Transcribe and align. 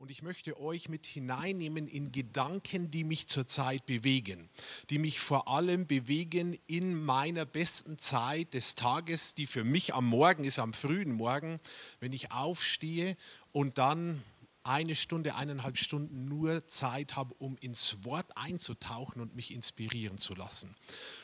und 0.00 0.10
ich 0.10 0.22
möchte 0.22 0.58
euch 0.58 0.88
mit 0.88 1.04
hineinnehmen 1.04 1.86
in 1.86 2.10
Gedanken, 2.10 2.90
die 2.90 3.04
mich 3.04 3.26
zurzeit 3.26 3.84
bewegen, 3.84 4.48
die 4.88 4.98
mich 4.98 5.20
vor 5.20 5.46
allem 5.46 5.86
bewegen 5.86 6.58
in 6.66 7.04
meiner 7.04 7.44
besten 7.44 7.98
Zeit 7.98 8.54
des 8.54 8.76
Tages, 8.76 9.34
die 9.34 9.46
für 9.46 9.62
mich 9.62 9.92
am 9.92 10.06
Morgen 10.06 10.44
ist, 10.44 10.58
am 10.58 10.72
frühen 10.72 11.12
Morgen, 11.12 11.60
wenn 12.00 12.14
ich 12.14 12.32
aufstehe 12.32 13.14
und 13.52 13.76
dann 13.76 14.22
eine 14.62 14.94
Stunde, 14.94 15.34
eineinhalb 15.34 15.76
Stunden 15.78 16.26
nur 16.26 16.66
Zeit 16.66 17.16
habe, 17.16 17.34
um 17.34 17.56
ins 17.60 18.04
Wort 18.04 18.36
einzutauchen 18.36 19.20
und 19.20 19.34
mich 19.34 19.52
inspirieren 19.52 20.16
zu 20.16 20.34
lassen. 20.34 20.74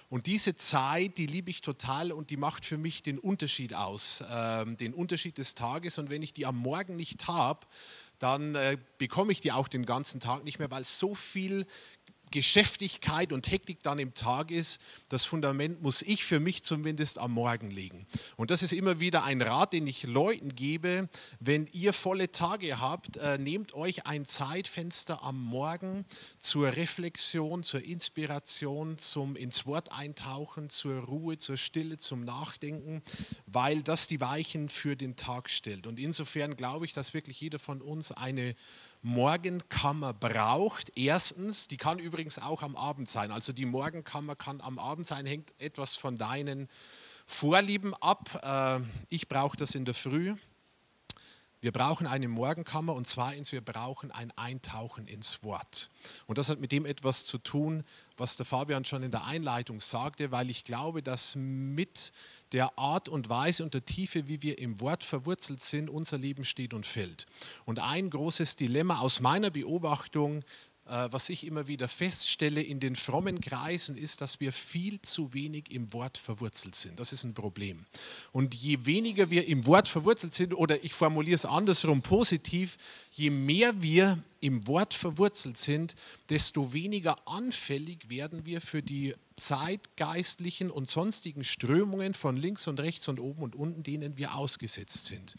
Und 0.08 0.26
diese 0.26 0.56
Zeit, 0.56 1.18
die 1.18 1.26
liebe 1.26 1.50
ich 1.50 1.62
total 1.62 2.12
und 2.12 2.30
die 2.30 2.36
macht 2.36 2.64
für 2.64 2.78
mich 2.78 3.02
den 3.02 3.18
Unterschied 3.18 3.74
aus, 3.74 4.20
äh, 4.20 4.64
den 4.76 4.94
Unterschied 4.94 5.36
des 5.36 5.54
Tages. 5.54 5.98
Und 5.98 6.10
wenn 6.10 6.22
ich 6.22 6.32
die 6.32 6.46
am 6.46 6.56
Morgen 6.56 6.96
nicht 6.96 7.26
habe, 7.26 7.66
dann 8.18 8.54
äh, 8.54 8.76
bekomme 8.98 9.32
ich 9.32 9.40
die 9.40 9.52
auch 9.52 9.68
den 9.68 9.86
ganzen 9.86 10.20
Tag 10.20 10.44
nicht 10.44 10.58
mehr, 10.58 10.70
weil 10.70 10.84
so 10.84 11.14
viel 11.14 11.66
Geschäftigkeit 12.30 13.32
und 13.32 13.50
Hektik 13.50 13.82
dann 13.82 13.98
im 13.98 14.14
Tag 14.14 14.50
ist, 14.50 14.80
das 15.08 15.24
Fundament 15.24 15.82
muss 15.82 16.02
ich 16.02 16.24
für 16.24 16.40
mich 16.40 16.64
zumindest 16.64 17.18
am 17.18 17.32
Morgen 17.32 17.70
legen. 17.70 18.06
Und 18.36 18.50
das 18.50 18.62
ist 18.62 18.72
immer 18.72 19.00
wieder 19.00 19.24
ein 19.24 19.40
Rat, 19.40 19.72
den 19.72 19.86
ich 19.86 20.02
Leuten 20.02 20.54
gebe. 20.54 21.08
Wenn 21.40 21.66
ihr 21.72 21.92
volle 21.92 22.32
Tage 22.32 22.80
habt, 22.80 23.16
äh, 23.16 23.38
nehmt 23.38 23.74
euch 23.74 24.06
ein 24.06 24.24
Zeitfenster 24.24 25.22
am 25.22 25.40
Morgen 25.40 26.04
zur 26.38 26.76
Reflexion, 26.76 27.62
zur 27.62 27.84
Inspiration, 27.84 28.98
zum 28.98 29.36
ins 29.36 29.66
Wort 29.66 29.92
eintauchen, 29.92 30.68
zur 30.68 31.04
Ruhe, 31.04 31.38
zur 31.38 31.56
Stille, 31.56 31.98
zum 31.98 32.24
Nachdenken, 32.24 33.02
weil 33.46 33.82
das 33.82 34.08
die 34.08 34.20
Weichen 34.20 34.68
für 34.68 34.96
den 34.96 35.16
Tag 35.16 35.48
stellt. 35.48 35.86
Und 35.86 35.98
insofern 35.98 36.56
glaube 36.56 36.86
ich, 36.86 36.92
dass 36.92 37.14
wirklich 37.14 37.40
jeder 37.40 37.58
von 37.58 37.80
uns 37.80 38.12
eine 38.12 38.54
Morgenkammer 39.02 40.12
braucht. 40.12 40.92
Erstens, 40.96 41.68
die 41.68 41.76
kann 41.76 41.98
übrigens 41.98 42.38
auch 42.38 42.62
am 42.62 42.76
Abend 42.76 43.08
sein. 43.08 43.30
Also 43.30 43.52
die 43.52 43.66
Morgenkammer 43.66 44.36
kann 44.36 44.60
am 44.60 44.78
Abend 44.78 45.06
sein, 45.06 45.26
hängt 45.26 45.52
etwas 45.58 45.96
von 45.96 46.16
deinen 46.16 46.68
Vorlieben 47.26 47.94
ab. 47.94 48.40
Äh, 48.42 48.84
ich 49.08 49.28
brauche 49.28 49.56
das 49.56 49.74
in 49.74 49.84
der 49.84 49.94
Früh. 49.94 50.34
Wir 51.62 51.72
brauchen 51.72 52.06
eine 52.06 52.28
Morgenkammer 52.28 52.94
und 52.94 53.08
zweitens, 53.08 53.50
wir 53.50 53.60
brauchen 53.60 54.12
ein 54.12 54.30
Eintauchen 54.36 55.08
ins 55.08 55.42
Wort. 55.42 55.90
Und 56.26 56.38
das 56.38 56.48
hat 56.48 56.60
mit 56.60 56.70
dem 56.70 56.84
etwas 56.86 57.24
zu 57.24 57.38
tun, 57.38 57.82
was 58.16 58.36
der 58.36 58.46
Fabian 58.46 58.84
schon 58.84 59.02
in 59.02 59.10
der 59.10 59.24
Einleitung 59.24 59.80
sagte, 59.80 60.30
weil 60.30 60.50
ich 60.50 60.64
glaube, 60.64 61.02
dass 61.02 61.34
mit 61.34 62.12
der 62.52 62.78
Art 62.78 63.08
und 63.08 63.28
Weise 63.28 63.64
und 63.64 63.74
der 63.74 63.84
Tiefe, 63.84 64.28
wie 64.28 64.42
wir 64.42 64.58
im 64.58 64.80
Wort 64.80 65.04
verwurzelt 65.04 65.60
sind, 65.60 65.90
unser 65.90 66.18
Leben 66.18 66.44
steht 66.44 66.74
und 66.74 66.86
fällt. 66.86 67.26
Und 67.64 67.80
ein 67.80 68.10
großes 68.10 68.56
Dilemma 68.56 69.00
aus 69.00 69.20
meiner 69.20 69.50
Beobachtung 69.50 70.44
was 70.86 71.28
ich 71.30 71.46
immer 71.46 71.66
wieder 71.66 71.88
feststelle 71.88 72.62
in 72.62 72.78
den 72.78 72.94
frommen 72.94 73.40
Kreisen, 73.40 73.96
ist, 73.96 74.20
dass 74.20 74.38
wir 74.38 74.52
viel 74.52 75.02
zu 75.02 75.34
wenig 75.34 75.72
im 75.72 75.92
Wort 75.92 76.16
verwurzelt 76.16 76.76
sind. 76.76 77.00
Das 77.00 77.12
ist 77.12 77.24
ein 77.24 77.34
Problem. 77.34 77.84
Und 78.30 78.54
je 78.54 78.86
weniger 78.86 79.28
wir 79.28 79.48
im 79.48 79.66
Wort 79.66 79.88
verwurzelt 79.88 80.32
sind, 80.32 80.54
oder 80.54 80.84
ich 80.84 80.92
formuliere 80.92 81.34
es 81.34 81.44
andersrum 81.44 82.02
positiv, 82.02 82.78
je 83.10 83.30
mehr 83.30 83.82
wir 83.82 84.16
im 84.40 84.66
Wort 84.68 84.94
verwurzelt 84.94 85.56
sind, 85.56 85.96
desto 86.28 86.72
weniger 86.72 87.26
anfällig 87.26 88.08
werden 88.08 88.46
wir 88.46 88.60
für 88.60 88.82
die 88.82 89.14
zeitgeistlichen 89.34 90.70
und 90.70 90.88
sonstigen 90.88 91.42
Strömungen 91.42 92.14
von 92.14 92.36
links 92.36 92.68
und 92.68 92.78
rechts 92.78 93.08
und 93.08 93.18
oben 93.18 93.42
und 93.42 93.56
unten, 93.56 93.82
denen 93.82 94.16
wir 94.16 94.34
ausgesetzt 94.36 95.06
sind. 95.06 95.34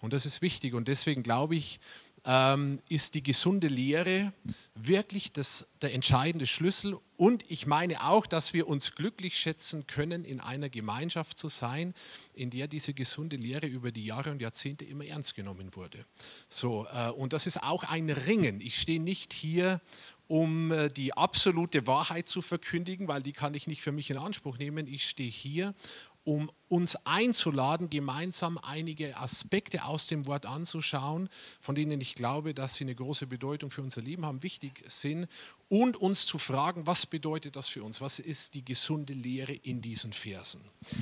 Und 0.00 0.12
das 0.12 0.26
ist 0.26 0.42
wichtig. 0.42 0.74
Und 0.74 0.86
deswegen 0.86 1.22
glaube 1.22 1.56
ich, 1.56 1.80
ähm, 2.26 2.80
ist 2.88 3.14
die 3.14 3.22
gesunde 3.22 3.68
Lehre 3.68 4.32
wirklich 4.74 5.32
das, 5.32 5.76
der 5.82 5.94
entscheidende 5.94 6.46
Schlüssel. 6.46 6.98
Und 7.16 7.50
ich 7.50 7.66
meine 7.66 8.04
auch, 8.04 8.26
dass 8.26 8.54
wir 8.54 8.66
uns 8.66 8.94
glücklich 8.94 9.38
schätzen 9.38 9.86
können, 9.86 10.24
in 10.24 10.40
einer 10.40 10.68
Gemeinschaft 10.68 11.38
zu 11.38 11.48
sein, 11.48 11.94
in 12.34 12.50
der 12.50 12.66
diese 12.66 12.92
gesunde 12.94 13.36
Lehre 13.36 13.66
über 13.66 13.92
die 13.92 14.04
Jahre 14.04 14.30
und 14.30 14.40
Jahrzehnte 14.40 14.84
immer 14.84 15.04
ernst 15.04 15.34
genommen 15.34 15.76
wurde. 15.76 16.04
So, 16.48 16.86
äh, 16.92 17.10
und 17.10 17.32
das 17.32 17.46
ist 17.46 17.62
auch 17.62 17.84
ein 17.84 18.10
Ringen. 18.10 18.60
Ich 18.60 18.78
stehe 18.80 19.00
nicht 19.00 19.32
hier 19.32 19.80
um 20.26 20.72
äh, 20.72 20.88
die 20.88 21.14
absolute 21.14 21.86
Wahrheit 21.86 22.28
zu 22.28 22.40
verkündigen, 22.40 23.08
weil 23.08 23.22
die 23.22 23.32
kann 23.32 23.54
ich 23.54 23.66
nicht 23.66 23.82
für 23.82 23.92
mich 23.92 24.10
in 24.10 24.16
Anspruch 24.16 24.58
nehmen. 24.58 24.86
Ich 24.86 25.06
stehe 25.06 25.30
hier, 25.30 25.74
um 26.24 26.50
uns 26.68 27.06
einzuladen, 27.06 27.90
gemeinsam 27.90 28.58
einige 28.58 29.16
Aspekte 29.18 29.84
aus 29.84 30.06
dem 30.06 30.26
Wort 30.26 30.46
anzuschauen, 30.46 31.28
von 31.60 31.74
denen 31.74 32.00
ich 32.00 32.14
glaube, 32.14 32.54
dass 32.54 32.74
sie 32.74 32.84
eine 32.84 32.94
große 32.94 33.26
Bedeutung 33.26 33.70
für 33.70 33.82
unser 33.82 34.00
Leben 34.00 34.24
haben, 34.24 34.42
wichtig 34.42 34.84
sind, 34.88 35.28
und 35.68 35.96
uns 35.96 36.26
zu 36.26 36.38
fragen, 36.38 36.86
was 36.86 37.06
bedeutet 37.06 37.56
das 37.56 37.68
für 37.68 37.82
uns? 37.82 38.00
Was 38.00 38.18
ist 38.18 38.54
die 38.54 38.64
gesunde 38.64 39.12
Lehre 39.12 39.52
in 39.52 39.82
diesen 39.82 40.12
Versen? 40.12 40.60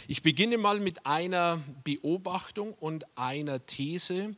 Ich 0.08 0.22
beginne 0.22 0.58
mal 0.58 0.80
mit 0.80 1.06
einer 1.06 1.58
Beobachtung 1.84 2.74
und 2.74 3.06
einer 3.16 3.64
These. 3.64 4.34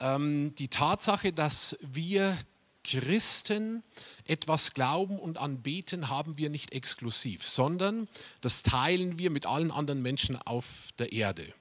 Ähm, 0.00 0.54
die 0.56 0.68
Tatsache, 0.68 1.32
dass 1.32 1.78
wir 1.82 2.36
Christen 2.84 3.82
etwas 4.26 4.74
glauben 4.74 5.18
und 5.18 5.38
anbeten, 5.38 6.08
haben 6.08 6.38
wir 6.38 6.50
nicht 6.50 6.72
exklusiv, 6.72 7.46
sondern 7.46 8.08
das 8.40 8.62
teilen 8.62 9.18
wir 9.18 9.30
mit 9.30 9.46
allen 9.46 9.70
anderen 9.70 10.02
Menschen 10.02 10.36
auf 10.36 10.90
der 10.98 11.12
Erde. 11.12 11.52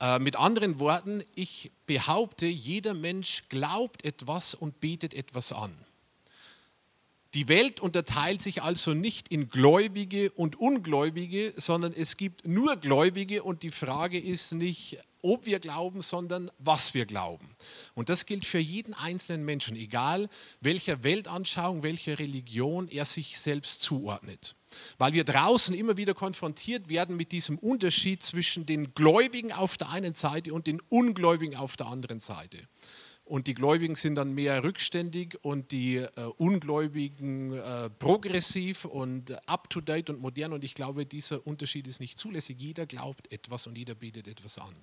Äh, 0.00 0.18
mit 0.18 0.36
anderen 0.36 0.80
Worten, 0.80 1.22
ich 1.34 1.70
behaupte, 1.86 2.46
jeder 2.46 2.94
Mensch 2.94 3.44
glaubt 3.48 4.04
etwas 4.04 4.54
und 4.54 4.80
betet 4.80 5.14
etwas 5.14 5.52
an. 5.52 5.72
Die 7.34 7.48
Welt 7.48 7.80
unterteilt 7.80 8.40
sich 8.42 8.62
also 8.62 8.94
nicht 8.94 9.28
in 9.28 9.48
Gläubige 9.48 10.30
und 10.30 10.56
Ungläubige, 10.56 11.52
sondern 11.56 11.92
es 11.92 12.16
gibt 12.16 12.46
nur 12.46 12.76
Gläubige 12.76 13.42
und 13.42 13.64
die 13.64 13.72
Frage 13.72 14.20
ist 14.20 14.52
nicht, 14.52 14.98
ob 15.24 15.46
wir 15.46 15.58
glauben, 15.58 16.02
sondern 16.02 16.50
was 16.58 16.92
wir 16.92 17.06
glauben. 17.06 17.48
Und 17.94 18.10
das 18.10 18.26
gilt 18.26 18.44
für 18.44 18.58
jeden 18.58 18.92
einzelnen 18.94 19.44
Menschen, 19.44 19.74
egal 19.74 20.28
welcher 20.60 21.02
Weltanschauung, 21.02 21.82
welcher 21.82 22.18
Religion 22.18 22.88
er 22.88 23.06
sich 23.06 23.38
selbst 23.38 23.80
zuordnet. 23.80 24.54
Weil 24.98 25.14
wir 25.14 25.24
draußen 25.24 25.74
immer 25.74 25.96
wieder 25.96 26.14
konfrontiert 26.14 26.88
werden 26.88 27.16
mit 27.16 27.32
diesem 27.32 27.58
Unterschied 27.58 28.22
zwischen 28.22 28.66
den 28.66 28.92
Gläubigen 28.94 29.52
auf 29.52 29.78
der 29.78 29.88
einen 29.88 30.14
Seite 30.14 30.52
und 30.52 30.66
den 30.66 30.80
Ungläubigen 30.90 31.56
auf 31.56 31.76
der 31.76 31.86
anderen 31.86 32.20
Seite. 32.20 32.58
Und 33.24 33.46
die 33.46 33.54
Gläubigen 33.54 33.94
sind 33.94 34.16
dann 34.16 34.34
mehr 34.34 34.62
rückständig 34.62 35.38
und 35.42 35.72
die 35.72 35.96
äh, 35.96 36.10
Ungläubigen 36.36 37.54
äh, 37.54 37.88
progressiv 37.88 38.84
und 38.84 39.32
up-to-date 39.48 40.10
und 40.10 40.20
modern. 40.20 40.52
Und 40.52 40.62
ich 40.62 40.74
glaube, 40.74 41.06
dieser 41.06 41.46
Unterschied 41.46 41.86
ist 41.86 42.00
nicht 42.00 42.18
zulässig. 42.18 42.58
Jeder 42.58 42.84
glaubt 42.84 43.32
etwas 43.32 43.66
und 43.66 43.78
jeder 43.78 43.94
bietet 43.94 44.28
etwas 44.28 44.58
an. 44.58 44.74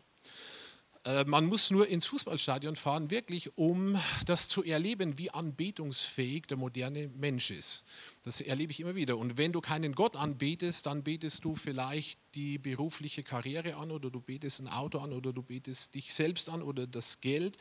Äh, 1.03 1.25
man 1.25 1.45
muss 1.45 1.71
nur 1.71 1.87
ins 1.87 2.05
Fußballstadion 2.05 2.75
fahren, 2.75 3.09
wirklich, 3.09 3.57
um 3.57 3.97
das 4.25 4.47
zu 4.47 4.63
erleben, 4.63 5.17
wie 5.17 5.31
anbetungsfähig 5.31 6.45
der 6.47 6.57
moderne 6.57 7.09
Mensch 7.15 7.49
ist. 7.49 7.85
Das 8.23 8.39
erlebe 8.39 8.71
ich 8.71 8.79
immer 8.79 8.93
wieder. 8.93 9.17
Und 9.17 9.37
wenn 9.37 9.51
du 9.51 9.61
keinen 9.61 9.93
Gott 9.93 10.15
anbetest, 10.15 10.85
dann 10.85 11.03
betest 11.03 11.43
du 11.43 11.55
vielleicht 11.55 12.19
die 12.35 12.59
berufliche 12.59 13.23
Karriere 13.23 13.77
an 13.77 13.89
oder 13.89 14.11
du 14.11 14.21
betest 14.21 14.59
ein 14.61 14.67
Auto 14.67 14.99
an 14.99 15.11
oder 15.11 15.33
du 15.33 15.41
betest 15.41 15.95
dich 15.95 16.13
selbst 16.13 16.47
an 16.47 16.61
oder 16.61 16.85
das 16.85 17.21
Geld, 17.21 17.57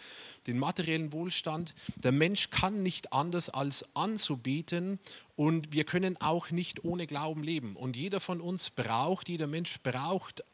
den 0.46 0.58
materiellen 0.58 1.14
Wohlstand. 1.14 1.74
Der 1.96 2.12
Mensch 2.12 2.50
kann 2.50 2.82
nicht 2.82 3.14
anders 3.14 3.48
als 3.48 3.96
anzubeten 3.96 4.98
und 5.34 5.72
wir 5.72 5.84
können 5.84 6.20
auch 6.20 6.50
nicht 6.50 6.84
ohne 6.84 7.06
Glauben 7.06 7.42
leben. 7.42 7.74
Und 7.76 7.96
jeder 7.96 8.20
von 8.20 8.42
uns 8.42 8.68
braucht, 8.68 9.30
jeder 9.30 9.46
Mensch 9.46 9.80
braucht 9.82 10.44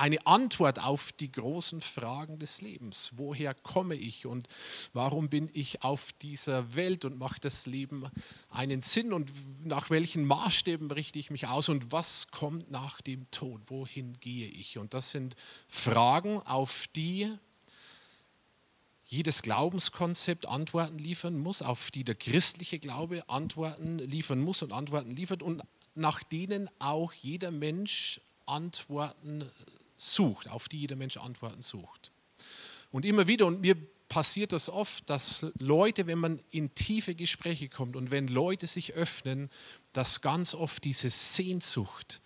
eine 0.00 0.26
Antwort 0.26 0.78
auf 0.78 1.12
die 1.12 1.30
großen 1.30 1.82
Fragen 1.82 2.38
des 2.38 2.62
Lebens. 2.62 3.12
Woher 3.16 3.52
komme 3.52 3.94
ich 3.94 4.24
und 4.24 4.48
warum 4.94 5.28
bin 5.28 5.50
ich 5.52 5.82
auf 5.82 6.12
dieser 6.12 6.74
Welt 6.74 7.04
und 7.04 7.18
macht 7.18 7.44
das 7.44 7.66
Leben 7.66 8.08
einen 8.48 8.80
Sinn 8.80 9.12
und 9.12 9.30
nach 9.62 9.90
welchen 9.90 10.24
Maßstäben 10.24 10.90
richte 10.90 11.18
ich 11.18 11.30
mich 11.30 11.48
aus 11.48 11.68
und 11.68 11.92
was 11.92 12.30
kommt 12.30 12.70
nach 12.70 13.02
dem 13.02 13.30
Tod? 13.30 13.60
Wohin 13.66 14.18
gehe 14.20 14.48
ich? 14.48 14.78
Und 14.78 14.94
das 14.94 15.10
sind 15.10 15.36
Fragen, 15.68 16.38
auf 16.46 16.86
die 16.96 17.30
jedes 19.04 19.42
Glaubenskonzept 19.42 20.46
Antworten 20.46 20.98
liefern 20.98 21.38
muss, 21.38 21.60
auf 21.60 21.90
die 21.90 22.04
der 22.04 22.14
christliche 22.14 22.78
Glaube 22.78 23.28
Antworten 23.28 23.98
liefern 23.98 24.40
muss 24.40 24.62
und 24.62 24.72
Antworten 24.72 25.14
liefert 25.14 25.42
und 25.42 25.62
nach 25.94 26.22
denen 26.22 26.70
auch 26.78 27.12
jeder 27.12 27.50
Mensch 27.50 28.22
Antworten 28.46 29.50
sucht, 30.00 30.48
auf 30.48 30.68
die 30.68 30.80
jeder 30.80 30.96
Mensch 30.96 31.16
Antworten 31.16 31.62
sucht. 31.62 32.12
Und 32.90 33.04
immer 33.04 33.26
wieder, 33.26 33.46
und 33.46 33.60
mir 33.60 33.76
passiert 34.08 34.52
das 34.52 34.68
oft, 34.68 35.08
dass 35.08 35.46
Leute, 35.58 36.06
wenn 36.06 36.18
man 36.18 36.40
in 36.50 36.74
tiefe 36.74 37.14
Gespräche 37.14 37.68
kommt 37.68 37.96
und 37.96 38.10
wenn 38.10 38.26
Leute 38.26 38.66
sich 38.66 38.94
öffnen, 38.94 39.50
dass 39.92 40.20
ganz 40.20 40.54
oft 40.54 40.84
diese 40.84 41.10
Sehnsucht 41.10 42.20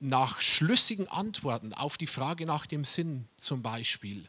nach 0.00 0.40
schlüssigen 0.40 1.08
Antworten 1.08 1.72
auf 1.72 1.96
die 1.96 2.06
Frage 2.06 2.46
nach 2.46 2.66
dem 2.66 2.84
Sinn 2.84 3.28
zum 3.36 3.62
Beispiel 3.62 4.28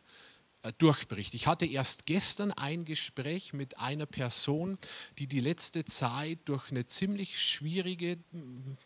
äh, 0.62 0.72
durchbricht. 0.78 1.34
Ich 1.34 1.48
hatte 1.48 1.66
erst 1.66 2.06
gestern 2.06 2.52
ein 2.52 2.86
Gespräch 2.86 3.54
mit 3.54 3.78
einer 3.78 4.06
Person, 4.06 4.78
die 5.18 5.28
die 5.28 5.42
letzte 5.42 5.84
Zeit 5.84 6.40
durch 6.46 6.72
eine 6.72 6.86
ziemlich 6.86 7.42
schwierige 7.42 8.18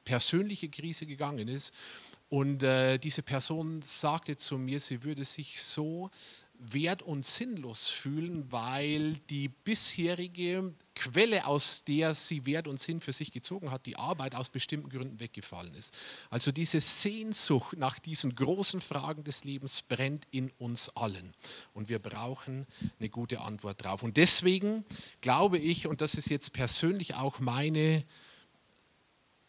persönliche 0.04 0.70
Krise 0.70 1.06
gegangen 1.06 1.48
ist. 1.48 1.74
Und 2.30 2.62
äh, 2.62 3.00
diese 3.00 3.24
Person 3.24 3.82
sagte 3.82 4.38
zu 4.38 4.58
mir, 4.58 4.80
sie 4.80 5.04
würde 5.04 5.26
sich 5.26 5.62
so 5.62 6.12
wert- 6.60 7.02
und 7.02 7.26
sinnlos 7.26 7.88
fühlen, 7.88 8.52
weil 8.52 9.14
die 9.30 9.48
bisherige 9.48 10.74
Quelle, 10.94 11.46
aus 11.46 11.86
der 11.86 12.14
sie 12.14 12.46
Wert 12.46 12.68
und 12.68 12.78
Sinn 12.78 13.00
für 13.00 13.14
sich 13.14 13.32
gezogen 13.32 13.72
hat, 13.72 13.86
die 13.86 13.96
Arbeit 13.96 14.36
aus 14.36 14.50
bestimmten 14.50 14.90
Gründen 14.90 15.22
weggefallen 15.22 15.74
ist. 15.74 15.98
Also 16.30 16.52
diese 16.52 16.82
Sehnsucht 16.82 17.78
nach 17.78 17.98
diesen 17.98 18.36
großen 18.36 18.82
Fragen 18.82 19.24
des 19.24 19.46
Lebens 19.46 19.82
brennt 19.82 20.28
in 20.32 20.52
uns 20.60 20.90
allen. 20.98 21.34
Und 21.74 21.88
wir 21.88 22.00
brauchen 22.00 22.68
eine 23.00 23.10
gute 23.10 23.40
Antwort 23.40 23.82
drauf. 23.84 24.04
Und 24.04 24.18
deswegen 24.18 24.84
glaube 25.22 25.58
ich, 25.58 25.88
und 25.88 26.02
das 26.02 26.16
ist 26.16 26.30
jetzt 26.30 26.52
persönlich 26.52 27.16
auch 27.16 27.40
meine 27.40 28.04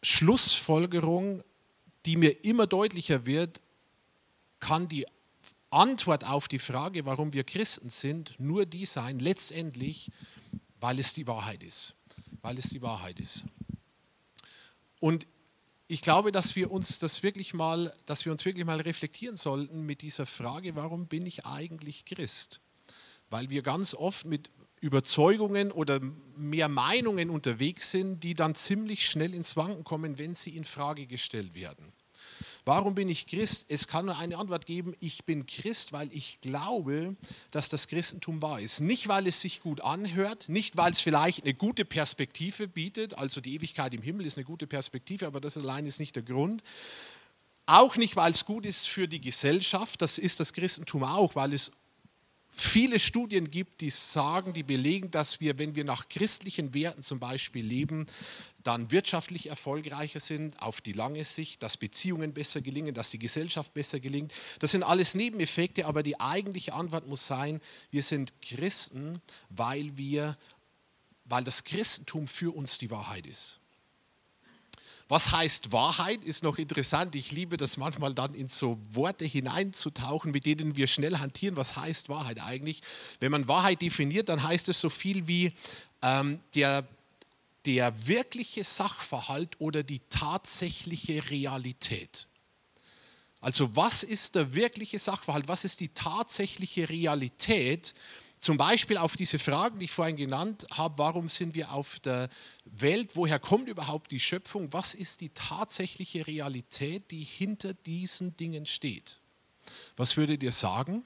Schlussfolgerung, 0.03 1.43
die 2.06 2.17
mir 2.17 2.44
immer 2.44 2.67
deutlicher 2.67 3.26
wird, 3.26 3.61
kann 4.58 4.88
die 4.88 5.06
Antwort 5.70 6.25
auf 6.25 6.49
die 6.49 6.58
Frage, 6.58 7.05
warum 7.06 7.32
wir 7.32 7.44
Christen 7.44 7.91
sind, 7.91 8.38
nur 8.38 8.67
die 8.67 8.87
sein, 8.87 9.19
letztendlich, 9.19 10.11
weil 10.81 10.99
es 10.99 11.12
die 11.12 11.26
Wahrheit 11.26 11.62
ist. 11.62 11.94
Weil 12.43 12.58
es 12.58 12.70
die 12.70 12.82
Wahrheit 12.82 13.20
ist. 13.20 13.44
Und 14.99 15.26
ich 15.88 16.02
glaube, 16.02 16.32
dass 16.32 16.56
wir 16.56 16.70
uns 16.70 16.99
das 16.99 17.23
wirklich 17.23 17.55
mal, 17.55 17.93
dass 18.06 18.25
wir 18.25 18.32
uns 18.32 18.44
wirklich 18.44 18.64
mal 18.64 18.81
reflektieren 18.81 19.37
sollten 19.37 19.87
mit 19.87 20.03
dieser 20.03 20.26
Frage, 20.26 20.76
warum 20.76 21.06
bin 21.06 21.26
ich 21.26 21.46
eigentlich 21.46 22.05
Christ? 22.05 22.61
Weil 23.29 23.50
wir 23.50 23.62
ganz 23.62 23.94
oft 23.94 24.25
mit 24.25 24.50
Überzeugungen 24.81 25.71
oder 25.73 26.00
mehr 26.37 26.69
Meinungen 26.69 27.31
unterwegs 27.31 27.91
sind, 27.91 28.25
die 28.25 28.35
dann 28.35 28.55
ziemlich 28.55 29.06
schnell 29.06 29.35
ins 29.35 29.56
Wanken 29.56 29.85
kommen, 29.85 30.19
wenn 30.19 30.35
sie 30.35 30.56
in 30.56 30.65
Frage 30.65 31.06
gestellt 31.06 31.55
werden. 31.55 31.93
Warum 32.65 32.94
bin 32.94 33.09
ich 33.09 33.27
Christ? 33.27 33.67
Es 33.71 33.88
kann 33.88 34.06
nur 34.06 34.19
eine 34.19 34.37
Antwort 34.37 34.67
geben, 34.67 34.94
ich 35.00 35.25
bin 35.25 35.47
Christ, 35.47 35.93
weil 35.93 36.09
ich 36.12 36.41
glaube, 36.41 37.17
dass 37.50 37.69
das 37.69 37.88
Christentum 37.88 38.43
wahr 38.43 38.61
ist. 38.61 38.81
Nicht, 38.81 39.09
weil 39.09 39.27
es 39.27 39.41
sich 39.41 39.61
gut 39.61 39.81
anhört, 39.81 40.49
nicht, 40.49 40.77
weil 40.77 40.93
es 40.93 41.00
vielleicht 41.00 41.44
eine 41.44 41.55
gute 41.55 41.85
Perspektive 41.85 42.69
bietet, 42.69 43.15
also 43.15 43.41
die 43.41 43.55
Ewigkeit 43.55 43.94
im 43.94 44.03
Himmel 44.03 44.27
ist 44.27 44.37
eine 44.37 44.44
gute 44.44 44.67
Perspektive, 44.67 45.27
aber 45.27 45.41
das 45.41 45.56
allein 45.56 45.87
ist 45.87 46.00
nicht 46.00 46.17
der 46.17 46.23
Grund. 46.23 46.62
Auch 47.67 47.97
nicht, 47.97 48.17
weil 48.17 48.32
es 48.32 48.44
gut 48.44 48.67
ist 48.67 48.88
für 48.88 49.09
die 49.09 49.21
Gesellschaft, 49.21 50.03
das 50.03 50.19
ist 50.19 50.41
das 50.41 50.53
Christentum 50.53 51.05
auch, 51.05 51.35
weil 51.35 51.53
es 51.53 51.81
viele 52.50 52.99
Studien 52.99 53.50
gibt, 53.50 53.81
die 53.81 53.91
sagen, 53.91 54.52
die 54.52 54.62
belegen, 54.62 55.11
dass 55.11 55.41
wir, 55.41 55.58
wenn 55.58 55.75
wir 55.75 55.85
nach 55.85 56.08
christlichen 56.08 56.75
Werten 56.75 57.02
zum 57.02 57.19
Beispiel 57.19 57.64
leben, 57.64 58.06
dann 58.62 58.91
wirtschaftlich 58.91 59.49
erfolgreicher 59.49 60.20
sind 60.20 60.61
auf 60.61 60.81
die 60.81 60.93
lange 60.93 61.25
Sicht, 61.25 61.62
dass 61.62 61.76
Beziehungen 61.76 62.35
besser 62.35 62.61
gelingen, 62.61 62.94
dass 62.94 63.11
die 63.11 63.19
Gesellschaft 63.19 63.73
besser 63.73 64.00
gelingt. 64.00 64.32
Das 64.58 64.73
sind 64.73 64.82
alles 64.82 65.14
Nebeneffekte, 65.14 65.87
aber 65.87 66.02
die 66.02 66.20
eigentliche 66.20 66.75
Antwort 66.75 67.06
muss 67.06 67.26
sein, 67.26 67.61
wir 67.91 68.02
sind 68.02 68.32
Christen, 68.43 69.23
weil 69.49 69.96
wir 69.96 70.37
weil 71.31 71.44
das 71.44 71.64
Christentum 71.64 72.26
für 72.26 72.55
uns 72.55 72.79
die 72.79 72.91
Wahrheit 72.91 73.25
ist. 73.25 73.60
Was 75.11 75.33
heißt 75.33 75.73
Wahrheit, 75.73 76.23
ist 76.23 76.45
noch 76.45 76.57
interessant. 76.57 77.17
Ich 77.17 77.33
liebe 77.33 77.57
das 77.57 77.79
manchmal 77.79 78.15
dann 78.15 78.33
in 78.33 78.49
so 78.49 78.79
Worte 78.93 79.25
hineinzutauchen, 79.25 80.31
mit 80.31 80.47
denen 80.47 80.77
wir 80.77 80.87
schnell 80.87 81.19
hantieren. 81.19 81.57
Was 81.57 81.75
heißt 81.75 82.09
Wahrheit 82.09 82.41
eigentlich? 82.41 82.81
Wenn 83.19 83.33
man 83.33 83.49
Wahrheit 83.49 83.83
definiert, 83.83 84.29
dann 84.29 84.41
heißt 84.41 84.69
es 84.69 84.81
so 84.81 84.89
viel 84.89 85.27
wie 85.27 85.53
ähm, 86.01 86.39
der, 86.55 86.87
der 87.67 88.07
wirkliche 88.07 88.62
Sachverhalt 88.62 89.61
oder 89.61 89.83
die 89.83 89.99
tatsächliche 90.11 91.29
Realität. 91.29 92.29
Also 93.41 93.75
was 93.75 94.05
ist 94.05 94.37
der 94.37 94.55
wirkliche 94.55 95.01
Sachverhalt? 95.01 95.49
Was 95.49 95.65
ist 95.65 95.81
die 95.81 95.89
tatsächliche 95.89 96.89
Realität? 96.89 97.95
Zum 98.41 98.57
Beispiel 98.57 98.97
auf 98.97 99.17
diese 99.17 99.39
Fragen, 99.39 99.79
die 99.79 99.85
ich 99.85 99.91
vorhin 99.91 100.17
genannt 100.17 100.67
habe, 100.73 100.97
warum 100.97 101.29
sind 101.29 101.55
wir 101.55 101.73
auf 101.73 102.01
der 102.01 102.31
Welt, 102.65 103.11
woher 103.15 103.39
kommt 103.39 103.69
überhaupt 103.69 104.11
die 104.11 104.19
Schöpfung, 104.19 104.73
was 104.73 104.95
ist 104.95 105.21
die 105.21 105.29
tatsächliche 105.29 106.27
Realität, 106.27 107.11
die 107.11 107.23
hinter 107.23 107.75
diesen 107.75 108.35
Dingen 108.39 108.65
steht. 108.65 109.19
Was 109.97 110.17
würdet 110.17 110.43
ihr 110.43 110.53
sagen? 110.53 111.05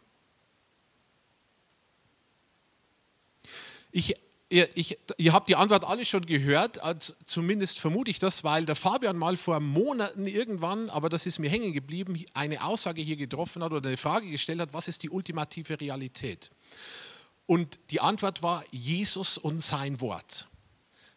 Ich, 3.91 4.15
ihr, 4.49 4.69
ich, 4.77 4.97
ihr 5.17 5.33
habt 5.33 5.49
die 5.49 5.57
Antwort 5.57 5.83
alle 5.83 6.05
schon 6.05 6.27
gehört, 6.27 6.81
also 6.85 7.15
zumindest 7.25 7.81
vermute 7.81 8.13
ich 8.13 8.21
das, 8.21 8.45
weil 8.45 8.65
der 8.65 8.77
Fabian 8.77 9.19
mal 9.19 9.37
vor 9.37 9.59
Monaten 9.59 10.29
irgendwann, 10.29 10.89
aber 10.89 11.09
das 11.09 11.27
ist 11.27 11.41
mir 11.41 11.51
hängen 11.51 11.73
geblieben, 11.73 12.17
eine 12.33 12.65
Aussage 12.65 13.03
hier 13.03 13.17
getroffen 13.17 13.65
hat 13.65 13.73
oder 13.73 13.89
eine 13.89 13.97
Frage 13.97 14.31
gestellt 14.31 14.61
hat, 14.61 14.73
was 14.73 14.87
ist 14.87 15.03
die 15.03 15.11
ultimative 15.11 15.81
Realität? 15.81 16.53
Und 17.47 17.79
die 17.91 18.01
Antwort 18.01 18.43
war, 18.43 18.65
Jesus 18.71 19.39
und 19.39 19.61
sein 19.61 20.01
Wort 20.01 20.47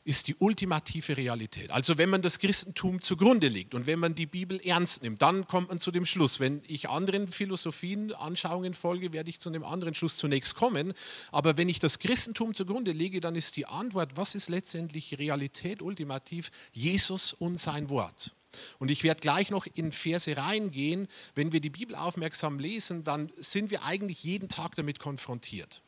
ist 0.08 0.30
die 0.30 0.36
ultimative 0.36 1.18
Realität. 1.18 1.70
Also 1.70 1.98
wenn 1.98 2.10
man 2.10 2.22
das 2.22 2.40
Christentum 2.40 3.02
zugrunde 3.02 3.50
legt 3.50 3.76
und 3.76 3.88
wenn 3.88 4.00
man 4.00 4.16
die 4.16 4.26
Bibel 4.26 4.58
ernst 4.66 5.04
nimmt, 5.04 5.22
dann 5.22 5.46
kommt 5.48 5.68
man 5.68 5.82
zu 5.82 5.92
dem 5.92 6.06
Schluss. 6.06 6.40
Wenn 6.40 6.62
ich 6.66 6.88
anderen 6.88 7.28
Philosophien, 7.28 8.14
Anschauungen 8.14 8.74
folge, 8.74 9.12
werde 9.12 9.30
ich 9.30 9.42
zu 9.42 9.50
einem 9.50 9.66
anderen 9.66 9.94
Schluss 9.94 10.16
zunächst 10.16 10.56
kommen. 10.56 10.94
Aber 11.34 11.58
wenn 11.58 11.68
ich 11.68 11.80
das 11.80 12.00
Christentum 12.00 12.54
zugrunde 12.54 12.94
lege, 12.94 13.20
dann 13.20 13.36
ist 13.36 13.58
die 13.58 13.66
Antwort, 13.66 14.16
was 14.16 14.34
ist 14.34 14.48
letztendlich 14.48 15.18
Realität 15.20 15.82
ultimativ? 15.82 16.52
Jesus 16.72 17.34
und 17.34 17.60
sein 17.60 17.90
Wort. 17.90 18.32
Und 18.80 18.90
ich 18.92 19.04
werde 19.04 19.20
gleich 19.20 19.50
noch 19.50 19.68
in 19.74 19.92
Verse 19.92 20.38
reingehen. 20.38 21.10
Wenn 21.36 21.52
wir 21.52 21.60
die 21.60 21.70
Bibel 21.70 21.98
aufmerksam 21.98 22.60
lesen, 22.60 23.04
dann 23.04 23.30
sind 23.36 23.72
wir 23.72 23.84
eigentlich 23.84 24.24
jeden 24.24 24.48
Tag 24.48 24.76
damit 24.76 25.00
konfrontiert. 25.00 25.82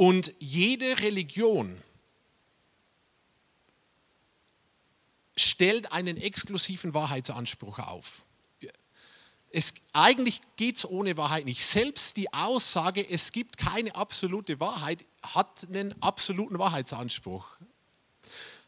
Und 0.00 0.32
jede 0.38 0.98
Religion 1.02 1.76
stellt 5.36 5.92
einen 5.92 6.16
exklusiven 6.16 6.94
Wahrheitsanspruch 6.94 7.78
auf. 7.80 8.24
Es, 9.50 9.74
eigentlich 9.92 10.40
geht 10.56 10.78
es 10.78 10.88
ohne 10.88 11.18
Wahrheit 11.18 11.44
nicht. 11.44 11.62
Selbst 11.62 12.16
die 12.16 12.32
Aussage, 12.32 13.06
es 13.10 13.30
gibt 13.32 13.58
keine 13.58 13.94
absolute 13.94 14.58
Wahrheit, 14.58 15.04
hat 15.20 15.66
einen 15.68 15.94
absoluten 16.02 16.58
Wahrheitsanspruch. 16.58 17.58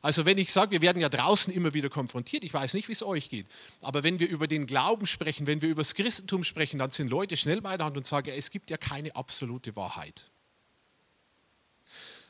Also 0.02 0.26
wenn 0.26 0.36
ich 0.36 0.52
sage, 0.52 0.72
wir 0.72 0.82
werden 0.82 1.00
ja 1.00 1.08
draußen 1.08 1.54
immer 1.54 1.72
wieder 1.72 1.88
konfrontiert, 1.88 2.44
ich 2.44 2.52
weiß 2.52 2.74
nicht, 2.74 2.88
wie 2.88 2.92
es 2.92 3.02
euch 3.02 3.30
geht, 3.30 3.46
aber 3.80 4.02
wenn 4.02 4.18
wir 4.18 4.28
über 4.28 4.48
den 4.48 4.66
Glauben 4.66 5.06
sprechen, 5.06 5.46
wenn 5.46 5.62
wir 5.62 5.70
über 5.70 5.80
das 5.80 5.94
Christentum 5.94 6.44
sprechen, 6.44 6.78
dann 6.78 6.90
sind 6.90 7.08
Leute 7.08 7.38
schnell 7.38 7.62
bei 7.62 7.74
der 7.78 7.86
Hand 7.86 7.96
und 7.96 8.04
sagen, 8.04 8.32
es 8.36 8.50
gibt 8.50 8.68
ja 8.68 8.76
keine 8.76 9.16
absolute 9.16 9.76
Wahrheit. 9.76 10.31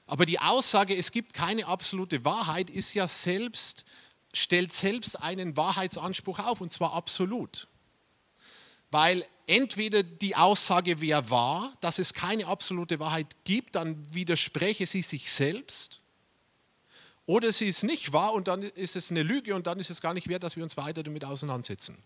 Aber 0.07 0.27
die 0.27 0.39
Aussage, 0.39 0.97
es 0.97 1.13
gibt 1.13 1.35
keine 1.35 1.67
absolute 1.67 2.25
Wahrheit, 2.25 2.71
ist 2.71 2.95
ja 2.95 3.09
selbst, 3.09 3.85
stellt 4.33 4.73
selbst 4.73 5.23
einen 5.23 5.57
Wahrheitsanspruch 5.57 6.39
auf, 6.41 6.61
und 6.61 6.73
zwar 6.73 6.93
absolut. 6.93 7.69
Weil 8.91 9.27
entweder 9.47 10.03
die 10.03 10.37
Aussage 10.37 11.01
wäre 11.01 11.31
wahr, 11.31 11.73
dass 11.81 11.99
es 11.99 12.15
keine 12.15 12.47
absolute 12.47 12.99
Wahrheit 13.01 13.37
gibt, 13.45 13.75
dann 13.75 14.15
widerspreche 14.15 14.87
sie 14.87 15.03
sich 15.03 15.31
selbst. 15.31 16.01
Oder 17.25 17.53
sie 17.53 17.69
ist 17.69 17.85
nicht 17.85 18.13
wahr 18.13 18.33
und 18.33 18.49
dann 18.49 18.63
ist 18.63 18.97
es 18.97 19.11
eine 19.11 19.23
Lüge 19.23 19.55
und 19.55 19.67
dann 19.67 19.79
ist 19.79 19.91
es 19.91 20.01
gar 20.01 20.13
nicht 20.13 20.29
wert, 20.29 20.43
dass 20.43 20.57
wir 20.57 20.65
uns 20.65 20.77
weiter 20.77 21.03
damit 21.03 21.25
auseinandersetzen. 21.25 21.97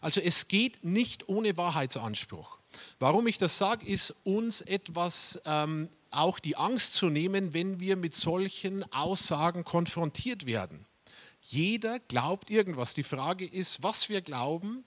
Also 0.00 0.20
es 0.20 0.48
geht 0.48 0.82
nicht 0.82 1.28
ohne 1.28 1.56
Wahrheitsanspruch. 1.56 2.58
Warum 2.98 3.26
ich 3.26 3.38
das 3.38 3.58
sage, 3.58 3.86
ist 3.86 4.10
uns 4.24 4.62
etwas 4.62 5.42
ähm, 5.44 5.88
auch 6.10 6.38
die 6.38 6.56
Angst 6.56 6.94
zu 6.94 7.08
nehmen, 7.08 7.54
wenn 7.54 7.80
wir 7.80 7.96
mit 7.96 8.14
solchen 8.14 8.90
Aussagen 8.92 9.64
konfrontiert 9.64 10.46
werden. 10.46 10.86
Jeder 11.40 11.98
glaubt 12.00 12.50
irgendwas. 12.50 12.94
Die 12.94 13.02
Frage 13.02 13.46
ist, 13.46 13.82
was 13.82 14.08
wir 14.08 14.20
glauben, 14.20 14.84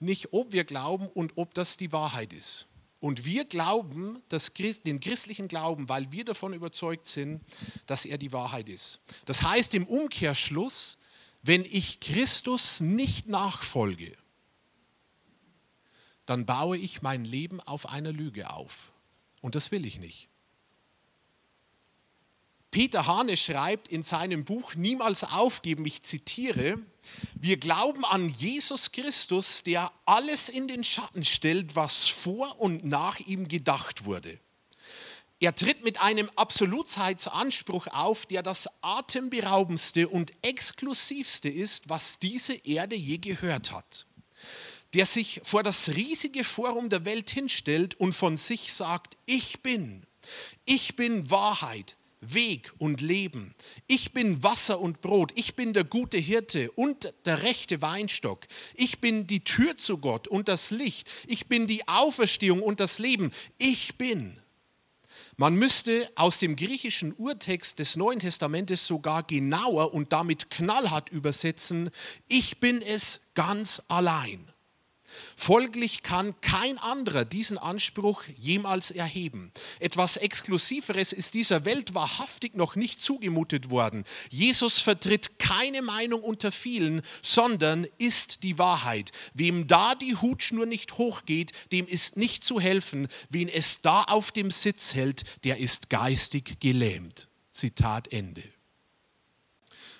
nicht 0.00 0.32
ob 0.32 0.52
wir 0.52 0.64
glauben 0.64 1.08
und 1.08 1.32
ob 1.36 1.54
das 1.54 1.76
die 1.76 1.92
Wahrheit 1.92 2.32
ist. 2.32 2.66
Und 3.00 3.26
wir 3.26 3.44
glauben 3.44 4.22
das, 4.30 4.54
den 4.54 4.98
christlichen 4.98 5.46
Glauben, 5.46 5.90
weil 5.90 6.10
wir 6.10 6.24
davon 6.24 6.54
überzeugt 6.54 7.06
sind, 7.06 7.42
dass 7.86 8.06
er 8.06 8.16
die 8.16 8.32
Wahrheit 8.32 8.68
ist. 8.68 9.04
Das 9.26 9.42
heißt 9.42 9.74
im 9.74 9.86
Umkehrschluss, 9.86 11.02
wenn 11.42 11.66
ich 11.66 12.00
Christus 12.00 12.80
nicht 12.80 13.28
nachfolge, 13.28 14.16
dann 16.24 16.46
baue 16.46 16.78
ich 16.78 17.02
mein 17.02 17.26
Leben 17.26 17.60
auf 17.60 17.90
einer 17.90 18.12
Lüge 18.12 18.48
auf. 18.48 18.90
Und 19.42 19.54
das 19.54 19.70
will 19.70 19.84
ich 19.84 19.98
nicht. 19.98 20.30
Peter 22.74 23.06
Hane 23.06 23.36
schreibt 23.36 23.86
in 23.86 24.02
seinem 24.02 24.44
Buch 24.44 24.74
Niemals 24.74 25.22
aufgeben, 25.22 25.86
ich 25.86 26.02
zitiere, 26.02 26.76
wir 27.36 27.56
glauben 27.56 28.04
an 28.04 28.28
Jesus 28.28 28.90
Christus, 28.90 29.62
der 29.62 29.92
alles 30.06 30.48
in 30.48 30.66
den 30.66 30.82
Schatten 30.82 31.24
stellt, 31.24 31.76
was 31.76 32.08
vor 32.08 32.60
und 32.60 32.84
nach 32.84 33.20
ihm 33.20 33.46
gedacht 33.46 34.06
wurde. 34.06 34.40
Er 35.38 35.54
tritt 35.54 35.84
mit 35.84 36.00
einem 36.00 36.28
Absolutheitsanspruch 36.34 37.86
auf, 37.86 38.26
der 38.26 38.42
das 38.42 38.82
atemberaubendste 38.82 40.08
und 40.08 40.32
exklusivste 40.42 41.48
ist, 41.48 41.90
was 41.90 42.18
diese 42.18 42.54
Erde 42.66 42.96
je 42.96 43.18
gehört 43.18 43.70
hat. 43.70 44.06
Der 44.94 45.06
sich 45.06 45.40
vor 45.44 45.62
das 45.62 45.90
riesige 45.90 46.42
Forum 46.42 46.90
der 46.90 47.04
Welt 47.04 47.30
hinstellt 47.30 47.94
und 48.00 48.14
von 48.14 48.36
sich 48.36 48.72
sagt, 48.72 49.16
ich 49.26 49.62
bin, 49.62 50.04
ich 50.64 50.96
bin 50.96 51.30
Wahrheit, 51.30 51.96
Weg 52.32 52.72
und 52.78 53.00
Leben. 53.00 53.54
Ich 53.86 54.12
bin 54.12 54.42
Wasser 54.42 54.80
und 54.80 55.00
Brot. 55.00 55.32
Ich 55.34 55.56
bin 55.56 55.72
der 55.72 55.84
gute 55.84 56.16
Hirte 56.16 56.70
und 56.72 57.12
der 57.26 57.42
rechte 57.42 57.82
Weinstock. 57.82 58.46
Ich 58.74 59.00
bin 59.00 59.26
die 59.26 59.44
Tür 59.44 59.76
zu 59.76 59.98
Gott 59.98 60.28
und 60.28 60.48
das 60.48 60.70
Licht. 60.70 61.10
Ich 61.26 61.48
bin 61.48 61.66
die 61.66 61.86
Auferstehung 61.88 62.62
und 62.62 62.80
das 62.80 62.98
Leben. 62.98 63.32
Ich 63.58 63.98
bin. 63.98 64.38
Man 65.36 65.56
müsste 65.56 66.08
aus 66.14 66.38
dem 66.38 66.54
griechischen 66.54 67.12
Urtext 67.16 67.80
des 67.80 67.96
Neuen 67.96 68.20
Testamentes 68.20 68.86
sogar 68.86 69.24
genauer 69.24 69.92
und 69.92 70.12
damit 70.12 70.48
knallhart 70.50 71.08
übersetzen, 71.08 71.90
ich 72.28 72.60
bin 72.60 72.80
es 72.80 73.32
ganz 73.34 73.82
allein. 73.88 74.53
Folglich 75.36 76.02
kann 76.02 76.40
kein 76.40 76.78
anderer 76.78 77.24
diesen 77.24 77.58
Anspruch 77.58 78.22
jemals 78.36 78.90
erheben. 78.90 79.52
Etwas 79.80 80.16
Exklusiveres 80.16 81.12
ist 81.12 81.34
dieser 81.34 81.64
Welt 81.64 81.94
wahrhaftig 81.94 82.54
noch 82.54 82.76
nicht 82.76 83.00
zugemutet 83.00 83.70
worden. 83.70 84.04
Jesus 84.30 84.78
vertritt 84.78 85.38
keine 85.38 85.82
Meinung 85.82 86.22
unter 86.22 86.52
vielen, 86.52 87.02
sondern 87.22 87.86
ist 87.98 88.42
die 88.42 88.58
Wahrheit. 88.58 89.12
Wem 89.34 89.66
da 89.66 89.94
die 89.94 90.16
Hutschnur 90.16 90.66
nicht 90.66 90.98
hochgeht, 90.98 91.52
dem 91.72 91.86
ist 91.86 92.16
nicht 92.16 92.44
zu 92.44 92.60
helfen. 92.60 93.08
Wen 93.28 93.48
es 93.48 93.82
da 93.82 94.04
auf 94.04 94.30
dem 94.32 94.50
Sitz 94.50 94.94
hält, 94.94 95.24
der 95.44 95.58
ist 95.58 95.90
geistig 95.90 96.60
gelähmt. 96.60 97.28
Zitat 97.50 98.12
Ende. 98.12 98.53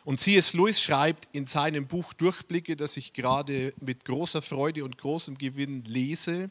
Und 0.04 0.20
C.S. 0.20 0.52
Lewis 0.52 0.82
schreibt 0.82 1.28
in 1.32 1.46
seinem 1.46 1.87
Buch 1.87 2.12
Durchblicke, 2.12 2.76
das 2.76 2.96
ich 2.99 3.14
gerade 3.14 3.73
mit 3.80 4.04
großer 4.04 4.42
Freude 4.42 4.84
und 4.84 4.99
großem 4.99 5.38
Gewinn 5.38 5.82
lese, 5.84 6.50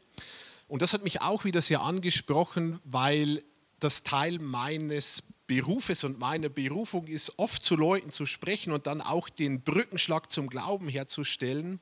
und 0.67 0.81
das 0.81 0.93
hat 0.93 1.03
mich 1.03 1.21
auch 1.21 1.43
wieder 1.43 1.61
sehr 1.61 1.81
angesprochen, 1.81 2.79
weil 2.83 3.43
das 3.79 4.01
Teil 4.01 4.39
meines 4.39 5.21
Berufes 5.45 6.03
und 6.03 6.17
meiner 6.17 6.49
Berufung 6.49 7.05
ist, 7.05 7.37
oft 7.37 7.63
zu 7.63 7.75
Leuten 7.75 8.09
zu 8.09 8.25
sprechen 8.25 8.73
und 8.73 8.87
dann 8.87 9.01
auch 9.01 9.29
den 9.29 9.61
Brückenschlag 9.61 10.31
zum 10.31 10.49
Glauben 10.49 10.89
herzustellen. 10.89 11.79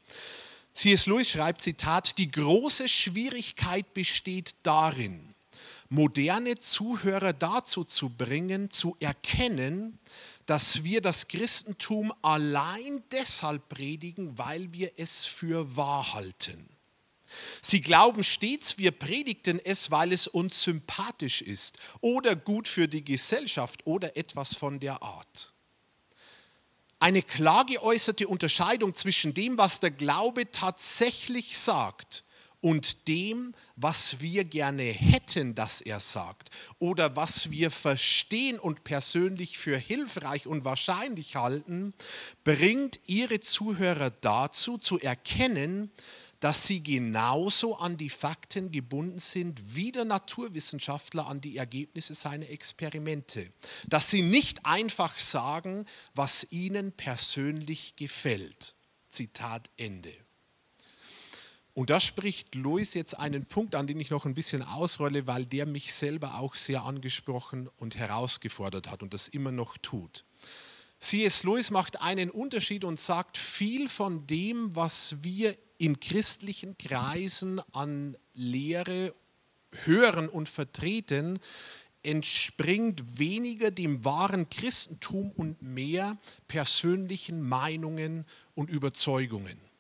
C.S. 0.74 1.06
Lewis 1.06 1.30
schreibt, 1.30 1.62
Zitat, 1.62 2.18
die 2.18 2.32
große 2.32 2.90
Schwierigkeit 2.90 3.94
besteht 3.94 4.56
darin, 4.64 5.22
moderne 5.90 6.58
Zuhörer 6.60 7.32
dazu 7.32 7.86
zu 7.86 8.10
bringen, 8.10 8.72
zu 8.72 8.98
erkennen, 9.00 10.00
dass 10.46 10.84
wir 10.84 11.02
das 11.02 11.28
Christentum 11.28 12.14
allein 12.22 13.04
deshalb 13.12 13.70
predigen, 13.70 14.38
weil 14.38 14.74
wir 14.74 14.92
es 14.98 15.26
für 15.26 15.76
wahr 15.76 16.14
halten. 16.14 16.68
Sie 17.62 17.82
glauben 17.82 18.24
stets, 18.24 18.78
wir 18.78 18.92
predigten 18.92 19.60
es, 19.64 19.92
weil 19.92 20.12
es 20.12 20.28
uns 20.28 20.64
sympathisch 20.64 21.42
ist 21.42 21.78
oder 22.02 22.36
gut 22.36 22.68
für 22.68 22.88
die 22.88 23.04
Gesellschaft 23.06 23.86
oder 23.86 24.18
etwas 24.18 24.56
von 24.56 24.80
der 24.80 25.02
Art. 25.02 25.54
Eine 27.00 27.24
klar 27.24 27.66
geäußerte 27.66 28.28
Unterscheidung 28.28 28.96
zwischen 28.96 29.34
dem, 29.34 29.58
was 29.58 29.80
der 29.80 29.92
Glaube 29.92 30.52
tatsächlich 30.52 31.58
sagt 31.58 32.24
und 32.62 33.08
dem, 33.08 33.54
was 33.76 34.22
wir 34.22 34.44
gerne 34.44 34.84
hätten, 34.84 35.56
dass 35.56 35.82
er 35.82 36.00
sagt 36.00 36.52
oder 36.80 37.16
was 37.16 37.52
wir 37.52 37.72
verstehen 37.72 38.60
und 38.60 38.84
persönlich 38.84 39.58
für 39.58 39.78
hilfreich 39.78 40.48
und 40.48 40.64
wahrscheinlich 40.64 41.36
halten, 41.36 41.94
bringt 42.44 43.00
ihre 43.08 43.40
Zuhörer 43.40 44.12
dazu 44.12 44.78
zu 44.78 45.00
erkennen, 45.00 45.92
dass 46.40 46.66
sie 46.66 46.82
genauso 46.82 47.78
an 47.78 47.98
die 47.98 48.10
Fakten 48.10 48.72
gebunden 48.72 49.20
sind 49.20 49.76
wie 49.76 49.92
der 49.92 50.06
Naturwissenschaftler 50.06 51.28
an 51.28 51.40
die 51.40 51.58
Ergebnisse 51.58 52.16
seiner 52.16 52.50
Experimente. 52.50 53.48
Dass 53.88 54.10
sie 54.10 54.24
nicht 54.24 54.66
einfach 54.66 55.18
sagen, 55.20 55.86
was 56.16 56.52
ihnen 56.52 56.94
persönlich 56.94 57.96
gefällt. 57.96 58.76
Zitat 59.08 59.70
Ende. 59.78 60.14
Und 61.74 61.90
da 61.90 62.00
spricht 62.00 62.56
Louis 62.56 62.94
jetzt 62.94 63.18
einen 63.18 63.46
Punkt 63.46 63.76
an, 63.76 63.88
den 63.88 64.00
ich 64.00 64.10
noch 64.10 64.26
ein 64.26 64.34
bisschen 64.34 64.62
ausrolle, 64.62 65.26
weil 65.28 65.46
der 65.46 65.66
mich 65.66 65.94
selber 65.94 66.36
auch 66.36 66.56
sehr 66.56 66.84
angesprochen 66.84 67.70
und 67.78 67.96
herausgefordert 67.96 68.92
hat 68.92 69.04
und 69.04 69.14
das 69.14 69.30
immer 69.30 69.52
noch 69.52 69.78
tut. 69.78 70.26
C.S. 71.00 71.44
Lewis 71.44 71.72
macht 71.72 72.02
einen 72.02 72.30
Unterschied 72.30 72.84
und 72.84 73.00
sagt, 73.00 73.38
viel 73.38 73.90
von 73.90 74.28
dem, 74.28 74.76
was 74.76 75.24
wir 75.24 75.58
in 75.78 76.00
christlichen 76.00 76.78
Kreisen 76.78 77.60
an 77.72 78.16
Lehre 78.34 79.16
hören 79.86 80.30
und 80.30 80.48
vertreten, 80.50 81.40
entspringt 82.04 83.18
weniger 83.18 83.72
dem 83.72 84.04
wahren 84.04 84.50
Christentum 84.50 85.32
und 85.32 85.62
mehr 85.62 86.18
persönlichen 86.48 87.42
Meinungen 87.42 88.26
und 88.54 88.70
Überzeugungen. 88.70 89.71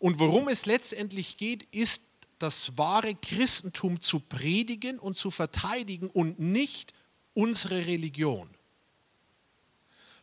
Und 0.00 0.18
worum 0.18 0.48
es 0.48 0.66
letztendlich 0.66 1.36
geht, 1.36 1.62
ist 1.74 2.18
das 2.38 2.78
wahre 2.78 3.14
Christentum 3.14 4.00
zu 4.00 4.18
predigen 4.18 4.98
und 4.98 5.16
zu 5.16 5.30
verteidigen 5.30 6.08
und 6.08 6.40
nicht 6.40 6.94
unsere 7.34 7.86
Religion. 7.86 8.48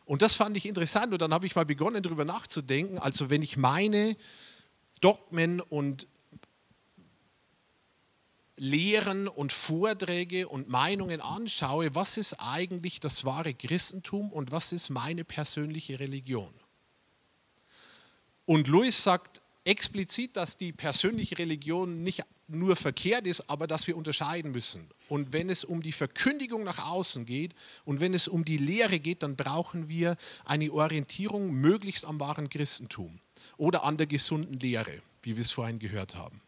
Und 0.04 0.20
das 0.20 0.34
fand 0.34 0.56
ich 0.56 0.66
interessant 0.66 1.12
und 1.12 1.22
dann 1.22 1.32
habe 1.32 1.46
ich 1.46 1.54
mal 1.54 1.64
begonnen 1.64 2.02
darüber 2.02 2.24
nachzudenken. 2.24 2.98
Also 2.98 3.30
wenn 3.30 3.40
ich 3.40 3.56
meine 3.56 4.16
Dogmen 5.00 5.60
und 5.60 6.08
Lehren 8.56 9.28
und 9.28 9.52
Vorträge 9.52 10.48
und 10.48 10.68
Meinungen 10.68 11.20
anschaue, 11.20 11.94
was 11.94 12.16
ist 12.16 12.40
eigentlich 12.40 12.98
das 12.98 13.24
wahre 13.24 13.54
Christentum 13.54 14.32
und 14.32 14.50
was 14.50 14.72
ist 14.72 14.88
meine 14.88 15.22
persönliche 15.22 16.00
Religion? 16.00 16.52
Und 18.44 18.66
Louis 18.66 19.04
sagt, 19.04 19.42
explizit, 19.68 20.36
dass 20.36 20.56
die 20.56 20.72
persönliche 20.72 21.38
Religion 21.38 22.02
nicht 22.02 22.24
nur 22.48 22.74
verkehrt 22.74 23.26
ist, 23.26 23.50
aber 23.50 23.66
dass 23.66 23.86
wir 23.86 23.96
unterscheiden 23.96 24.52
müssen. 24.52 24.88
Und 25.08 25.32
wenn 25.32 25.50
es 25.50 25.64
um 25.64 25.82
die 25.82 25.92
Verkündigung 25.92 26.64
nach 26.64 26.86
außen 26.86 27.26
geht 27.26 27.54
und 27.84 28.00
wenn 28.00 28.14
es 28.14 28.26
um 28.28 28.44
die 28.44 28.56
Lehre 28.56 28.98
geht, 28.98 29.22
dann 29.22 29.36
brauchen 29.36 29.88
wir 29.88 30.16
eine 30.46 30.72
Orientierung 30.72 31.52
möglichst 31.52 32.06
am 32.06 32.18
wahren 32.18 32.48
Christentum 32.48 33.20
oder 33.58 33.84
an 33.84 33.98
der 33.98 34.06
gesunden 34.06 34.58
Lehre, 34.58 35.02
wie 35.22 35.36
wir 35.36 35.42
es 35.42 35.52
vorhin 35.52 35.78
gehört 35.78 36.16
haben. 36.16 36.40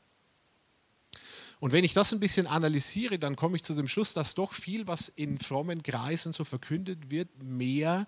Und 1.60 1.72
wenn 1.72 1.84
ich 1.84 1.92
das 1.92 2.12
ein 2.14 2.20
bisschen 2.20 2.46
analysiere, 2.46 3.18
dann 3.18 3.36
komme 3.36 3.56
ich 3.56 3.62
zu 3.62 3.74
dem 3.74 3.86
Schluss, 3.86 4.14
dass 4.14 4.34
doch 4.34 4.54
viel, 4.54 4.86
was 4.86 5.10
in 5.10 5.38
frommen 5.38 5.82
Kreisen 5.82 6.32
so 6.32 6.42
verkündet 6.42 7.10
wird, 7.10 7.28
mehr 7.42 8.06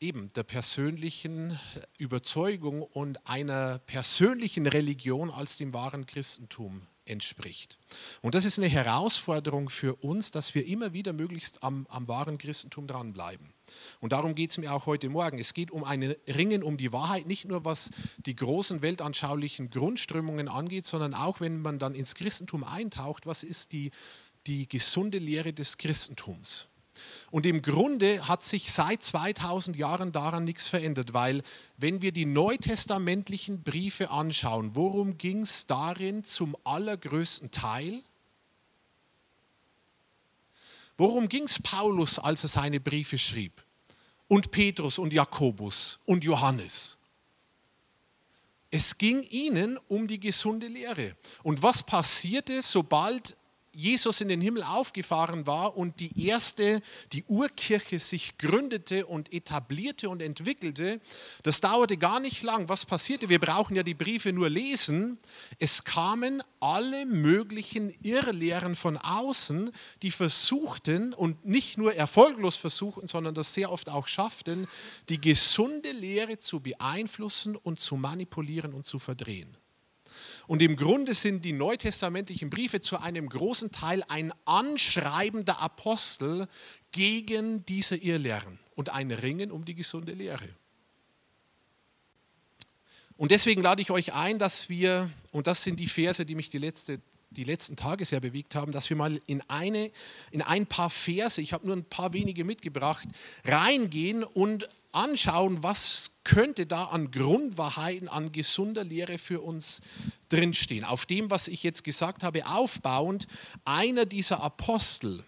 eben 0.00 0.32
der 0.32 0.42
persönlichen 0.42 1.58
Überzeugung 1.98 2.82
und 2.82 3.26
einer 3.26 3.78
persönlichen 3.80 4.66
Religion 4.66 5.30
als 5.30 5.58
dem 5.58 5.74
wahren 5.74 6.06
Christentum 6.06 6.86
entspricht. 7.04 7.78
Und 8.22 8.34
das 8.34 8.44
ist 8.44 8.58
eine 8.58 8.68
Herausforderung 8.68 9.68
für 9.68 9.96
uns, 9.96 10.30
dass 10.30 10.54
wir 10.54 10.66
immer 10.66 10.92
wieder 10.92 11.12
möglichst 11.12 11.62
am, 11.62 11.86
am 11.90 12.08
wahren 12.08 12.38
Christentum 12.38 12.86
dranbleiben. 12.86 13.52
Und 14.00 14.12
darum 14.12 14.34
geht 14.34 14.50
es 14.50 14.58
mir 14.58 14.72
auch 14.72 14.86
heute 14.86 15.08
Morgen. 15.08 15.38
Es 15.38 15.52
geht 15.52 15.70
um 15.70 15.84
ein 15.84 16.02
Ringen 16.26 16.62
um 16.62 16.76
die 16.76 16.92
Wahrheit, 16.92 17.26
nicht 17.26 17.44
nur 17.44 17.64
was 17.64 17.90
die 18.18 18.36
großen 18.36 18.82
weltanschaulichen 18.82 19.70
Grundströmungen 19.70 20.48
angeht, 20.48 20.86
sondern 20.86 21.14
auch 21.14 21.40
wenn 21.40 21.60
man 21.60 21.78
dann 21.78 21.94
ins 21.94 22.14
Christentum 22.14 22.64
eintaucht, 22.64 23.26
was 23.26 23.42
ist 23.42 23.72
die, 23.72 23.90
die 24.46 24.68
gesunde 24.68 25.18
Lehre 25.18 25.52
des 25.52 25.78
Christentums? 25.78 26.69
Und 27.30 27.46
im 27.46 27.62
Grunde 27.62 28.26
hat 28.26 28.42
sich 28.42 28.72
seit 28.72 29.02
2000 29.02 29.76
Jahren 29.76 30.10
daran 30.10 30.44
nichts 30.44 30.66
verändert, 30.66 31.14
weil 31.14 31.42
wenn 31.76 32.02
wir 32.02 32.10
die 32.10 32.26
neutestamentlichen 32.26 33.62
Briefe 33.62 34.10
anschauen, 34.10 34.74
worum 34.74 35.16
ging 35.16 35.42
es 35.42 35.66
darin 35.66 36.24
zum 36.24 36.56
allergrößten 36.64 37.52
Teil? 37.52 38.02
Worum 40.98 41.28
ging 41.28 41.44
es 41.44 41.62
Paulus, 41.62 42.18
als 42.18 42.42
er 42.42 42.48
seine 42.48 42.80
Briefe 42.80 43.16
schrieb? 43.16 43.64
Und 44.26 44.50
Petrus 44.50 44.98
und 44.98 45.12
Jakobus 45.12 46.00
und 46.06 46.24
Johannes? 46.24 46.98
Es 48.72 48.98
ging 48.98 49.22
ihnen 49.22 49.78
um 49.88 50.06
die 50.06 50.20
gesunde 50.20 50.68
Lehre. 50.68 51.16
Und 51.42 51.62
was 51.62 51.82
passierte, 51.82 52.60
sobald 52.62 53.36
Jesus 53.72 54.20
in 54.20 54.28
den 54.28 54.40
Himmel 54.40 54.62
aufgefahren 54.64 55.46
war 55.46 55.76
und 55.76 56.00
die 56.00 56.26
erste, 56.26 56.82
die 57.12 57.24
Urkirche 57.24 57.98
sich 57.98 58.36
gründete 58.36 59.06
und 59.06 59.32
etablierte 59.32 60.08
und 60.08 60.20
entwickelte, 60.22 61.00
das 61.42 61.60
dauerte 61.60 61.96
gar 61.96 62.18
nicht 62.18 62.42
lang. 62.42 62.68
Was 62.68 62.84
passierte? 62.84 63.28
Wir 63.28 63.38
brauchen 63.38 63.76
ja 63.76 63.82
die 63.82 63.94
Briefe 63.94 64.32
nur 64.32 64.50
lesen. 64.50 65.18
Es 65.58 65.84
kamen 65.84 66.42
alle 66.58 67.06
möglichen 67.06 67.90
Irrlehren 68.02 68.74
von 68.74 68.96
außen, 68.96 69.70
die 70.02 70.10
versuchten 70.10 71.14
und 71.14 71.44
nicht 71.46 71.78
nur 71.78 71.94
erfolglos 71.94 72.56
versuchten, 72.56 73.06
sondern 73.06 73.34
das 73.34 73.54
sehr 73.54 73.70
oft 73.70 73.88
auch 73.88 74.08
schafften, 74.08 74.66
die 75.08 75.20
gesunde 75.20 75.92
Lehre 75.92 76.38
zu 76.38 76.60
beeinflussen 76.60 77.56
und 77.56 77.78
zu 77.78 77.96
manipulieren 77.96 78.74
und 78.74 78.84
zu 78.84 78.98
verdrehen. 78.98 79.59
Und 80.50 80.62
im 80.62 80.74
Grunde 80.74 81.14
sind 81.14 81.44
die 81.44 81.52
neutestamentlichen 81.52 82.50
Briefe 82.50 82.80
zu 82.80 82.98
einem 82.98 83.28
großen 83.28 83.70
Teil 83.70 84.02
ein 84.08 84.32
Anschreiben 84.46 85.44
der 85.44 85.60
Apostel 85.60 86.48
gegen 86.90 87.64
diese 87.66 87.96
Irrlehren 87.96 88.58
und 88.74 88.88
ein 88.88 89.12
Ringen 89.12 89.52
um 89.52 89.64
die 89.64 89.76
gesunde 89.76 90.10
Lehre. 90.10 90.48
Und 93.16 93.30
deswegen 93.30 93.62
lade 93.62 93.80
ich 93.80 93.92
euch 93.92 94.12
ein, 94.12 94.40
dass 94.40 94.68
wir, 94.68 95.08
und 95.30 95.46
das 95.46 95.62
sind 95.62 95.78
die 95.78 95.86
Verse, 95.86 96.26
die 96.26 96.34
mich 96.34 96.50
die, 96.50 96.58
letzte, 96.58 97.00
die 97.30 97.44
letzten 97.44 97.76
Tage 97.76 98.04
sehr 98.04 98.18
bewegt 98.18 98.56
haben, 98.56 98.72
dass 98.72 98.90
wir 98.90 98.96
mal 98.96 99.20
in, 99.26 99.48
eine, 99.48 99.92
in 100.32 100.42
ein 100.42 100.66
paar 100.66 100.90
Verse, 100.90 101.40
ich 101.40 101.52
habe 101.52 101.64
nur 101.64 101.76
ein 101.76 101.84
paar 101.84 102.12
wenige 102.12 102.42
mitgebracht, 102.42 103.06
reingehen 103.44 104.24
und 104.24 104.68
anschauen, 104.92 105.62
was 105.62 106.20
könnte 106.24 106.66
da 106.66 106.84
an 106.84 107.10
Grundwahrheiten, 107.10 108.08
an 108.08 108.32
gesunder 108.32 108.84
Lehre 108.84 109.18
für 109.18 109.40
uns 109.40 109.82
drinstehen. 110.28 110.84
Auf 110.84 111.06
dem, 111.06 111.30
was 111.30 111.48
ich 111.48 111.62
jetzt 111.62 111.84
gesagt 111.84 112.22
habe, 112.22 112.46
aufbauend, 112.46 113.26
einer 113.64 114.06
dieser 114.06 114.42
Apostel, 114.42 115.24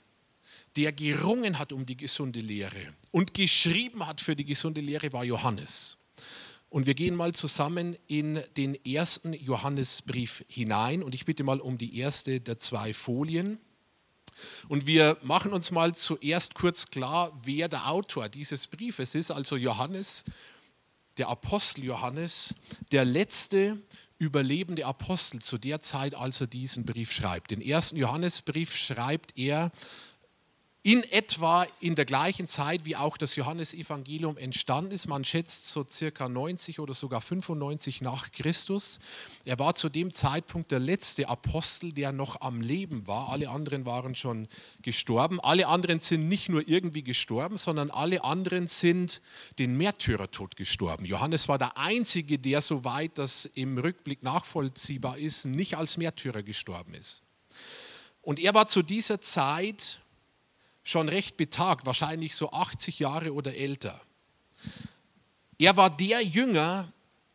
der 0.77 0.93
gerungen 0.93 1.59
hat 1.59 1.73
um 1.73 1.85
die 1.87 1.97
gesunde 1.97 2.41
Lehre 2.41 2.95
und 3.11 3.35
geschrieben 3.35 4.07
hat 4.07 4.21
für 4.21 4.37
die 4.37 4.45
gesunde 4.45 4.81
Lehre, 4.81 5.13
war 5.13 5.25
Johannes. 5.25 5.99
Und 6.71 6.87
wir 6.87 6.95
gehen 6.95 7.15
mal 7.15 7.35
zusammen 7.35 7.99
in 8.07 8.41
den 8.57 8.83
ersten 8.87 9.35
Johannesbrief 9.35 10.43
hinein 10.49 11.03
und 11.03 11.15
ich 11.15 11.27
bitte 11.27 11.45
mal 11.45 11.61
um 11.61 11.77
die 11.77 11.99
erste 11.99 12.41
der 12.41 12.57
zwei 12.57 12.95
Folien. 12.95 13.59
Und 14.69 14.87
wir 14.87 15.17
machen 15.23 15.53
uns 15.53 15.71
mal 15.71 15.95
zuerst 15.95 16.55
kurz 16.55 16.91
klar, 16.91 17.33
wer 17.43 17.69
der 17.69 17.89
Autor 17.89 18.29
dieses 18.29 18.67
Briefes 18.67 19.15
ist. 19.15 19.31
Also 19.31 19.57
Johannes, 19.57 20.25
der 21.19 21.29
Apostel 21.29 21.85
Johannes, 21.85 22.55
der 22.91 23.05
letzte 23.05 23.79
überlebende 24.19 24.87
Apostel 24.87 25.41
zu 25.43 25.59
der 25.59 25.81
Zeit, 25.81 26.15
als 26.15 26.41
er 26.41 26.47
diesen 26.47 26.87
Brief 26.87 27.13
schreibt. 27.13 27.51
Den 27.51 27.61
ersten 27.61 27.97
Johannesbrief 27.97 28.77
schreibt 28.77 29.37
er 29.37 29.73
in 30.85 31.05
etwa 31.13 31.65
in 31.79 31.95
der 31.95 32.05
gleichen 32.05 32.49
Zeit, 32.49 32.85
wie 32.85 32.97
auch 32.97 33.17
das 33.17 33.37
Johannesevangelium 33.37 34.37
entstanden 34.37 34.91
ist. 34.91 35.07
Man 35.07 35.25
schätzt 35.25 35.67
so 35.67 35.87
circa 35.89 36.29
90 36.29 36.81
oder 36.81 36.93
sogar 36.93 37.21
95 37.21 38.01
nach 38.01 38.33
Christus. 38.33 38.99
Er 39.45 39.61
war 39.61 39.77
zu 39.77 39.89
dem 39.89 40.11
Zeitpunkt 40.11 40.73
der 40.73 40.81
letzte 40.81 41.29
Apostel, 41.29 41.93
der 41.93 42.11
noch 42.11 42.41
am 42.41 42.61
Leben 42.61 43.07
war. 43.07 43.29
Alle 43.29 43.49
anderen 43.51 43.87
waren 43.87 44.17
schon 44.17 44.49
gestorben. 44.83 45.39
Alle 45.39 45.69
anderen 45.69 46.01
sind 46.01 46.27
nicht 46.27 46.49
nur 46.49 46.67
irgendwie 46.67 47.05
gestorben, 47.05 47.59
sondern 47.59 47.93
alle 47.93 48.25
anderen 48.25 48.67
sind 48.67 49.21
den 49.61 49.77
Märtyrertod 49.77 50.57
gestorben. 50.57 51.05
Johannes 51.05 51.47
war 51.47 51.59
der 51.59 51.79
Einzige, 51.79 52.41
der, 52.41 52.61
soweit 52.61 53.19
das 53.19 53.45
im 53.45 53.79
Rückblick 53.79 54.25
nachvollziehbar 54.25 55.17
ist, 55.17 55.45
nicht 55.45 55.77
als 55.77 55.97
Märtyrer 55.97 56.43
gestorben 56.43 56.95
ist. 56.95 57.23
Und 58.21 58.41
er 58.41 58.53
war 58.55 58.67
zu 58.67 58.83
dieser 58.83 59.21
Zeit 59.21 60.03
schon 60.83 61.09
recht 61.09 61.37
betagt, 61.37 61.87
wahrscheinlich 61.87 62.35
so 62.35 62.53
80 62.53 62.99
Jahre 62.99 63.33
oder 63.35 63.55
älter. 63.55 64.01
Er 65.59 65.77
war 65.77 65.91
der 65.91 66.23
Jünger, 66.23 66.93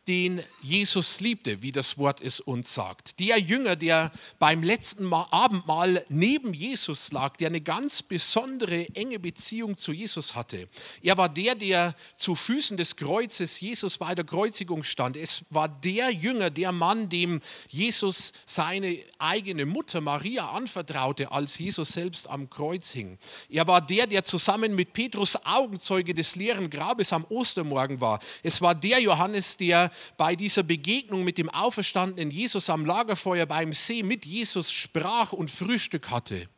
den 0.08 0.42
Jesus 0.62 1.20
liebte, 1.20 1.60
wie 1.60 1.70
das 1.70 1.98
Wort 1.98 2.22
es 2.22 2.40
uns 2.40 2.72
sagt. 2.72 3.20
Der 3.20 3.38
Jünger, 3.38 3.76
der 3.76 4.10
beim 4.38 4.62
letzten 4.62 5.12
Abendmahl 5.12 6.04
neben 6.08 6.54
Jesus 6.54 7.12
lag, 7.12 7.36
der 7.36 7.48
eine 7.48 7.60
ganz 7.60 8.02
besondere 8.02 8.88
enge 8.94 9.18
Beziehung 9.18 9.76
zu 9.76 9.92
Jesus 9.92 10.34
hatte. 10.34 10.68
Er 11.02 11.18
war 11.18 11.28
der, 11.28 11.54
der 11.54 11.94
zu 12.16 12.34
Füßen 12.34 12.78
des 12.78 12.96
Kreuzes 12.96 13.60
Jesus 13.60 13.98
bei 13.98 14.14
der 14.14 14.24
Kreuzigung 14.24 14.82
stand. 14.82 15.16
Es 15.16 15.44
war 15.50 15.68
der 15.68 16.10
Jünger, 16.10 16.48
der 16.48 16.72
Mann, 16.72 17.10
dem 17.10 17.42
Jesus 17.68 18.32
seine 18.46 18.98
eigene 19.18 19.66
Mutter 19.66 20.00
Maria 20.00 20.50
anvertraute, 20.50 21.30
als 21.30 21.58
Jesus 21.58 21.90
selbst 21.90 22.30
am 22.30 22.48
Kreuz 22.48 22.92
hing. 22.92 23.18
Er 23.50 23.66
war 23.66 23.82
der, 23.82 24.06
der 24.06 24.24
zusammen 24.24 24.74
mit 24.74 24.94
Petrus 24.94 25.44
Augenzeuge 25.44 26.14
des 26.14 26.34
leeren 26.34 26.70
Grabes 26.70 27.12
am 27.12 27.26
Ostermorgen 27.28 28.00
war. 28.00 28.20
Es 28.42 28.62
war 28.62 28.74
der 28.74 29.00
Johannes, 29.00 29.58
der 29.58 29.90
bei 30.16 30.36
dieser 30.36 30.62
Begegnung 30.62 31.24
mit 31.24 31.38
dem 31.38 31.50
auferstandenen 31.50 32.30
Jesus 32.30 32.70
am 32.70 32.84
Lagerfeuer 32.84 33.46
beim 33.46 33.72
See 33.72 34.02
mit 34.02 34.26
Jesus 34.26 34.72
sprach 34.72 35.32
und 35.32 35.50
Frühstück 35.50 36.10
hatte. 36.10 36.48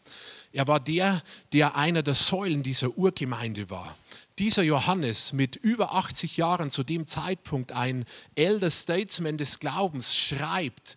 Er 0.53 0.67
war 0.67 0.81
der, 0.81 1.23
der 1.53 1.77
einer 1.77 2.03
der 2.03 2.15
Säulen 2.15 2.63
dieser 2.63 2.97
Urgemeinde 2.99 3.71
war. 3.71 3.97
Dieser 4.39 4.63
Johannes 4.63 5.33
mit 5.33 5.57
über 5.57 5.93
80 5.93 6.37
Jahren 6.37 6.71
zu 6.71 6.83
dem 6.83 7.07
Zeitpunkt 7.07 7.73
ein 7.73 8.05
Elder 8.35 8.71
Statesman 8.71 9.37
des 9.37 9.61
Glaubens 9.61 10.17
schreibt 10.17 10.97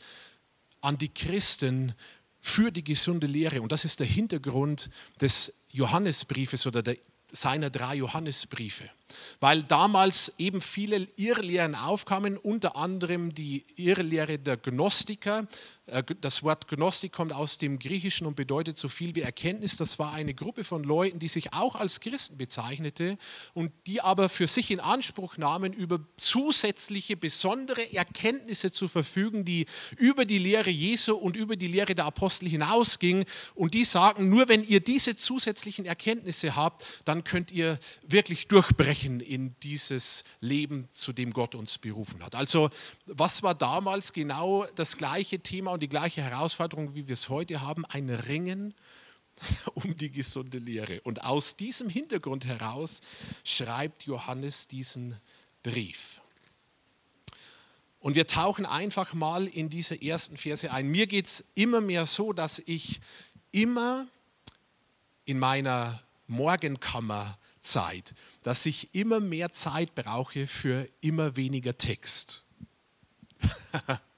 an 0.81 0.97
die 0.97 1.13
Christen 1.13 1.93
für 2.39 2.71
die 2.71 2.83
gesunde 2.83 3.27
Lehre. 3.27 3.61
Und 3.61 3.71
das 3.71 3.85
ist 3.85 3.99
der 3.99 4.07
Hintergrund 4.07 4.89
des 5.21 5.65
Johannesbriefes 5.71 6.67
oder 6.67 6.83
der, 6.83 6.97
seiner 7.33 7.69
drei 7.69 7.95
Johannesbriefe 7.95 8.89
weil 9.39 9.63
damals 9.63 10.39
eben 10.39 10.61
viele 10.61 11.07
Irrlehren 11.17 11.75
aufkamen, 11.75 12.37
unter 12.37 12.75
anderem 12.75 13.33
die 13.33 13.63
Irrlehre 13.75 14.39
der 14.39 14.57
Gnostiker. 14.57 15.47
Äh, 15.85 16.03
das 16.21 16.43
Wort 16.43 16.67
Gnostik 16.67 17.11
kommt 17.11 17.33
aus 17.33 17.57
dem 17.57 17.79
Griechischen 17.79 18.25
und 18.25 18.35
bedeutet 18.35 18.77
so 18.77 18.87
viel 18.87 19.15
wie 19.15 19.21
Erkenntnis. 19.21 19.75
Das 19.75 19.99
war 19.99 20.13
eine 20.13 20.33
Gruppe 20.33 20.63
von 20.63 20.83
Leuten, 20.83 21.19
die 21.19 21.27
sich 21.27 21.53
auch 21.53 21.75
als 21.75 21.99
Christen 21.99 22.37
bezeichnete 22.37 23.17
und 23.53 23.71
die 23.87 24.01
aber 24.01 24.29
für 24.29 24.47
sich 24.47 24.71
in 24.71 24.79
Anspruch 24.79 25.37
nahmen, 25.37 25.73
über 25.73 25.99
zusätzliche 26.15 27.17
besondere 27.17 27.93
Erkenntnisse 27.93 28.71
zu 28.71 28.87
verfügen, 28.87 29.43
die 29.45 29.65
über 29.97 30.25
die 30.25 30.37
Lehre 30.37 30.69
Jesu 30.69 31.15
und 31.15 31.35
über 31.35 31.55
die 31.55 31.67
Lehre 31.67 31.95
der 31.95 32.05
Apostel 32.05 32.47
hinausgingen. 32.47 33.25
Und 33.55 33.73
die 33.73 33.83
sagen, 33.83 34.29
nur 34.29 34.47
wenn 34.47 34.63
ihr 34.63 34.79
diese 34.79 35.17
zusätzlichen 35.17 35.85
Erkenntnisse 35.85 36.55
habt, 36.55 36.85
dann 37.05 37.23
könnt 37.23 37.51
ihr 37.51 37.77
wirklich 38.07 38.47
durchbrechen 38.47 39.19
in 39.19 39.55
dieses 39.63 40.23
Leben, 40.39 40.87
zu 40.93 41.11
dem 41.11 41.31
Gott 41.31 41.55
uns 41.55 41.77
berufen 41.77 42.23
hat. 42.23 42.35
Also 42.35 42.69
was 43.05 43.43
war 43.43 43.55
damals 43.55 44.13
genau 44.13 44.65
das 44.75 44.97
gleiche 44.97 45.39
Thema 45.39 45.72
und 45.73 45.81
die 45.81 45.89
gleiche 45.89 46.21
Herausforderung, 46.21 46.95
wie 46.95 47.07
wir 47.07 47.13
es 47.13 47.29
heute 47.29 47.61
haben? 47.61 47.85
Ein 47.85 48.09
Ringen 48.09 48.73
um 49.73 49.97
die 49.97 50.11
gesunde 50.11 50.57
Lehre. 50.59 51.01
Und 51.01 51.23
aus 51.23 51.55
diesem 51.55 51.89
Hintergrund 51.89 52.45
heraus 52.45 53.01
schreibt 53.43 54.03
Johannes 54.03 54.67
diesen 54.67 55.19
Brief. 55.63 56.21
Und 57.99 58.15
wir 58.15 58.27
tauchen 58.27 58.65
einfach 58.65 59.13
mal 59.13 59.47
in 59.47 59.69
diese 59.69 60.01
ersten 60.01 60.35
Verse 60.35 60.69
ein. 60.71 60.87
Mir 60.89 61.07
geht 61.07 61.25
es 61.25 61.51
immer 61.55 61.79
mehr 61.79 62.05
so, 62.05 62.33
dass 62.33 62.59
ich 62.59 62.99
immer 63.51 64.05
in 65.25 65.39
meiner 65.39 66.01
Morgenkammer 66.27 67.37
Zeit, 67.61 68.13
dass 68.41 68.65
ich 68.65 68.93
immer 68.93 69.21
mehr 69.21 69.53
Zeit 69.53 69.95
brauche 69.95 70.47
für 70.47 70.85
immer 70.99 71.37
weniger 71.37 71.77
Text. 71.77 72.43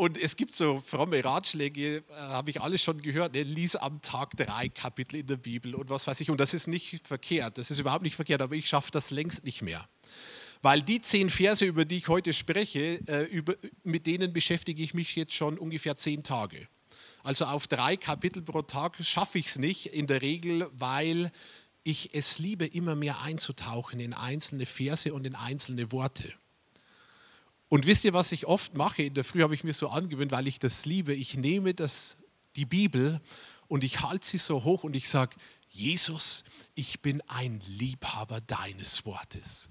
Und 0.00 0.16
es 0.16 0.38
gibt 0.38 0.54
so 0.54 0.80
fromme 0.80 1.22
Ratschläge, 1.22 1.98
äh, 1.98 2.02
habe 2.18 2.48
ich 2.48 2.62
alles 2.62 2.82
schon 2.82 3.02
gehört. 3.02 3.34
Ne? 3.34 3.42
Lies 3.42 3.76
am 3.76 4.00
Tag 4.00 4.34
drei 4.34 4.70
Kapitel 4.70 5.16
in 5.16 5.26
der 5.26 5.36
Bibel 5.36 5.74
und 5.74 5.90
was 5.90 6.06
weiß 6.06 6.18
ich. 6.22 6.30
Und 6.30 6.40
das 6.40 6.54
ist 6.54 6.68
nicht 6.68 7.06
verkehrt, 7.06 7.58
das 7.58 7.70
ist 7.70 7.80
überhaupt 7.80 8.02
nicht 8.02 8.16
verkehrt, 8.16 8.40
aber 8.40 8.54
ich 8.54 8.66
schaffe 8.66 8.90
das 8.92 9.10
längst 9.10 9.44
nicht 9.44 9.60
mehr. 9.60 9.86
Weil 10.62 10.80
die 10.80 11.02
zehn 11.02 11.28
Verse, 11.28 11.66
über 11.66 11.84
die 11.84 11.98
ich 11.98 12.08
heute 12.08 12.32
spreche, 12.32 13.06
äh, 13.08 13.24
über, 13.24 13.56
mit 13.82 14.06
denen 14.06 14.32
beschäftige 14.32 14.82
ich 14.82 14.94
mich 14.94 15.16
jetzt 15.16 15.34
schon 15.34 15.58
ungefähr 15.58 15.98
zehn 15.98 16.22
Tage. 16.22 16.66
Also 17.22 17.44
auf 17.44 17.66
drei 17.66 17.98
Kapitel 17.98 18.40
pro 18.40 18.62
Tag 18.62 18.96
schaffe 19.02 19.38
ich 19.38 19.48
es 19.48 19.58
nicht 19.58 19.84
in 19.84 20.06
der 20.06 20.22
Regel, 20.22 20.70
weil 20.72 21.30
ich 21.84 22.14
es 22.14 22.38
liebe, 22.38 22.64
immer 22.64 22.96
mehr 22.96 23.20
einzutauchen 23.20 24.00
in 24.00 24.14
einzelne 24.14 24.64
Verse 24.64 25.12
und 25.12 25.26
in 25.26 25.34
einzelne 25.34 25.92
Worte. 25.92 26.32
Und 27.70 27.86
wisst 27.86 28.04
ihr, 28.04 28.12
was 28.12 28.32
ich 28.32 28.46
oft 28.46 28.74
mache? 28.74 29.04
In 29.04 29.14
der 29.14 29.22
Früh 29.22 29.42
habe 29.42 29.54
ich 29.54 29.62
mir 29.62 29.74
so 29.74 29.88
angewöhnt, 29.88 30.32
weil 30.32 30.48
ich 30.48 30.58
das 30.58 30.86
liebe. 30.86 31.14
Ich 31.14 31.36
nehme 31.36 31.72
das, 31.72 32.24
die 32.56 32.66
Bibel 32.66 33.20
und 33.68 33.84
ich 33.84 34.02
halte 34.02 34.26
sie 34.26 34.38
so 34.38 34.64
hoch 34.64 34.82
und 34.82 34.96
ich 34.96 35.08
sage, 35.08 35.36
Jesus, 35.68 36.44
ich 36.74 37.00
bin 37.00 37.22
ein 37.28 37.62
Liebhaber 37.68 38.40
deines 38.40 39.06
Wortes. 39.06 39.68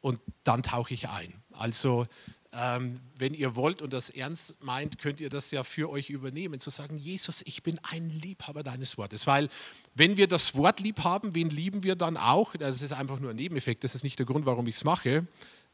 Und 0.00 0.18
dann 0.44 0.62
tauche 0.62 0.94
ich 0.94 1.10
ein. 1.10 1.42
Also 1.52 2.06
ähm, 2.54 3.00
wenn 3.18 3.34
ihr 3.34 3.54
wollt 3.54 3.82
und 3.82 3.92
das 3.92 4.08
ernst 4.08 4.64
meint, 4.64 4.98
könnt 4.98 5.20
ihr 5.20 5.28
das 5.28 5.50
ja 5.50 5.62
für 5.62 5.90
euch 5.90 6.08
übernehmen, 6.08 6.58
zu 6.58 6.70
sagen, 6.70 6.96
Jesus, 6.96 7.42
ich 7.42 7.62
bin 7.62 7.78
ein 7.82 8.08
Liebhaber 8.08 8.62
deines 8.62 8.96
Wortes. 8.96 9.26
Weil 9.26 9.50
wenn 9.94 10.16
wir 10.16 10.26
das 10.26 10.54
Wort 10.54 10.80
lieb 10.80 11.04
haben, 11.04 11.34
wen 11.34 11.50
lieben 11.50 11.82
wir 11.82 11.96
dann 11.96 12.16
auch? 12.16 12.56
Das 12.56 12.80
ist 12.80 12.92
einfach 12.92 13.20
nur 13.20 13.30
ein 13.30 13.36
Nebeneffekt, 13.36 13.84
das 13.84 13.94
ist 13.94 14.04
nicht 14.04 14.18
der 14.18 14.26
Grund, 14.26 14.46
warum 14.46 14.66
ich 14.66 14.76
es 14.76 14.84
mache. 14.84 15.26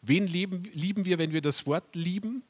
Wen 0.02 0.26
lieben, 0.26 0.64
lieben 0.72 1.04
wir, 1.04 1.18
wenn 1.18 1.32
wir 1.32 1.42
das 1.42 1.66
Wort 1.66 1.94
lieben? 1.94 2.44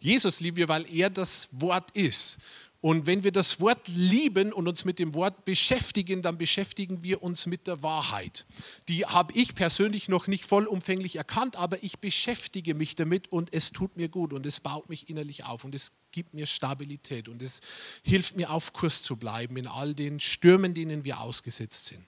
Jesus 0.00 0.40
lieben 0.40 0.56
wir, 0.56 0.68
weil 0.68 0.86
er 0.92 1.10
das 1.10 1.48
Wort 1.60 1.90
ist. 1.92 2.38
Und 2.80 3.06
wenn 3.06 3.24
wir 3.24 3.32
das 3.32 3.60
Wort 3.60 3.88
lieben 3.88 4.52
und 4.52 4.68
uns 4.68 4.84
mit 4.84 5.00
dem 5.00 5.12
Wort 5.14 5.44
beschäftigen, 5.44 6.22
dann 6.22 6.38
beschäftigen 6.38 7.02
wir 7.02 7.24
uns 7.24 7.46
mit 7.46 7.66
der 7.66 7.82
Wahrheit. 7.82 8.46
Die 8.86 9.04
habe 9.04 9.32
ich 9.32 9.56
persönlich 9.56 10.08
noch 10.08 10.28
nicht 10.28 10.44
vollumfänglich 10.44 11.16
erkannt, 11.16 11.56
aber 11.56 11.82
ich 11.82 11.98
beschäftige 11.98 12.74
mich 12.74 12.94
damit 12.94 13.32
und 13.32 13.52
es 13.52 13.72
tut 13.72 13.96
mir 13.96 14.08
gut 14.08 14.32
und 14.32 14.46
es 14.46 14.60
baut 14.60 14.88
mich 14.88 15.08
innerlich 15.08 15.42
auf 15.44 15.64
und 15.64 15.74
es 15.74 16.02
gibt 16.12 16.34
mir 16.34 16.46
Stabilität 16.46 17.28
und 17.28 17.42
es 17.42 17.62
hilft 18.02 18.36
mir 18.36 18.50
auf 18.50 18.72
Kurs 18.72 19.02
zu 19.02 19.16
bleiben 19.16 19.56
in 19.56 19.66
all 19.66 19.92
den 19.92 20.20
Stürmen, 20.20 20.72
denen 20.72 21.02
wir 21.02 21.20
ausgesetzt 21.20 21.86
sind. 21.86 22.06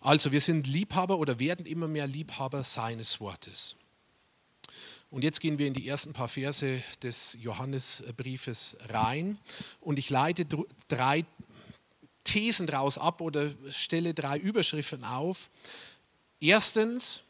Also 0.00 0.32
wir 0.32 0.40
sind 0.40 0.66
Liebhaber 0.66 1.18
oder 1.18 1.38
werden 1.38 1.64
immer 1.64 1.86
mehr 1.86 2.08
Liebhaber 2.08 2.64
seines 2.64 3.20
Wortes. 3.20 3.81
Und 5.12 5.24
jetzt 5.24 5.42
gehen 5.42 5.58
wir 5.58 5.66
in 5.66 5.74
die 5.74 5.86
ersten 5.86 6.14
paar 6.14 6.26
Verse 6.26 6.82
des 7.02 7.36
Johannesbriefes 7.42 8.78
rein 8.88 9.38
und 9.82 9.98
ich 9.98 10.08
leite 10.08 10.46
drei 10.88 11.26
Thesen 12.24 12.66
daraus 12.66 12.96
ab 12.96 13.20
oder 13.20 13.50
stelle 13.70 14.14
drei 14.14 14.38
Überschriften 14.38 15.04
auf. 15.04 15.50
Erstens, 16.40 17.24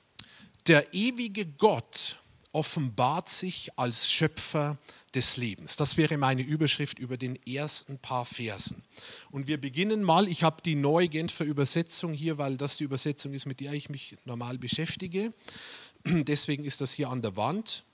der 0.68 0.94
ewige 0.94 1.44
Gott 1.44 2.18
offenbart 2.52 3.28
sich 3.28 3.76
als 3.76 4.12
Schöpfer 4.12 4.78
des 5.14 5.36
Lebens. 5.36 5.76
Das 5.76 5.96
wäre 5.96 6.18
meine 6.18 6.42
Überschrift 6.42 7.00
über 7.00 7.16
den 7.16 7.34
ersten 7.46 7.98
paar 7.98 8.24
Versen. 8.24 8.84
Und 9.32 9.48
wir 9.48 9.60
beginnen 9.60 10.04
mal, 10.04 10.28
ich 10.28 10.44
habe 10.44 10.62
die 10.62 10.76
neue 10.76 11.08
Genfer 11.08 11.44
Übersetzung 11.44 12.12
hier, 12.12 12.38
weil 12.38 12.56
das 12.56 12.76
die 12.76 12.84
Übersetzung 12.84 13.34
ist, 13.34 13.46
mit 13.46 13.58
der 13.58 13.72
ich 13.72 13.90
mich 13.90 14.16
normal 14.24 14.56
beschäftige. 14.56 15.32
Deswegen 16.06 16.64
ist 16.64 16.80
das 16.80 16.92
hier 16.92 17.08
an 17.08 17.22
der 17.22 17.36
Wand. 17.36 17.84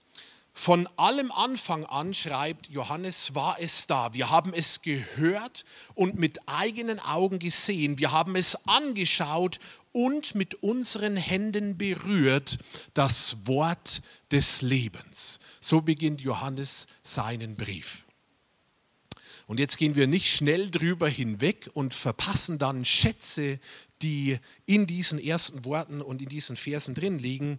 Von 0.52 0.88
allem 0.96 1.30
Anfang 1.30 1.84
an, 1.84 2.14
schreibt 2.14 2.68
Johannes, 2.68 3.36
war 3.36 3.58
es 3.60 3.86
da. 3.86 4.12
Wir 4.12 4.30
haben 4.30 4.52
es 4.52 4.82
gehört 4.82 5.64
und 5.94 6.18
mit 6.18 6.48
eigenen 6.48 6.98
Augen 6.98 7.38
gesehen. 7.38 7.98
Wir 7.98 8.10
haben 8.10 8.34
es 8.34 8.66
angeschaut 8.66 9.60
und 9.92 10.34
mit 10.34 10.56
unseren 10.62 11.16
Händen 11.16 11.78
berührt, 11.78 12.58
das 12.92 13.46
Wort 13.46 14.02
des 14.32 14.62
Lebens. 14.62 15.38
So 15.60 15.80
beginnt 15.80 16.20
Johannes 16.22 16.88
seinen 17.04 17.54
Brief. 17.54 18.04
Und 19.46 19.60
jetzt 19.60 19.78
gehen 19.78 19.94
wir 19.94 20.06
nicht 20.06 20.28
schnell 20.28 20.70
drüber 20.70 21.08
hinweg 21.08 21.70
und 21.72 21.94
verpassen 21.94 22.58
dann 22.58 22.84
Schätze, 22.84 23.60
die 24.02 24.38
in 24.66 24.86
diesen 24.86 25.18
ersten 25.18 25.64
Worten 25.64 26.02
und 26.02 26.20
in 26.20 26.28
diesen 26.28 26.56
Versen 26.56 26.94
drin 26.94 27.18
liegen. 27.18 27.58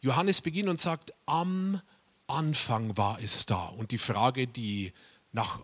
Johannes 0.00 0.40
beginnt 0.40 0.68
und 0.68 0.80
sagt, 0.80 1.12
am 1.26 1.80
Anfang 2.26 2.96
war 2.96 3.18
es 3.20 3.46
da. 3.46 3.64
Und 3.64 3.90
die 3.90 3.98
Frage, 3.98 4.46
die, 4.46 4.92
nach, 5.32 5.60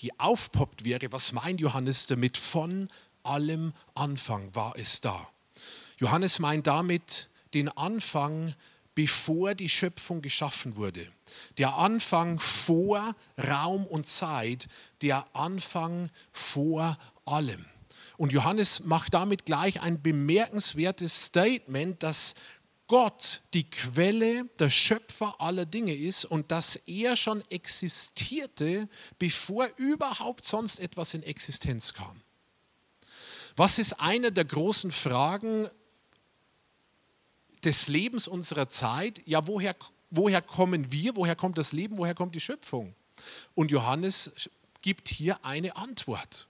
die 0.00 0.18
aufpoppt 0.18 0.84
wäre, 0.84 1.12
was 1.12 1.32
meint 1.32 1.60
Johannes 1.60 2.06
damit? 2.06 2.36
Von 2.36 2.88
allem 3.22 3.72
Anfang 3.94 4.54
war 4.54 4.74
es 4.76 5.00
da. 5.00 5.28
Johannes 5.98 6.38
meint 6.38 6.66
damit 6.66 7.28
den 7.54 7.68
Anfang, 7.68 8.54
bevor 8.94 9.54
die 9.54 9.68
Schöpfung 9.68 10.22
geschaffen 10.22 10.76
wurde. 10.76 11.06
Der 11.56 11.74
Anfang 11.74 12.40
vor 12.40 13.14
Raum 13.36 13.86
und 13.86 14.08
Zeit, 14.08 14.66
der 15.02 15.24
Anfang 15.34 16.10
vor 16.32 16.98
allem. 17.24 17.64
Und 18.16 18.32
Johannes 18.32 18.84
macht 18.86 19.14
damit 19.14 19.46
gleich 19.46 19.80
ein 19.80 20.02
bemerkenswertes 20.02 21.26
Statement, 21.26 22.02
dass 22.02 22.34
Gott 22.88 23.42
die 23.52 23.68
Quelle, 23.68 24.46
der 24.58 24.70
Schöpfer 24.70 25.40
aller 25.40 25.66
Dinge 25.66 25.94
ist 25.94 26.24
und 26.24 26.50
dass 26.50 26.74
er 26.74 27.16
schon 27.16 27.42
existierte, 27.50 28.88
bevor 29.18 29.68
überhaupt 29.76 30.44
sonst 30.44 30.80
etwas 30.80 31.14
in 31.14 31.22
Existenz 31.22 31.92
kam. 31.92 32.20
Was 33.56 33.78
ist 33.78 34.00
eine 34.00 34.32
der 34.32 34.46
großen 34.46 34.90
Fragen 34.90 35.68
des 37.62 37.88
Lebens 37.88 38.26
unserer 38.26 38.68
Zeit? 38.68 39.20
Ja, 39.26 39.46
woher, 39.46 39.76
woher 40.10 40.40
kommen 40.40 40.90
wir? 40.90 41.14
Woher 41.14 41.36
kommt 41.36 41.58
das 41.58 41.72
Leben? 41.72 41.98
Woher 41.98 42.14
kommt 42.14 42.34
die 42.34 42.40
Schöpfung? 42.40 42.94
Und 43.54 43.70
Johannes 43.70 44.48
gibt 44.80 45.08
hier 45.08 45.44
eine 45.44 45.76
Antwort. 45.76 46.48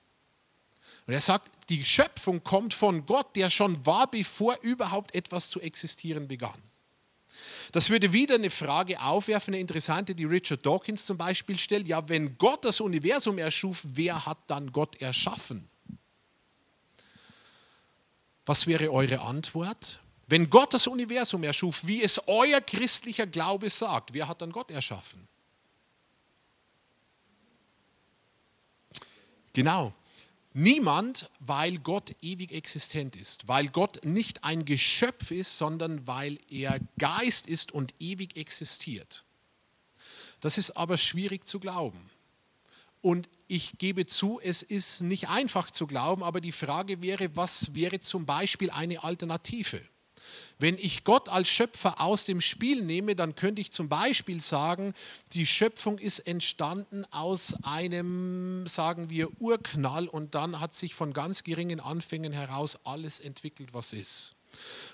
Und 1.09 1.15
er 1.15 1.23
sagt, 1.23 1.51
die 1.71 1.83
Schöpfung 1.87 2.45
kommt 2.45 2.75
von 2.75 3.07
Gott, 3.07 3.35
der 3.35 3.49
schon 3.49 3.87
war, 3.87 4.11
bevor 4.11 4.59
überhaupt 4.61 5.15
etwas 5.15 5.49
zu 5.49 5.59
existieren 5.59 6.29
begann. 6.29 6.61
Das 7.73 7.89
würde 7.89 8.13
wieder 8.13 8.35
eine 8.35 8.51
Frage 8.51 9.01
aufwerfen, 9.01 9.55
eine 9.55 9.61
interessante, 9.63 10.15
die 10.15 10.27
Richard 10.27 10.67
Dawkins 10.67 11.07
zum 11.07 11.17
Beispiel 11.17 11.59
stellt. 11.59 11.89
Ja, 11.89 12.07
wenn 12.11 12.37
Gott 12.37 12.63
das 12.67 12.83
Universum 12.83 13.39
erschuf, 13.39 13.81
wer 13.85 14.27
hat 14.27 14.37
dann 14.49 14.71
Gott 14.71 15.01
erschaffen? 15.01 15.67
Was 18.45 18.67
wäre 18.67 18.93
eure 18.93 19.21
Antwort? 19.21 20.01
Wenn 20.27 20.51
Gott 20.51 20.75
das 20.75 20.87
Universum 20.87 21.43
erschuf, 21.43 21.87
wie 21.87 22.03
es 22.03 22.21
euer 22.29 22.61
christlicher 22.61 23.27
Glaube 23.27 23.71
sagt, 23.71 24.13
wer 24.13 24.29
hat 24.29 24.43
dann 24.43 24.53
Gott 24.53 24.71
erschaffen? 24.71 25.27
Genau, 29.55 29.95
Niemand, 30.55 31.31
weil 31.41 31.79
Gott 31.79 32.17
ewig 32.23 32.53
existent 32.53 33.17
ist, 33.17 33.49
weil 33.49 33.69
Gott 33.69 34.05
nicht 34.05 34.45
ein 34.45 34.65
Geschöpf 34.65 35.31
ist, 35.31 35.59
sondern 35.59 36.07
weil 36.07 36.39
er 36.49 36.81
Geist 36.99 37.49
ist 37.49 37.73
und 37.73 37.95
ewig 37.99 38.37
existiert. 38.37 39.25
Das 40.41 40.59
ist 40.59 40.73
aber 40.73 40.97
schwierig 40.97 41.47
zu 41.47 41.61
glauben. 41.61 42.11
Und 43.01 43.29
ich 43.47 43.79
gebe 43.79 44.07
zu, 44.07 44.41
es 44.43 44.63
ist 44.63 45.03
nicht 45.03 45.29
einfach 45.29 45.71
zu 45.71 45.87
glauben, 45.87 46.23
aber 46.23 46.41
die 46.41 46.53
Frage 46.53 47.03
wäre, 47.03 47.37
was 47.37 47.75
wäre 47.75 48.01
zum 48.01 48.27
Beispiel 48.27 48.71
eine 48.71 49.05
Alternative? 49.05 49.81
Wenn 50.61 50.77
ich 50.77 51.05
Gott 51.05 51.29
als 51.29 51.49
Schöpfer 51.49 52.01
aus 52.01 52.25
dem 52.25 52.41
Spiel 52.41 52.83
nehme, 52.83 53.15
dann 53.15 53.37
könnte 53.37 53.61
ich 53.61 53.71
zum 53.71 53.89
Beispiel 53.89 54.41
sagen, 54.41 54.93
die 55.33 55.47
Schöpfung 55.47 55.99
ist 55.99 56.21
entstanden 56.21 57.05
aus 57.13 57.63
einem, 57.63 58.67
sagen 58.67 59.09
wir, 59.09 59.41
Urknall 59.41 60.09
und 60.09 60.35
dann 60.35 60.59
hat 60.59 60.75
sich 60.75 60.95
von 60.95 61.13
ganz 61.13 61.45
geringen 61.45 61.79
Anfängen 61.79 62.33
heraus 62.33 62.85
alles 62.85 63.21
entwickelt, 63.21 63.73
was 63.73 63.93
ist. 63.93 64.38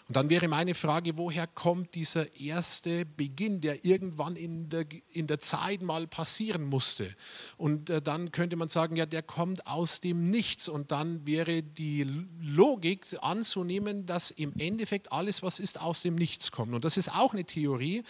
Und 0.06 0.16
dann 0.16 0.28
wäre 0.28 0.48
meine 0.48 0.74
Frage, 0.74 1.16
woher 1.16 1.46
kommt 1.46 1.94
dieser 1.94 2.38
erste 2.38 3.06
Beginn, 3.06 3.62
der 3.62 3.86
irgendwann 3.86 4.36
in 4.36 4.68
der, 4.68 4.84
in 5.12 5.26
der 5.26 5.38
Zeit 5.38 5.80
mal 5.80 6.06
passieren 6.06 6.64
musste? 6.64 7.08
Und 7.56 7.88
äh, 7.88 8.02
dann 8.02 8.30
könnte 8.30 8.56
man 8.56 8.68
sagen, 8.68 8.96
ja, 8.96 9.06
der 9.06 9.22
kommt 9.22 9.66
aus 9.66 10.02
dem 10.02 10.26
Nichts. 10.26 10.68
Und 10.68 10.90
dann 10.90 11.26
wäre 11.26 11.62
die 11.62 12.06
Logik 12.42 13.06
anzunehmen, 13.22 14.04
dass 14.04 14.30
im 14.30 14.52
Endeffekt 14.58 15.10
alles, 15.10 15.42
was 15.42 15.58
ist, 15.58 15.80
aus 15.80 16.02
dem 16.02 16.16
Nichts 16.16 16.50
kommt. 16.50 16.74
Und 16.74 16.84
das 16.84 16.98
ist 16.98 17.14
auch 17.14 17.32
eine 17.32 17.44
Theorie. 17.44 18.02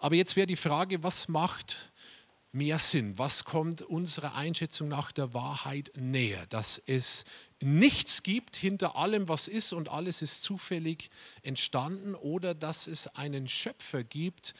Aber 0.00 0.16
jetzt 0.16 0.34
wäre 0.34 0.48
die 0.48 0.56
Frage, 0.56 1.04
was 1.04 1.28
macht 1.28 1.92
mehr 2.50 2.80
Sinn? 2.80 3.16
Was 3.16 3.44
kommt 3.44 3.82
unserer 3.82 4.34
Einschätzung 4.34 4.88
nach 4.88 5.12
der 5.12 5.34
Wahrheit 5.34 5.92
näher? 5.96 6.46
Dass 6.46 6.82
es 6.84 7.26
nichts 7.60 8.22
gibt 8.22 8.56
hinter 8.56 8.96
allem, 8.96 9.28
was 9.28 9.48
ist 9.48 9.72
und 9.72 9.88
alles 9.88 10.22
ist 10.22 10.42
zufällig 10.42 11.10
entstanden 11.42 12.14
oder 12.14 12.54
dass 12.54 12.86
es 12.86 13.16
einen 13.16 13.48
Schöpfer 13.48 14.04
gibt. 14.04 14.54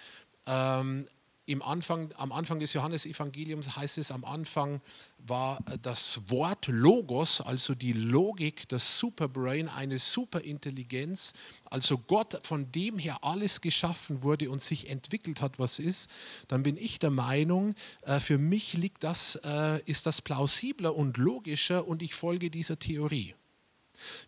Ähm, 0.47 1.07
im 1.49 1.63
Anfang, 1.63 2.13
am 2.19 2.31
Anfang 2.31 2.61
des 2.61 2.75
Johannesevangeliums 2.75 3.75
heißt 3.75 3.97
es, 3.97 4.11
am 4.11 4.25
Anfang 4.27 4.83
war 5.27 5.59
das 5.81 6.29
Wort 6.31 6.67
Logos, 6.67 7.41
also 7.41 7.75
die 7.75 7.95
Logik, 7.95 8.69
das 8.69 8.99
Superbrain, 8.99 9.69
eine 9.71 9.97
Superintelligenz, 9.97 11.33
also 11.65 11.97
Gott, 11.97 12.39
von 12.47 12.71
dem 12.73 12.99
her 12.99 13.25
alles 13.25 13.63
geschaffen 13.63 14.23
wurde 14.23 14.51
und 14.51 14.61
sich 14.61 14.91
entwickelt 14.91 15.41
hat, 15.41 15.59
was 15.59 15.79
ist, 15.79 16.11
dann 16.49 16.63
bin 16.63 16.77
ich 16.77 16.99
der 16.99 17.11
Meinung, 17.11 17.75
äh, 18.03 18.21
für 18.21 18.37
mich 18.37 18.75
liegt 18.75 19.03
das, 19.03 19.37
äh, 19.43 19.81
ist 19.87 20.05
das 20.05 20.21
plausibler 20.21 20.95
und 20.95 21.17
logischer 21.17 21.89
und 21.89 22.03
ich 22.03 22.15
folge 22.15 22.51
dieser 22.51 22.79
Theorie. 22.79 23.35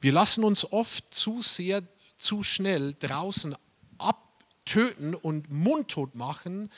Wir 0.01 0.13
lassen 0.13 0.43
uns 0.43 0.73
oft 0.73 1.15
zu 1.15 1.43
sehr, 1.43 1.83
zu 2.17 2.43
schnell 2.43 2.95
draußen 2.99 3.55
abtöten 3.99 5.15
und 5.15 5.51
mundtot 5.51 6.15
machen, 6.15 6.71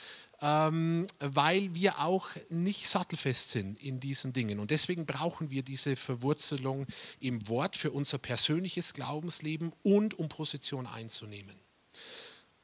ähm, 0.43 1.07
weil 1.19 1.73
wir 1.73 1.99
auch 1.99 2.27
nicht 2.49 2.87
sattelfest 2.89 3.51
sind 3.51 3.81
in 3.81 4.01
diesen 4.01 4.33
Dingen. 4.33 4.59
Und 4.59 4.71
deswegen 4.71 5.05
brauchen 5.05 5.49
wir 5.49 5.63
diese 5.63 5.95
Verwurzelung 5.95 6.85
im 7.21 7.47
Wort 7.47 7.77
für 7.77 7.91
unser 7.91 8.17
persönliches 8.17 8.93
Glaubensleben 8.93 9.71
und 9.83 10.19
um 10.19 10.27
Position 10.27 10.85
einzunehmen. 10.85 11.55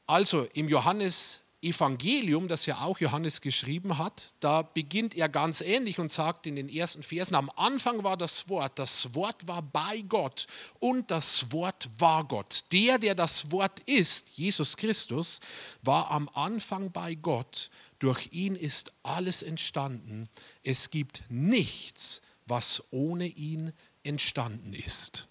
Also 0.06 0.46
im 0.52 0.68
Johannes 0.68 1.40
Evangelium, 1.62 2.48
das 2.48 2.64
ja 2.64 2.80
auch 2.80 2.98
Johannes 3.00 3.42
geschrieben 3.42 3.98
hat, 3.98 4.34
da 4.40 4.62
beginnt 4.62 5.14
er 5.14 5.28
ganz 5.28 5.60
ähnlich 5.60 5.98
und 5.98 6.10
sagt 6.10 6.46
in 6.46 6.56
den 6.56 6.70
ersten 6.70 7.02
Versen, 7.02 7.34
am 7.34 7.50
Anfang 7.54 8.02
war 8.02 8.16
das 8.16 8.48
Wort, 8.48 8.78
das 8.78 9.14
Wort 9.14 9.46
war 9.46 9.60
bei 9.60 10.00
Gott 10.00 10.46
und 10.78 11.10
das 11.10 11.52
Wort 11.52 11.90
war 11.98 12.24
Gott. 12.24 12.64
Der, 12.72 12.98
der 12.98 13.14
das 13.14 13.52
Wort 13.52 13.80
ist, 13.80 14.30
Jesus 14.38 14.78
Christus, 14.78 15.40
war 15.82 16.10
am 16.10 16.30
Anfang 16.30 16.92
bei 16.92 17.14
Gott. 17.14 17.68
Durch 17.98 18.32
ihn 18.32 18.56
ist 18.56 18.94
alles 19.02 19.42
entstanden. 19.42 20.30
Es 20.62 20.90
gibt 20.90 21.22
nichts, 21.28 22.22
was 22.46 22.90
ohne 22.90 23.26
ihn 23.26 23.74
entstanden 24.02 24.72
ist. 24.72 25.28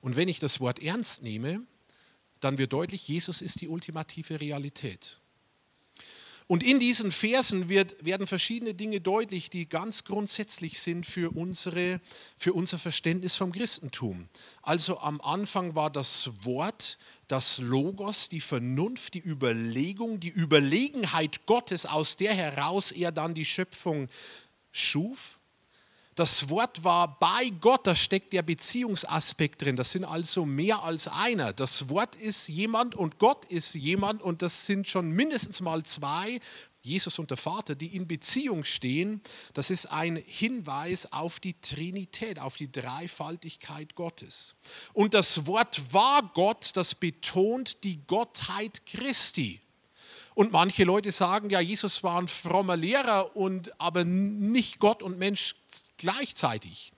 Und 0.00 0.16
wenn 0.16 0.28
ich 0.28 0.40
das 0.40 0.58
Wort 0.58 0.80
ernst 0.80 1.22
nehme, 1.22 1.64
dann 2.40 2.58
wird 2.58 2.72
deutlich, 2.72 3.08
Jesus 3.08 3.42
ist 3.42 3.60
die 3.60 3.68
ultimative 3.68 4.40
Realität. 4.40 5.18
Und 6.48 6.62
in 6.62 6.80
diesen 6.80 7.12
Versen 7.12 7.68
wird, 7.68 8.02
werden 8.02 8.26
verschiedene 8.26 8.72
Dinge 8.72 9.02
deutlich, 9.02 9.50
die 9.50 9.68
ganz 9.68 10.04
grundsätzlich 10.04 10.80
sind 10.80 11.04
für, 11.04 11.36
unsere, 11.36 12.00
für 12.38 12.54
unser 12.54 12.78
Verständnis 12.78 13.36
vom 13.36 13.52
Christentum. 13.52 14.30
Also 14.62 14.98
am 15.00 15.20
Anfang 15.20 15.74
war 15.74 15.90
das 15.90 16.46
Wort, 16.46 16.98
das 17.28 17.58
Logos, 17.58 18.30
die 18.30 18.40
Vernunft, 18.40 19.12
die 19.12 19.22
Überlegung, 19.22 20.20
die 20.20 20.30
Überlegenheit 20.30 21.44
Gottes, 21.44 21.84
aus 21.84 22.16
der 22.16 22.32
heraus 22.32 22.92
er 22.92 23.12
dann 23.12 23.34
die 23.34 23.44
Schöpfung 23.44 24.08
schuf. 24.72 25.37
Das 26.18 26.48
Wort 26.48 26.82
war 26.82 27.16
bei 27.20 27.48
Gott, 27.60 27.86
da 27.86 27.94
steckt 27.94 28.32
der 28.32 28.42
Beziehungsaspekt 28.42 29.62
drin. 29.62 29.76
Das 29.76 29.92
sind 29.92 30.04
also 30.04 30.44
mehr 30.44 30.82
als 30.82 31.06
einer. 31.06 31.52
Das 31.52 31.90
Wort 31.90 32.16
ist 32.16 32.48
jemand 32.48 32.96
und 32.96 33.20
Gott 33.20 33.44
ist 33.44 33.76
jemand 33.76 34.20
und 34.20 34.42
das 34.42 34.66
sind 34.66 34.88
schon 34.88 35.12
mindestens 35.12 35.60
mal 35.60 35.84
zwei, 35.84 36.40
Jesus 36.80 37.20
und 37.20 37.30
der 37.30 37.36
Vater, 37.36 37.76
die 37.76 37.94
in 37.94 38.08
Beziehung 38.08 38.64
stehen. 38.64 39.22
Das 39.54 39.70
ist 39.70 39.92
ein 39.92 40.16
Hinweis 40.16 41.12
auf 41.12 41.38
die 41.38 41.54
Trinität, 41.60 42.40
auf 42.40 42.56
die 42.56 42.72
Dreifaltigkeit 42.72 43.94
Gottes. 43.94 44.56
Und 44.94 45.14
das 45.14 45.46
Wort 45.46 45.92
war 45.92 46.28
Gott, 46.34 46.72
das 46.74 46.96
betont 46.96 47.84
die 47.84 48.04
Gottheit 48.08 48.84
Christi. 48.86 49.60
Und 50.38 50.52
manche 50.52 50.84
Leute 50.84 51.10
sagen, 51.10 51.50
ja, 51.50 51.58
Jesus 51.58 52.04
war 52.04 52.16
ein 52.16 52.28
frommer 52.28 52.76
Lehrer 52.76 53.34
und 53.34 53.80
aber 53.80 54.04
nicht 54.04 54.78
Gott 54.78 55.02
und 55.02 55.18
Mensch 55.18 55.56
gleichzeitig. 55.96 56.92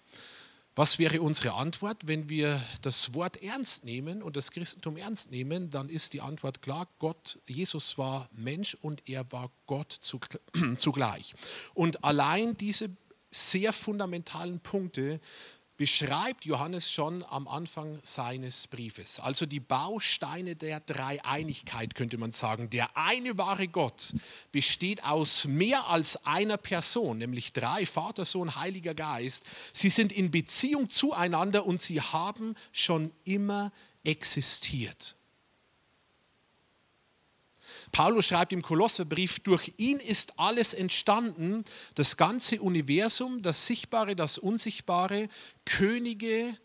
Was 0.75 0.99
wäre 0.99 1.23
unsere 1.23 1.55
Antwort, 1.55 2.07
wenn 2.07 2.29
wir 2.29 2.61
das 2.83 3.15
Wort 3.15 3.43
ernst 3.43 3.87
nehmen 3.87 4.23
und 4.23 4.37
das 4.37 4.51
Christentum 4.51 4.99
ernst 4.99 5.31
nehmen? 5.31 5.71
Dann 5.71 5.89
ist 5.89 6.13
die 6.13 6.21
Antwort 6.21 6.61
klar: 6.61 6.87
Gott, 6.99 7.39
Jesus 7.47 7.97
war 7.97 8.29
Mensch 8.33 8.77
und 8.83 9.09
er 9.09 9.33
war 9.33 9.51
Gott 9.67 9.91
zugleich. 10.77 11.35
Und 11.73 12.05
allein 12.05 12.59
diese 12.59 12.95
sehr 13.31 13.73
fundamentalen 13.73 14.61
Punkte 14.61 15.19
beschreibt 15.81 16.45
Johannes 16.45 16.93
schon 16.93 17.25
am 17.31 17.49
Anfang 17.49 18.01
seines 18.03 18.67
Briefes. 18.67 19.19
Also 19.19 19.47
die 19.47 19.61
Bausteine 19.61 20.55
der 20.55 20.81
Dreieinigkeit 20.81 21.95
könnte 21.95 22.19
man 22.19 22.33
sagen. 22.33 22.69
Der 22.69 22.99
eine 22.99 23.39
wahre 23.39 23.67
Gott 23.67 24.13
besteht 24.53 25.03
aus 25.05 25.47
mehr 25.47 25.87
als 25.89 26.27
einer 26.27 26.59
Person, 26.59 27.17
nämlich 27.17 27.55
drei, 27.55 27.87
Vater, 27.87 28.27
Sohn, 28.27 28.57
Heiliger 28.57 28.93
Geist. 28.93 29.47
Sie 29.73 29.89
sind 29.89 30.13
in 30.13 30.31
Beziehung 30.31 30.91
zueinander 30.91 31.65
und 31.65 31.81
sie 31.81 32.03
haben 32.03 32.57
schon 32.73 33.11
immer 33.25 33.73
existiert. 34.05 35.17
Paulus 37.93 38.27
schreibt 38.27 38.53
im 38.53 38.63
Kolosserbrief, 38.63 39.41
durch 39.41 39.73
ihn 39.77 39.99
ist 39.99 40.39
alles 40.39 40.75
entstanden, 40.75 41.65
das 41.95 42.17
ganze 42.17 42.61
Universum, 42.61 43.43
das 43.43 43.67
Sichtbare, 43.67 44.15
das 44.15 44.39
Unsichtbare, 44.39 45.29
Könige 45.65 46.57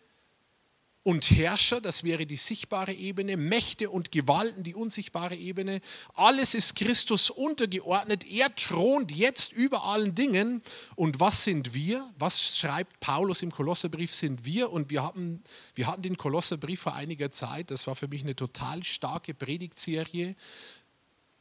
und 1.06 1.30
Herrscher, 1.30 1.82
das 1.82 2.04
wäre 2.04 2.26
die 2.26 2.36
sichtbare 2.36 2.92
Ebene, 2.92 3.38
Mächte 3.38 3.92
und 3.92 4.12
Gewalten, 4.12 4.64
die 4.64 4.74
unsichtbare 4.74 5.36
Ebene. 5.36 5.80
Alles 6.16 6.56
ist 6.56 6.76
Christus 6.76 7.30
untergeordnet. 7.30 8.26
Er 8.28 8.56
thront 8.56 9.12
jetzt 9.12 9.54
über 9.54 9.84
allen 9.84 10.16
Dingen. 10.16 10.64
Und 10.96 11.20
was 11.20 11.44
sind 11.44 11.76
wir? 11.76 12.04
Was 12.18 12.58
schreibt 12.58 13.00
Paulus 13.02 13.44
im 13.44 13.52
Kolosserbrief? 13.52 14.16
Sind 14.16 14.46
wir? 14.46 14.72
Und 14.72 14.90
wir 14.90 15.04
hatten, 15.04 15.44
wir 15.76 15.86
hatten 15.86 16.02
den 16.02 16.18
Kolosserbrief 16.18 16.82
vor 16.82 16.96
einiger 16.96 17.30
Zeit. 17.30 17.70
Das 17.70 17.86
war 17.86 17.96
für 17.96 18.08
mich 18.08 18.24
eine 18.24 18.36
total 18.36 18.84
starke 18.84 19.36
Predigtserie 19.36 20.36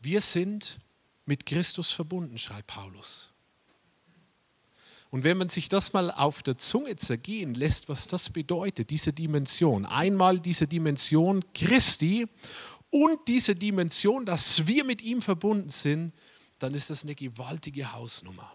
wir 0.05 0.21
sind 0.21 0.81
mit 1.27 1.47
Christus 1.47 1.93
verbunden, 1.93 2.39
schreibt 2.39 2.69
Paulus. 2.69 3.31
Und 5.11 5.23
wenn 5.23 5.39
man 5.39 5.49
sich 5.49 5.69
das 5.69 5.93
mal 5.93 6.11
auf 6.11 6.43
der 6.43 6.59
Zunge 6.59 6.97
zergehen 6.97 7.55
lässt, 7.55 7.89
was 7.89 8.09
das 8.09 8.31
bedeutet, 8.31 8.91
diese 8.91 9.13
Dimension, 9.13 9.87
einmal 9.87 10.41
diese 10.41 10.67
Dimension 10.67 11.45
Christi 11.55 12.27
und 12.91 13.21
diese 13.29 13.55
Dimension, 13.55 14.27
dass 14.27 14.67
wir 14.67 14.85
mit 14.85 15.03
ihm 15.03 15.23
verbunden 15.23 15.69
sind, 15.71 16.13
dann 16.59 16.75
ist 16.75 16.91
das 16.91 17.05
eine 17.05 17.15
gewaltige 17.15 17.93
Hausnummer. 17.93 18.53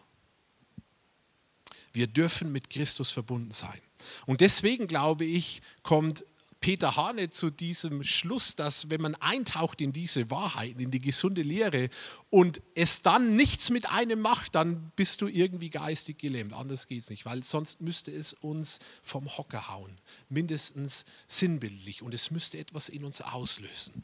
Wir 1.94 2.08
dürfen 2.08 2.52
mit 2.52 2.70
Christus 2.70 3.12
verbunden 3.12 3.52
sein. 3.52 3.80
Und 4.26 4.42
deswegen 4.42 4.88
glaube 4.88 5.26
ich, 5.26 5.62
kommt 5.82 6.26
Peter 6.62 6.98
Hane 6.98 7.30
zu 7.30 7.50
diesem 7.50 8.04
Schluss, 8.04 8.56
dass 8.58 8.90
wenn 8.90 9.00
man 9.00 9.16
eintaucht 9.16 9.80
in 9.80 9.94
diese 9.94 10.30
Wahrheiten, 10.30 10.82
in 10.82 10.92
die 10.92 11.00
gesunde 11.00 11.42
Lehre 11.42 11.90
und 12.30 12.62
es 12.76 13.02
dann 13.02 13.38
nichts 13.38 13.70
mit 13.70 13.90
einem 13.90 14.20
macht, 14.20 14.56
dann 14.56 14.92
bist 14.98 15.22
du 15.22 15.28
irgendwie 15.28 15.70
geistig 15.70 16.18
gelähmt. 16.18 16.54
Anders 16.54 16.88
geht 16.88 17.04
es 17.04 17.10
nicht, 17.10 17.26
weil 17.26 17.44
sonst 17.44 17.80
müsste 17.82 18.12
es 18.12 18.34
uns 18.34 18.80
vom 19.02 19.38
Hocker 19.38 19.70
hauen, 19.70 19.98
mindestens 20.28 21.06
sinnbildlich 21.28 22.02
und 22.02 22.14
es 22.14 22.30
müsste 22.30 22.58
etwas 22.58 22.90
in 22.90 23.06
uns 23.06 23.22
auslösen. 23.22 24.04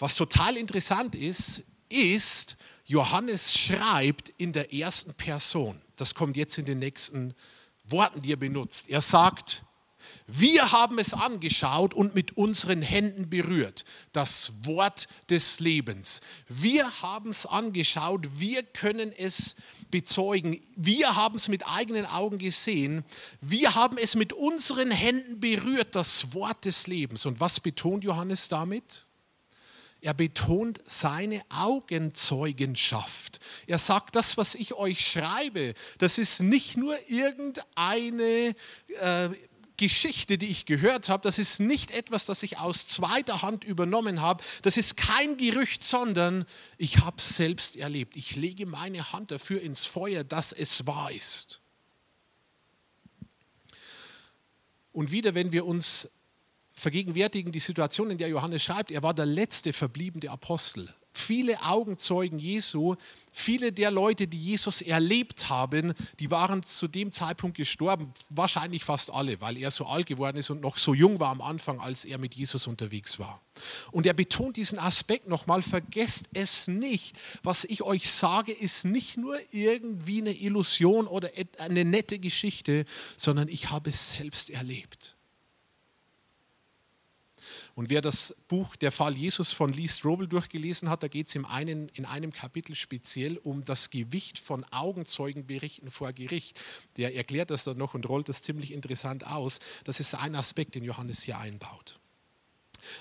Was 0.00 0.16
total 0.16 0.56
interessant 0.56 1.14
ist, 1.14 1.62
ist, 1.88 2.56
Johannes 2.84 3.56
schreibt 3.56 4.30
in 4.30 4.52
der 4.52 4.74
ersten 4.74 5.14
Person. 5.14 5.80
Das 5.94 6.16
kommt 6.16 6.36
jetzt 6.36 6.58
in 6.58 6.64
den 6.64 6.80
nächsten 6.80 7.34
Worten, 7.84 8.22
die 8.22 8.32
er 8.32 8.36
benutzt. 8.36 8.88
Er 8.88 9.00
sagt, 9.00 9.62
wir 10.26 10.72
haben 10.72 10.98
es 10.98 11.14
angeschaut 11.14 11.94
und 11.94 12.14
mit 12.14 12.36
unseren 12.36 12.82
Händen 12.82 13.28
berührt, 13.28 13.84
das 14.12 14.64
Wort 14.64 15.08
des 15.30 15.60
Lebens. 15.60 16.20
Wir 16.48 17.02
haben 17.02 17.30
es 17.30 17.46
angeschaut, 17.46 18.40
wir 18.40 18.62
können 18.62 19.12
es 19.12 19.56
bezeugen, 19.90 20.60
wir 20.76 21.16
haben 21.16 21.36
es 21.36 21.48
mit 21.48 21.66
eigenen 21.68 22.06
Augen 22.06 22.38
gesehen, 22.38 23.04
wir 23.40 23.74
haben 23.74 23.98
es 23.98 24.16
mit 24.16 24.32
unseren 24.32 24.90
Händen 24.90 25.40
berührt, 25.40 25.94
das 25.94 26.34
Wort 26.34 26.64
des 26.64 26.86
Lebens. 26.86 27.26
Und 27.26 27.40
was 27.40 27.60
betont 27.60 28.02
Johannes 28.02 28.48
damit? 28.48 29.06
Er 30.02 30.14
betont 30.14 30.82
seine 30.84 31.42
Augenzeugenschaft. 31.48 33.38
Er 33.68 33.78
sagt, 33.78 34.16
das, 34.16 34.36
was 34.36 34.56
ich 34.56 34.74
euch 34.74 35.06
schreibe, 35.06 35.74
das 35.98 36.18
ist 36.18 36.40
nicht 36.40 36.76
nur 36.76 36.96
irgendeine 37.08 38.56
äh, 39.00 39.28
Geschichte, 39.76 40.38
die 40.38 40.48
ich 40.48 40.66
gehört 40.66 41.08
habe, 41.08 41.22
das 41.22 41.38
ist 41.38 41.60
nicht 41.60 41.90
etwas, 41.90 42.26
das 42.26 42.42
ich 42.42 42.58
aus 42.58 42.86
zweiter 42.86 43.42
Hand 43.42 43.64
übernommen 43.64 44.20
habe. 44.20 44.44
Das 44.62 44.76
ist 44.76 44.96
kein 44.96 45.36
Gerücht, 45.36 45.82
sondern 45.82 46.44
ich 46.78 46.98
habe 46.98 47.16
es 47.18 47.36
selbst 47.36 47.76
erlebt. 47.76 48.16
Ich 48.16 48.36
lege 48.36 48.66
meine 48.66 49.12
Hand 49.12 49.30
dafür 49.30 49.60
ins 49.60 49.86
Feuer, 49.86 50.24
dass 50.24 50.52
es 50.52 50.86
wahr 50.86 51.10
ist. 51.10 51.60
Und 54.92 55.10
wieder, 55.10 55.34
wenn 55.34 55.52
wir 55.52 55.66
uns 55.66 56.10
vergegenwärtigen, 56.74 57.52
die 57.52 57.60
Situation, 57.60 58.10
in 58.10 58.18
der 58.18 58.28
Johannes 58.28 58.62
schreibt, 58.62 58.90
er 58.90 59.02
war 59.02 59.14
der 59.14 59.26
letzte 59.26 59.72
verbliebene 59.72 60.30
Apostel 60.30 60.92
viele 61.12 61.62
Augenzeugen 61.62 62.38
Jesu, 62.38 62.96
viele 63.32 63.72
der 63.72 63.90
Leute, 63.90 64.26
die 64.26 64.38
Jesus 64.38 64.82
erlebt 64.82 65.48
haben, 65.48 65.94
die 66.18 66.30
waren 66.30 66.62
zu 66.62 66.88
dem 66.88 67.12
Zeitpunkt 67.12 67.56
gestorben, 67.56 68.12
wahrscheinlich 68.30 68.84
fast 68.84 69.12
alle, 69.12 69.40
weil 69.40 69.56
er 69.56 69.70
so 69.70 69.86
alt 69.86 70.06
geworden 70.06 70.36
ist 70.36 70.50
und 70.50 70.60
noch 70.60 70.76
so 70.76 70.94
jung 70.94 71.20
war 71.20 71.30
am 71.30 71.40
Anfang, 71.40 71.80
als 71.80 72.04
er 72.04 72.18
mit 72.18 72.34
Jesus 72.34 72.66
unterwegs 72.66 73.18
war. 73.18 73.40
Und 73.90 74.06
er 74.06 74.14
betont 74.14 74.56
diesen 74.56 74.78
Aspekt 74.78 75.28
nochmal, 75.28 75.62
vergesst 75.62 76.30
es 76.34 76.68
nicht. 76.68 77.18
Was 77.42 77.64
ich 77.64 77.82
euch 77.82 78.10
sage, 78.10 78.52
ist 78.52 78.84
nicht 78.84 79.16
nur 79.16 79.38
irgendwie 79.50 80.20
eine 80.20 80.32
Illusion 80.32 81.06
oder 81.06 81.30
eine 81.58 81.84
nette 81.84 82.18
Geschichte, 82.18 82.84
sondern 83.16 83.48
ich 83.48 83.70
habe 83.70 83.90
es 83.90 84.10
selbst 84.10 84.50
erlebt. 84.50 85.16
Und 87.74 87.88
wer 87.88 88.02
das 88.02 88.44
Buch 88.48 88.76
Der 88.76 88.92
Fall 88.92 89.16
Jesus 89.16 89.52
von 89.52 89.72
Lee 89.72 89.88
Strobel 89.88 90.28
durchgelesen 90.28 90.90
hat, 90.90 91.02
da 91.02 91.08
geht 91.08 91.28
es 91.28 91.34
in 91.34 91.46
einem 91.46 92.32
Kapitel 92.32 92.74
speziell 92.74 93.38
um 93.38 93.62
das 93.64 93.90
Gewicht 93.90 94.38
von 94.38 94.64
Augenzeugenberichten 94.70 95.90
vor 95.90 96.12
Gericht. 96.12 96.60
Der 96.96 97.14
erklärt 97.14 97.50
das 97.50 97.64
dann 97.64 97.78
noch 97.78 97.94
und 97.94 98.08
rollt 98.08 98.28
das 98.28 98.42
ziemlich 98.42 98.72
interessant 98.72 99.26
aus. 99.26 99.60
Das 99.84 100.00
ist 100.00 100.14
ein 100.14 100.34
Aspekt, 100.34 100.74
den 100.74 100.84
Johannes 100.84 101.22
hier 101.22 101.38
einbaut. 101.38 101.98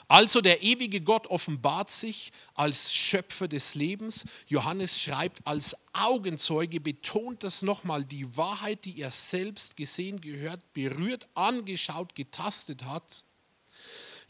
Also 0.07 0.41
der 0.41 0.61
ewige 0.61 1.01
Gott 1.01 1.27
offenbart 1.27 1.89
sich 1.89 2.31
als 2.53 2.93
Schöpfer 2.93 3.47
des 3.47 3.75
Lebens. 3.75 4.27
Johannes 4.47 5.01
schreibt 5.01 5.45
als 5.47 5.87
Augenzeuge, 5.93 6.79
betont 6.79 7.43
das 7.43 7.61
nochmal, 7.61 8.05
die 8.05 8.37
Wahrheit, 8.37 8.85
die 8.85 8.99
er 8.99 9.11
selbst 9.11 9.77
gesehen, 9.77 10.21
gehört, 10.21 10.73
berührt, 10.73 11.27
angeschaut, 11.33 12.15
getastet 12.15 12.85
hat. 12.85 13.23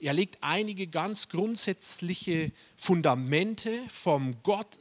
Er 0.01 0.13
legt 0.13 0.39
einige 0.41 0.87
ganz 0.87 1.29
grundsätzliche 1.29 2.51
Fundamente 2.75 3.71
vom 3.87 4.41
Gott 4.41 4.79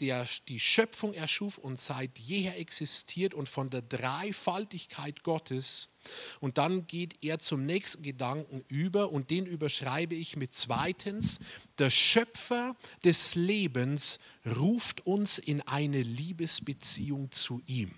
der 0.00 0.26
die 0.48 0.60
Schöpfung 0.60 1.14
erschuf 1.14 1.58
und 1.58 1.78
seit 1.78 2.18
jeher 2.18 2.58
existiert 2.58 3.34
und 3.34 3.48
von 3.48 3.70
der 3.70 3.82
Dreifaltigkeit 3.82 5.22
Gottes. 5.22 5.94
Und 6.40 6.58
dann 6.58 6.86
geht 6.86 7.24
er 7.24 7.38
zum 7.38 7.64
nächsten 7.64 8.02
Gedanken 8.02 8.62
über 8.68 9.10
und 9.10 9.30
den 9.30 9.46
überschreibe 9.46 10.14
ich 10.14 10.36
mit 10.36 10.52
zweitens, 10.54 11.40
der 11.78 11.90
Schöpfer 11.90 12.76
des 13.04 13.34
Lebens 13.34 14.20
ruft 14.58 15.06
uns 15.06 15.38
in 15.38 15.62
eine 15.62 16.02
Liebesbeziehung 16.02 17.32
zu 17.32 17.62
ihm. 17.66 17.94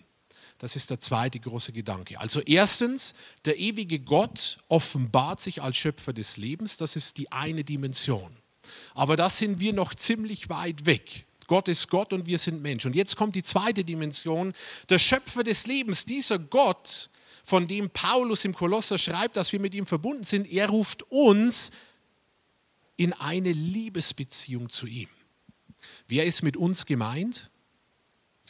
Das 0.59 0.75
ist 0.75 0.90
der 0.90 1.01
zweite 1.01 1.38
große 1.38 1.73
Gedanke. 1.73 2.18
Also 2.21 2.40
erstens, 2.40 3.14
der 3.44 3.59
ewige 3.59 4.01
Gott 4.01 4.59
offenbart 4.68 5.40
sich 5.40 5.62
als 5.62 5.77
Schöpfer 5.77 6.12
des 6.12 6.37
Lebens. 6.37 6.77
Das 6.77 6.97
ist 6.97 7.16
die 7.18 7.31
eine 7.31 7.62
Dimension. 7.62 8.37
Aber 8.94 9.16
da 9.16 9.31
sind 9.31 9.61
wir 9.61 9.73
noch 9.73 9.94
ziemlich 9.94 10.49
weit 10.49 10.85
weg. 10.85 11.27
Gott 11.47 11.68
ist 11.68 11.88
Gott 11.88 12.12
und 12.12 12.27
wir 12.27 12.38
sind 12.38 12.61
Mensch. 12.61 12.85
Und 12.85 12.94
jetzt 12.94 13.16
kommt 13.16 13.37
die 13.37 13.42
zweite 13.42 13.85
Dimension. 13.85 14.53
Der 14.88 14.99
Schöpfer 14.99 15.44
des 15.44 15.66
Lebens, 15.66 16.05
dieser 16.05 16.38
Gott, 16.38 17.09
von 17.44 17.66
dem 17.66 17.88
Paulus 17.88 18.44
im 18.44 18.55
Kolosser 18.55 18.99
schreibt, 18.99 19.37
dass 19.37 19.53
wir 19.53 19.61
mit 19.61 19.75
ihm 19.75 19.87
verbunden 19.87 20.25
sind, 20.25 20.51
er 20.53 20.68
ruft 20.68 21.05
uns 21.11 21.71
in 22.97 23.14
eine 23.14 23.53
Liebesbeziehung 23.53 24.68
zu 24.68 24.87
ihm. 24.87 25.09
Wer 26.09 26.27
ist 26.27 26.42
mit 26.42 26.57
uns 26.59 26.85
gemeint? 26.85 27.51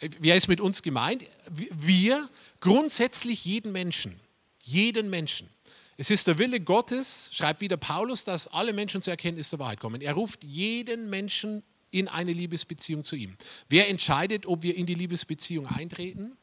Wer 0.00 0.36
ist 0.36 0.48
mit 0.48 0.60
uns 0.60 0.82
gemeint? 0.82 1.24
Wir, 1.50 2.28
grundsätzlich 2.60 3.44
jeden 3.44 3.72
Menschen. 3.72 4.18
Jeden 4.60 5.10
Menschen. 5.10 5.48
Es 5.96 6.10
ist 6.10 6.28
der 6.28 6.38
Wille 6.38 6.60
Gottes, 6.60 7.30
schreibt 7.32 7.60
wieder 7.60 7.76
Paulus, 7.76 8.24
dass 8.24 8.46
alle 8.48 8.72
Menschen 8.72 9.02
zur 9.02 9.12
Erkenntnis 9.12 9.50
der 9.50 9.58
Wahrheit 9.58 9.80
kommen. 9.80 10.00
Er 10.00 10.12
ruft 10.12 10.44
jeden 10.44 11.10
Menschen 11.10 11.64
in 11.90 12.06
eine 12.06 12.32
Liebesbeziehung 12.32 13.02
zu 13.02 13.16
ihm. 13.16 13.36
Wer 13.68 13.88
entscheidet, 13.88 14.46
ob 14.46 14.62
wir 14.62 14.76
in 14.76 14.86
die 14.86 14.94
Liebesbeziehung 14.94 15.66
eintreten? 15.66 16.36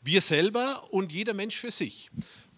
Wir 0.00 0.20
selber 0.20 0.92
und 0.92 1.12
jeder 1.12 1.34
Mensch 1.34 1.56
für 1.56 1.72
sich. 1.72 2.10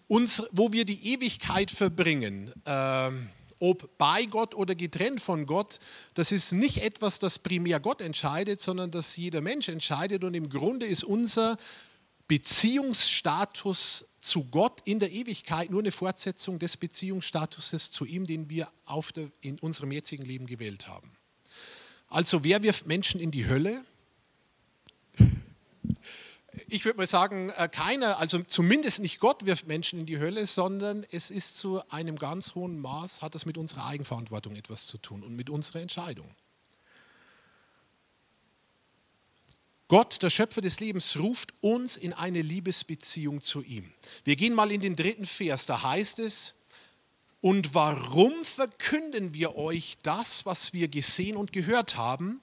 Uns, 0.07 0.43
wo 0.51 0.71
wir 0.73 0.85
die 0.85 1.13
Ewigkeit 1.13 1.71
verbringen, 1.71 2.51
äh, 2.65 3.11
ob 3.59 3.97
bei 3.97 4.25
Gott 4.25 4.55
oder 4.55 4.75
getrennt 4.75 5.21
von 5.21 5.45
Gott, 5.45 5.79
das 6.13 6.31
ist 6.31 6.51
nicht 6.51 6.83
etwas, 6.83 7.19
das 7.19 7.39
primär 7.39 7.79
Gott 7.79 8.01
entscheidet, 8.01 8.59
sondern 8.59 8.91
das 8.91 9.15
jeder 9.17 9.41
Mensch 9.41 9.69
entscheidet. 9.69 10.23
Und 10.23 10.33
im 10.33 10.49
Grunde 10.49 10.85
ist 10.85 11.03
unser 11.03 11.57
Beziehungsstatus 12.27 14.15
zu 14.19 14.45
Gott 14.45 14.81
in 14.85 14.99
der 14.99 15.11
Ewigkeit 15.11 15.69
nur 15.69 15.79
eine 15.79 15.91
Fortsetzung 15.91 16.59
des 16.59 16.75
Beziehungsstatuses 16.75 17.91
zu 17.91 18.05
ihm, 18.05 18.27
den 18.27 18.49
wir 18.49 18.67
der, 19.15 19.31
in 19.41 19.57
unserem 19.59 19.91
jetzigen 19.91 20.25
Leben 20.25 20.45
gewählt 20.45 20.87
haben. 20.87 21.11
Also 22.09 22.43
wer 22.43 22.63
wirft 22.63 22.87
Menschen 22.87 23.19
in 23.19 23.31
die 23.31 23.47
Hölle? 23.47 23.81
Ich 26.67 26.85
würde 26.85 26.97
mal 26.97 27.07
sagen, 27.07 27.49
äh, 27.57 27.69
keiner, 27.69 28.17
also 28.17 28.41
zumindest 28.43 28.99
nicht 28.99 29.19
Gott 29.19 29.45
wirft 29.45 29.67
Menschen 29.67 29.99
in 29.99 30.05
die 30.05 30.19
Hölle, 30.19 30.45
sondern 30.47 31.05
es 31.11 31.29
ist 31.29 31.57
zu 31.57 31.81
einem 31.89 32.17
ganz 32.17 32.55
hohen 32.55 32.79
Maß, 32.79 33.21
hat 33.21 33.35
es 33.35 33.45
mit 33.45 33.57
unserer 33.57 33.85
Eigenverantwortung 33.85 34.55
etwas 34.55 34.87
zu 34.87 34.97
tun 34.97 35.23
und 35.23 35.35
mit 35.35 35.49
unserer 35.49 35.81
Entscheidung. 35.81 36.29
Gott, 39.89 40.21
der 40.21 40.29
Schöpfer 40.29 40.59
des 40.59 40.81
Lebens, 40.81 41.17
ruft 41.17 41.53
uns 41.61 41.95
in 41.95 42.11
eine 42.11 42.41
Liebesbeziehung 42.41 43.41
zu 43.41 43.61
ihm. 43.63 43.93
Wir 44.25 44.35
gehen 44.35 44.53
mal 44.53 44.71
in 44.71 44.81
den 44.81 44.97
dritten 44.97 45.25
Vers, 45.25 45.65
da 45.65 45.81
heißt 45.81 46.19
es, 46.19 46.55
und 47.39 47.73
warum 47.73 48.33
verkünden 48.43 49.33
wir 49.33 49.55
euch 49.55 49.97
das, 50.03 50.45
was 50.45 50.73
wir 50.73 50.89
gesehen 50.89 51.37
und 51.37 51.53
gehört 51.53 51.95
haben? 51.95 52.41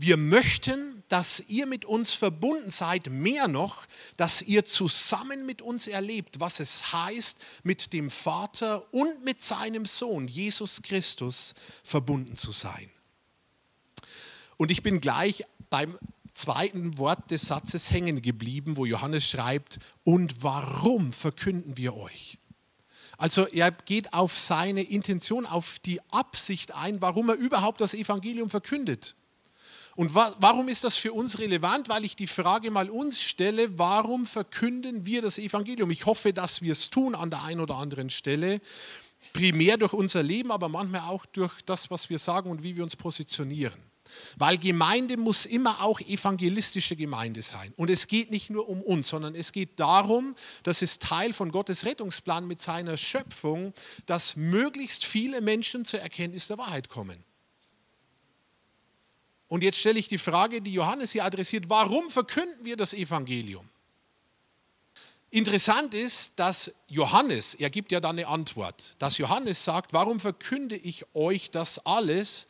Wir 0.00 0.16
möchten, 0.16 1.02
dass 1.08 1.40
ihr 1.48 1.66
mit 1.66 1.84
uns 1.84 2.14
verbunden 2.14 2.70
seid, 2.70 3.10
mehr 3.10 3.48
noch, 3.48 3.84
dass 4.16 4.42
ihr 4.42 4.64
zusammen 4.64 5.44
mit 5.44 5.60
uns 5.60 5.88
erlebt, 5.88 6.38
was 6.38 6.60
es 6.60 6.92
heißt, 6.92 7.44
mit 7.64 7.92
dem 7.92 8.08
Vater 8.08 8.94
und 8.94 9.24
mit 9.24 9.42
seinem 9.42 9.86
Sohn 9.86 10.28
Jesus 10.28 10.82
Christus 10.82 11.56
verbunden 11.82 12.36
zu 12.36 12.52
sein. 12.52 12.88
Und 14.56 14.70
ich 14.70 14.84
bin 14.84 15.00
gleich 15.00 15.44
beim 15.68 15.98
zweiten 16.32 16.96
Wort 16.98 17.32
des 17.32 17.42
Satzes 17.42 17.90
hängen 17.90 18.22
geblieben, 18.22 18.76
wo 18.76 18.86
Johannes 18.86 19.28
schreibt, 19.28 19.80
und 20.04 20.44
warum 20.44 21.12
verkünden 21.12 21.76
wir 21.76 21.96
euch? 21.96 22.38
Also 23.16 23.48
er 23.48 23.72
geht 23.72 24.12
auf 24.12 24.38
seine 24.38 24.82
Intention, 24.82 25.44
auf 25.44 25.80
die 25.80 26.00
Absicht 26.12 26.72
ein, 26.72 27.02
warum 27.02 27.30
er 27.30 27.34
überhaupt 27.34 27.80
das 27.80 27.94
Evangelium 27.94 28.48
verkündet. 28.48 29.16
Und 29.98 30.14
wa 30.14 30.32
warum 30.38 30.68
ist 30.68 30.84
das 30.84 30.96
für 30.96 31.12
uns 31.12 31.40
relevant? 31.40 31.88
Weil 31.88 32.04
ich 32.04 32.14
die 32.14 32.28
Frage 32.28 32.70
mal 32.70 32.88
uns 32.88 33.20
stelle, 33.20 33.80
warum 33.80 34.26
verkünden 34.26 35.06
wir 35.06 35.22
das 35.22 35.38
Evangelium? 35.38 35.90
Ich 35.90 36.06
hoffe, 36.06 36.32
dass 36.32 36.62
wir 36.62 36.70
es 36.70 36.88
tun 36.90 37.16
an 37.16 37.30
der 37.30 37.42
einen 37.42 37.58
oder 37.58 37.74
anderen 37.74 38.08
Stelle, 38.08 38.60
primär 39.32 39.76
durch 39.76 39.92
unser 39.92 40.22
Leben, 40.22 40.52
aber 40.52 40.68
manchmal 40.68 41.00
auch 41.00 41.26
durch 41.26 41.52
das, 41.62 41.90
was 41.90 42.10
wir 42.10 42.20
sagen 42.20 42.48
und 42.48 42.62
wie 42.62 42.76
wir 42.76 42.84
uns 42.84 42.94
positionieren. 42.94 43.74
Weil 44.36 44.58
Gemeinde 44.58 45.16
muss 45.16 45.46
immer 45.46 45.82
auch 45.82 45.98
evangelistische 45.98 46.94
Gemeinde 46.94 47.42
sein. 47.42 47.74
Und 47.76 47.90
es 47.90 48.06
geht 48.06 48.30
nicht 48.30 48.50
nur 48.50 48.68
um 48.68 48.82
uns, 48.82 49.08
sondern 49.08 49.34
es 49.34 49.50
geht 49.50 49.80
darum, 49.80 50.36
dass 50.62 50.80
es 50.80 51.00
Teil 51.00 51.32
von 51.32 51.50
Gottes 51.50 51.84
Rettungsplan 51.84 52.46
mit 52.46 52.62
seiner 52.62 52.96
Schöpfung, 52.96 53.74
dass 54.06 54.36
möglichst 54.36 55.04
viele 55.04 55.40
Menschen 55.40 55.84
zur 55.84 55.98
Erkenntnis 55.98 56.46
der 56.46 56.58
Wahrheit 56.58 56.88
kommen. 56.88 57.24
Und 59.48 59.62
jetzt 59.62 59.78
stelle 59.78 59.98
ich 59.98 60.08
die 60.08 60.18
Frage, 60.18 60.60
die 60.60 60.72
Johannes 60.72 61.12
hier 61.12 61.24
adressiert, 61.24 61.68
warum 61.68 62.10
verkünden 62.10 62.64
wir 62.64 62.76
das 62.76 62.92
Evangelium? 62.92 63.68
Interessant 65.30 65.92
ist, 65.94 66.38
dass 66.38 66.84
Johannes, 66.88 67.54
er 67.54 67.68
gibt 67.68 67.92
ja 67.92 68.00
dann 68.00 68.18
eine 68.18 68.28
Antwort, 68.28 68.94
dass 68.98 69.18
Johannes 69.18 69.62
sagt, 69.62 69.92
warum 69.92 70.20
verkünde 70.20 70.76
ich 70.76 71.04
euch 71.14 71.50
das 71.50 71.84
alles? 71.84 72.48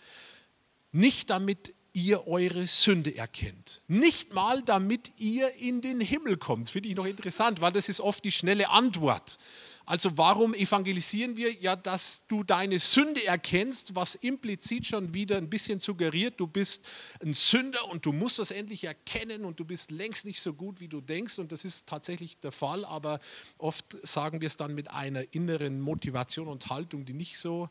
Nicht 0.92 1.30
damit 1.30 1.74
ihr 1.92 2.28
eure 2.28 2.66
Sünde 2.66 3.16
erkennt. 3.16 3.80
Nicht 3.88 4.32
mal 4.32 4.62
damit 4.62 5.12
ihr 5.18 5.52
in 5.56 5.80
den 5.80 6.00
Himmel 6.00 6.36
kommt. 6.36 6.70
Finde 6.70 6.88
ich 6.88 6.94
noch 6.94 7.06
interessant, 7.06 7.60
weil 7.60 7.72
das 7.72 7.88
ist 7.88 8.00
oft 8.00 8.24
die 8.24 8.30
schnelle 8.30 8.70
Antwort. 8.70 9.38
Also 9.88 10.18
warum 10.18 10.52
evangelisieren 10.52 11.38
wir? 11.38 11.50
Ja, 11.50 11.74
dass 11.74 12.26
du 12.26 12.44
deine 12.44 12.78
Sünde 12.78 13.24
erkennst, 13.24 13.94
was 13.94 14.16
implizit 14.16 14.86
schon 14.86 15.14
wieder 15.14 15.38
ein 15.38 15.48
bisschen 15.48 15.80
suggeriert, 15.80 16.38
du 16.38 16.46
bist 16.46 16.86
ein 17.22 17.32
Sünder 17.32 17.88
und 17.90 18.04
du 18.04 18.12
musst 18.12 18.38
das 18.38 18.50
endlich 18.50 18.84
erkennen 18.84 19.46
und 19.46 19.58
du 19.58 19.64
bist 19.64 19.90
längst 19.90 20.26
nicht 20.26 20.42
so 20.42 20.52
gut, 20.52 20.80
wie 20.80 20.88
du 20.88 21.00
denkst. 21.00 21.38
Und 21.38 21.52
das 21.52 21.64
ist 21.64 21.88
tatsächlich 21.88 22.38
der 22.38 22.52
Fall, 22.52 22.84
aber 22.84 23.18
oft 23.56 23.96
sagen 24.06 24.42
wir 24.42 24.48
es 24.48 24.58
dann 24.58 24.74
mit 24.74 24.90
einer 24.90 25.24
inneren 25.32 25.80
Motivation 25.80 26.48
und 26.48 26.68
Haltung, 26.68 27.06
die 27.06 27.14
nicht 27.14 27.38
so 27.38 27.70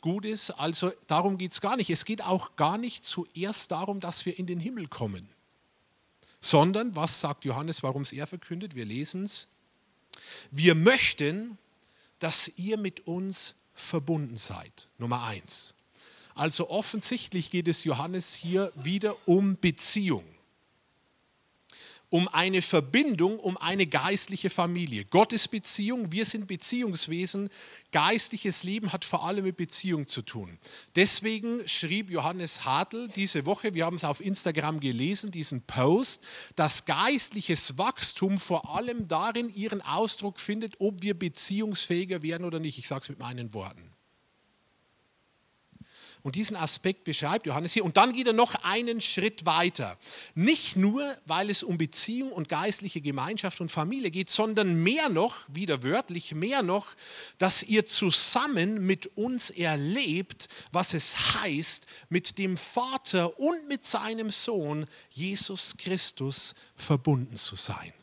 gut 0.00 0.26
ist. 0.26 0.50
Also 0.52 0.92
darum 1.08 1.38
geht 1.38 1.50
es 1.50 1.60
gar 1.60 1.76
nicht. 1.76 1.90
Es 1.90 2.04
geht 2.04 2.22
auch 2.22 2.54
gar 2.54 2.78
nicht 2.78 3.04
zuerst 3.04 3.72
darum, 3.72 3.98
dass 3.98 4.26
wir 4.26 4.38
in 4.38 4.46
den 4.46 4.60
Himmel 4.60 4.86
kommen, 4.86 5.28
sondern, 6.40 6.94
was 6.94 7.18
sagt 7.18 7.44
Johannes, 7.44 7.82
warum 7.82 8.02
es 8.02 8.12
er 8.12 8.28
verkündet? 8.28 8.76
Wir 8.76 8.84
lesen 8.84 9.24
es. 9.24 9.57
Wir 10.50 10.74
möchten, 10.74 11.58
dass 12.18 12.48
ihr 12.56 12.78
mit 12.78 13.06
uns 13.06 13.56
verbunden 13.74 14.36
seid. 14.36 14.88
Nummer 14.98 15.24
eins. 15.24 15.74
Also 16.34 16.70
offensichtlich 16.70 17.50
geht 17.50 17.68
es 17.68 17.84
Johannes 17.84 18.34
hier 18.34 18.72
wieder 18.76 19.16
um 19.26 19.56
Beziehung 19.58 20.24
um 22.10 22.26
eine 22.28 22.62
Verbindung, 22.62 23.38
um 23.38 23.56
eine 23.58 23.86
geistliche 23.86 24.48
Familie. 24.48 25.04
Gottes 25.04 25.46
Beziehung, 25.48 26.10
wir 26.10 26.24
sind 26.24 26.46
Beziehungswesen. 26.46 27.50
Geistliches 27.92 28.64
Leben 28.64 28.92
hat 28.92 29.04
vor 29.04 29.24
allem 29.24 29.44
mit 29.44 29.56
Beziehung 29.56 30.06
zu 30.06 30.22
tun. 30.22 30.58
Deswegen 30.96 31.66
schrieb 31.68 32.10
Johannes 32.10 32.64
Hartl 32.64 33.08
diese 33.08 33.44
Woche, 33.44 33.74
wir 33.74 33.84
haben 33.84 33.96
es 33.96 34.04
auf 34.04 34.20
Instagram 34.20 34.80
gelesen, 34.80 35.30
diesen 35.30 35.62
Post, 35.62 36.26
dass 36.56 36.86
geistliches 36.86 37.76
Wachstum 37.78 38.38
vor 38.38 38.74
allem 38.74 39.08
darin 39.08 39.54
ihren 39.54 39.82
Ausdruck 39.82 40.40
findet, 40.40 40.80
ob 40.80 41.02
wir 41.02 41.18
beziehungsfähiger 41.18 42.22
werden 42.22 42.46
oder 42.46 42.58
nicht. 42.58 42.78
Ich 42.78 42.88
sage 42.88 43.02
es 43.02 43.08
mit 43.08 43.18
meinen 43.18 43.52
Worten. 43.52 43.87
Und 46.28 46.34
diesen 46.34 46.58
Aspekt 46.58 47.04
beschreibt 47.04 47.46
Johannes 47.46 47.72
hier. 47.72 47.86
Und 47.86 47.96
dann 47.96 48.12
geht 48.12 48.26
er 48.26 48.34
noch 48.34 48.54
einen 48.56 49.00
Schritt 49.00 49.46
weiter. 49.46 49.96
Nicht 50.34 50.76
nur, 50.76 51.16
weil 51.24 51.48
es 51.48 51.62
um 51.62 51.78
Beziehung 51.78 52.32
und 52.32 52.50
geistliche 52.50 53.00
Gemeinschaft 53.00 53.62
und 53.62 53.70
Familie 53.70 54.10
geht, 54.10 54.28
sondern 54.28 54.82
mehr 54.82 55.08
noch, 55.08 55.36
wieder 55.48 55.82
wörtlich, 55.82 56.34
mehr 56.34 56.62
noch, 56.62 56.88
dass 57.38 57.62
ihr 57.62 57.86
zusammen 57.86 58.84
mit 58.84 59.16
uns 59.16 59.48
erlebt, 59.48 60.50
was 60.70 60.92
es 60.92 61.40
heißt, 61.40 61.86
mit 62.10 62.36
dem 62.36 62.58
Vater 62.58 63.40
und 63.40 63.66
mit 63.66 63.86
seinem 63.86 64.28
Sohn 64.28 64.86
Jesus 65.08 65.78
Christus 65.78 66.56
verbunden 66.76 67.36
zu 67.36 67.56
sein. 67.56 67.94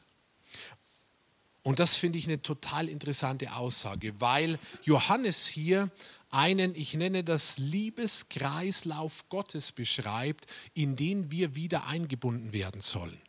Und 1.62 1.78
das 1.78 1.96
finde 1.96 2.18
ich 2.18 2.26
eine 2.26 2.42
total 2.42 2.90
interessante 2.90 3.54
Aussage, 3.54 4.20
weil 4.20 4.58
Johannes 4.84 5.46
hier 5.46 5.92
einen, 6.36 6.76
ich 6.76 6.94
nenne 6.94 7.24
das 7.24 7.58
Liebeskreislauf 7.58 9.30
Gottes 9.30 9.72
beschreibt, 9.72 10.46
in 10.74 10.96
den 10.96 11.32
wir 11.32 11.56
wieder 11.56 11.88
eingebunden 11.88 12.54
werden 12.54 12.82
sollen. 12.82 13.20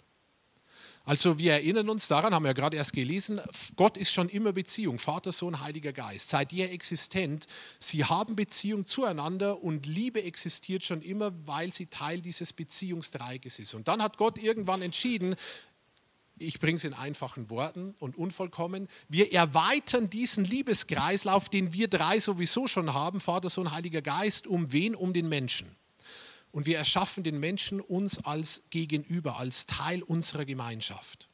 Also 1.08 1.38
wir 1.38 1.52
erinnern 1.52 1.88
uns 1.88 2.08
daran, 2.08 2.34
haben 2.34 2.42
wir 2.42 2.48
ja 2.48 2.52
gerade 2.52 2.76
erst 2.76 2.92
gelesen, 2.92 3.40
Gott 3.76 3.96
ist 3.96 4.10
schon 4.10 4.28
immer 4.28 4.52
Beziehung, 4.52 4.98
Vater, 4.98 5.30
Sohn, 5.30 5.60
Heiliger 5.60 5.92
Geist, 5.92 6.30
seid 6.30 6.52
ihr 6.52 6.72
existent. 6.72 7.46
Sie 7.78 8.04
haben 8.04 8.34
Beziehung 8.34 8.86
zueinander 8.86 9.62
und 9.62 9.86
Liebe 9.86 10.24
existiert 10.24 10.84
schon 10.84 11.02
immer, 11.02 11.30
weil 11.46 11.72
sie 11.72 11.86
Teil 11.86 12.20
dieses 12.20 12.52
Beziehungsdreiges 12.52 13.60
ist. 13.60 13.74
Und 13.74 13.86
dann 13.86 14.02
hat 14.02 14.18
Gott 14.18 14.36
irgendwann 14.36 14.82
entschieden, 14.82 15.36
ich 16.38 16.60
bringe 16.60 16.76
es 16.76 16.84
in 16.84 16.94
einfachen 16.94 17.50
Worten 17.50 17.94
und 18.00 18.16
unvollkommen, 18.16 18.88
wir 19.08 19.32
erweitern 19.32 20.10
diesen 20.10 20.44
Liebeskreislauf, 20.44 21.48
den 21.48 21.72
wir 21.72 21.88
drei 21.88 22.18
sowieso 22.18 22.66
schon 22.66 22.92
haben, 22.92 23.20
Vater, 23.20 23.48
Sohn, 23.48 23.72
Heiliger 23.72 24.02
Geist, 24.02 24.46
um 24.46 24.72
wen? 24.72 24.94
Um 24.94 25.12
den 25.12 25.28
Menschen. 25.28 25.74
Und 26.52 26.66
wir 26.66 26.78
erschaffen 26.78 27.22
den 27.22 27.38
Menschen 27.40 27.80
uns 27.80 28.24
als 28.24 28.68
Gegenüber, 28.70 29.38
als 29.38 29.66
Teil 29.66 30.02
unserer 30.02 30.44
Gemeinschaft. 30.44 31.28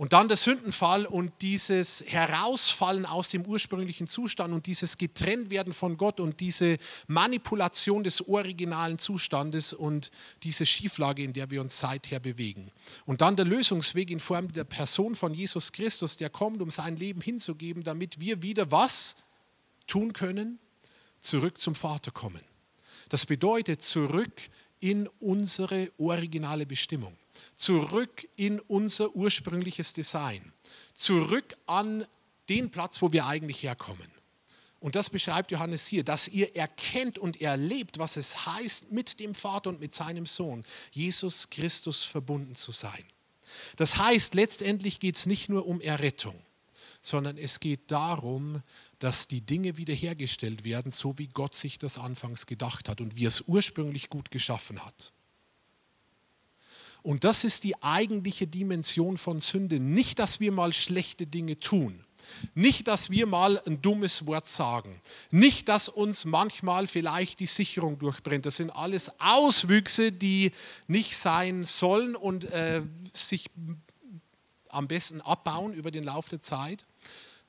Und 0.00 0.14
dann 0.14 0.28
der 0.28 0.38
Sündenfall 0.38 1.04
und 1.04 1.30
dieses 1.42 2.02
Herausfallen 2.06 3.04
aus 3.04 3.28
dem 3.28 3.44
ursprünglichen 3.44 4.06
Zustand 4.06 4.54
und 4.54 4.64
dieses 4.64 4.96
Getrenntwerden 4.96 5.74
von 5.74 5.98
Gott 5.98 6.20
und 6.20 6.40
diese 6.40 6.78
Manipulation 7.06 8.02
des 8.02 8.26
originalen 8.26 8.96
Zustandes 8.98 9.74
und 9.74 10.10
diese 10.42 10.64
Schieflage, 10.64 11.22
in 11.22 11.34
der 11.34 11.50
wir 11.50 11.60
uns 11.60 11.78
seither 11.78 12.18
bewegen. 12.18 12.70
Und 13.04 13.20
dann 13.20 13.36
der 13.36 13.44
Lösungsweg 13.44 14.08
in 14.08 14.20
Form 14.20 14.50
der 14.52 14.64
Person 14.64 15.14
von 15.14 15.34
Jesus 15.34 15.70
Christus, 15.70 16.16
der 16.16 16.30
kommt, 16.30 16.62
um 16.62 16.70
sein 16.70 16.96
Leben 16.96 17.20
hinzugeben, 17.20 17.82
damit 17.82 18.20
wir 18.20 18.40
wieder 18.40 18.70
was 18.70 19.16
tun 19.86 20.14
können? 20.14 20.58
Zurück 21.20 21.58
zum 21.58 21.74
Vater 21.74 22.10
kommen. 22.10 22.40
Das 23.10 23.26
bedeutet 23.26 23.82
zurück 23.82 24.32
in 24.80 25.08
unsere 25.18 25.90
originale 25.98 26.64
Bestimmung 26.64 27.19
zurück 27.56 28.28
in 28.36 28.60
unser 28.60 29.14
ursprüngliches 29.14 29.92
Design, 29.92 30.52
zurück 30.94 31.56
an 31.66 32.06
den 32.48 32.70
Platz, 32.70 33.00
wo 33.02 33.12
wir 33.12 33.26
eigentlich 33.26 33.62
herkommen. 33.62 34.10
Und 34.80 34.96
das 34.96 35.10
beschreibt 35.10 35.50
Johannes 35.50 35.86
hier, 35.86 36.04
dass 36.04 36.28
ihr 36.28 36.56
erkennt 36.56 37.18
und 37.18 37.40
erlebt, 37.40 37.98
was 37.98 38.16
es 38.16 38.46
heißt, 38.46 38.92
mit 38.92 39.20
dem 39.20 39.34
Vater 39.34 39.68
und 39.68 39.80
mit 39.80 39.92
seinem 39.92 40.24
Sohn, 40.24 40.64
Jesus 40.90 41.50
Christus, 41.50 42.04
verbunden 42.04 42.54
zu 42.54 42.72
sein. 42.72 43.04
Das 43.76 43.98
heißt, 43.98 44.34
letztendlich 44.34 44.98
geht 44.98 45.16
es 45.16 45.26
nicht 45.26 45.50
nur 45.50 45.66
um 45.66 45.82
Errettung, 45.82 46.34
sondern 47.02 47.36
es 47.36 47.60
geht 47.60 47.90
darum, 47.90 48.62
dass 48.98 49.28
die 49.28 49.42
Dinge 49.42 49.76
wiederhergestellt 49.76 50.64
werden, 50.64 50.90
so 50.90 51.18
wie 51.18 51.28
Gott 51.28 51.54
sich 51.54 51.78
das 51.78 51.98
anfangs 51.98 52.46
gedacht 52.46 52.88
hat 52.88 53.02
und 53.02 53.16
wie 53.16 53.26
er 53.26 53.28
es 53.28 53.42
ursprünglich 53.42 54.08
gut 54.08 54.30
geschaffen 54.30 54.84
hat. 54.84 55.12
Und 57.02 57.24
das 57.24 57.44
ist 57.44 57.64
die 57.64 57.82
eigentliche 57.82 58.46
Dimension 58.46 59.16
von 59.16 59.40
Sünde. 59.40 59.80
Nicht, 59.80 60.18
dass 60.18 60.40
wir 60.40 60.52
mal 60.52 60.72
schlechte 60.72 61.26
Dinge 61.26 61.58
tun. 61.58 62.04
Nicht, 62.54 62.88
dass 62.88 63.10
wir 63.10 63.26
mal 63.26 63.60
ein 63.66 63.82
dummes 63.82 64.26
Wort 64.26 64.48
sagen. 64.48 65.00
Nicht, 65.30 65.68
dass 65.68 65.88
uns 65.88 66.24
manchmal 66.24 66.86
vielleicht 66.86 67.40
die 67.40 67.46
Sicherung 67.46 67.98
durchbrennt. 67.98 68.46
Das 68.46 68.56
sind 68.56 68.70
alles 68.70 69.20
Auswüchse, 69.20 70.12
die 70.12 70.52
nicht 70.86 71.16
sein 71.16 71.64
sollen 71.64 72.16
und 72.16 72.44
äh, 72.44 72.82
sich 73.12 73.50
am 74.68 74.88
besten 74.88 75.20
abbauen 75.20 75.74
über 75.74 75.90
den 75.90 76.04
Lauf 76.04 76.28
der 76.28 76.40
Zeit 76.40 76.86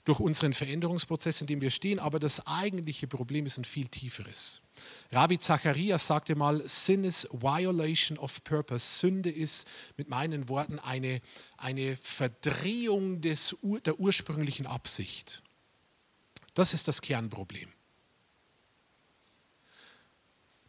durch 0.06 0.20
unseren 0.20 0.54
Veränderungsprozess, 0.54 1.41
in 1.41 1.47
dem 1.47 1.62
wir 1.62 1.72
stehen. 1.72 1.99
Aber 1.99 2.20
das 2.20 2.47
eigentliche 2.47 3.08
Problem 3.08 3.45
ist 3.45 3.58
ein 3.58 3.66
viel 3.66 3.88
tieferes. 3.88 4.62
Ravi 5.14 5.39
Zacharias 5.39 6.07
sagte 6.07 6.36
mal, 6.36 6.66
Sin 6.68 7.03
is 7.03 7.28
violation 7.32 8.18
of 8.18 8.43
purpose. 8.45 8.99
Sünde 8.99 9.30
ist 9.30 9.68
mit 9.97 10.09
meinen 10.09 10.47
Worten 10.47 10.80
eine, 10.80 11.20
eine 11.57 11.97
Verdrehung 11.97 13.20
des, 13.20 13.57
der 13.86 13.99
ursprünglichen 13.99 14.66
Absicht. 14.66 15.43
Das 16.53 16.74
ist 16.74 16.88
das 16.88 17.01
Kernproblem. 17.01 17.70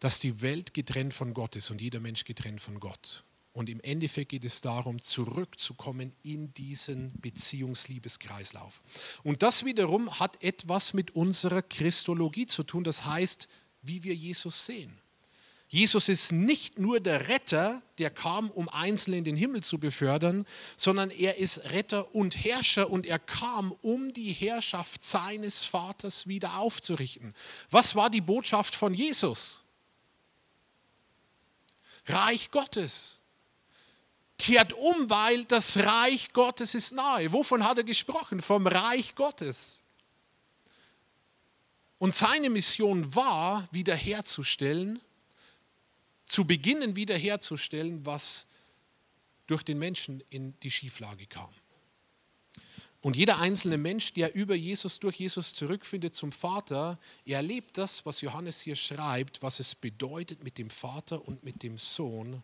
Dass 0.01 0.19
die 0.19 0.41
Welt 0.43 0.75
getrennt 0.75 1.15
von 1.15 1.35
Gott 1.35 1.55
ist 1.55 1.71
und 1.71 1.81
jeder 1.81 2.01
Mensch 2.01 2.25
getrennt 2.25 2.61
von 2.61 2.81
Gott. 2.81 3.25
Und 3.53 3.69
im 3.69 3.81
Endeffekt 3.81 4.31
geht 4.31 4.45
es 4.45 4.61
darum, 4.61 5.01
zurückzukommen 5.01 6.13
in 6.23 6.55
diesen 6.55 7.13
Beziehungsliebeskreislauf. 7.21 8.81
Und 9.23 9.43
das 9.43 9.65
wiederum 9.65 10.19
hat 10.19 10.43
etwas 10.43 10.95
mit 10.95 11.15
unserer 11.15 11.63
Christologie 11.63 12.47
zu 12.47 12.63
tun. 12.65 12.83
Das 12.83 13.05
heißt, 13.05 13.49
wie 13.83 14.03
wir 14.03 14.15
Jesus 14.15 14.67
sehen. 14.67 14.97
Jesus 15.73 16.11
ist 16.11 16.33
nicht 16.33 16.79
nur 16.79 17.01
der 17.01 17.29
Retter, 17.29 17.81
der 17.97 18.11
kam, 18.11 18.51
um 18.51 18.69
Einzelne 18.69 19.17
in 19.17 19.25
den 19.25 19.37
Himmel 19.37 19.63
zu 19.63 19.79
befördern, 19.79 20.47
sondern 20.77 21.11
er 21.11 21.39
ist 21.39 21.71
Retter 21.71 22.15
und 22.15 22.37
Herrscher 22.45 22.91
und 22.91 23.07
er 23.07 23.19
kam, 23.19 23.73
um 23.81 24.13
die 24.13 24.33
Herrschaft 24.33 25.03
seines 25.03 25.65
Vaters 25.65 26.27
wieder 26.27 26.59
aufzurichten. 26.59 27.35
Was 27.71 27.97
war 27.97 28.11
die 28.11 28.21
Botschaft 28.21 28.75
von 28.75 28.93
Jesus? 28.93 29.63
Reich 32.05 32.51
Gottes. 32.51 33.21
Kehrt 34.39 34.75
um, 34.75 35.09
weil 35.09 35.47
das 35.47 35.79
Reich 35.79 36.35
Gottes 36.35 36.75
ist 36.75 36.93
nahe. 36.93 37.33
Wovon 37.33 37.65
hat 37.65 37.79
er 37.79 37.85
gesprochen? 37.85 38.43
Vom 38.43 38.67
Reich 38.67 39.15
Gottes. 39.15 39.82
Und 42.03 42.17
seine 42.17 42.51
Mission 42.51 43.15
war, 43.15 43.69
wiederherzustellen, 43.71 45.01
zu 46.27 46.45
beginnen 46.49 46.97
wiederherzustellen, 46.97 48.05
was 48.05 48.49
durch 49.47 49.63
den 49.63 49.79
Menschen 49.79 50.21
in 50.29 50.59
die 50.65 50.73
Schieflage 50.73 51.29
kam. 51.29 51.49
Und 53.03 53.15
jeder 53.15 53.39
einzelne 53.39 53.79
Mensch, 53.79 54.15
der 54.15 54.35
über 54.35 54.57
Jesus, 54.57 54.99
durch 54.99 55.21
Jesus 55.21 55.55
zurückfindet 55.55 56.13
zum 56.17 56.33
Vater, 56.33 56.99
erlebt 57.25 57.79
das, 57.79 58.05
was 58.05 58.21
Johannes 58.21 58.61
hier 58.61 58.75
schreibt, 58.75 59.41
was 59.41 59.61
es 59.61 59.77
bedeutet, 59.77 60.43
mit 60.43 60.59
dem 60.59 60.71
Vater 60.71 61.25
und 61.29 61.45
mit 61.45 61.63
dem 61.63 61.79
Sohn 61.79 62.43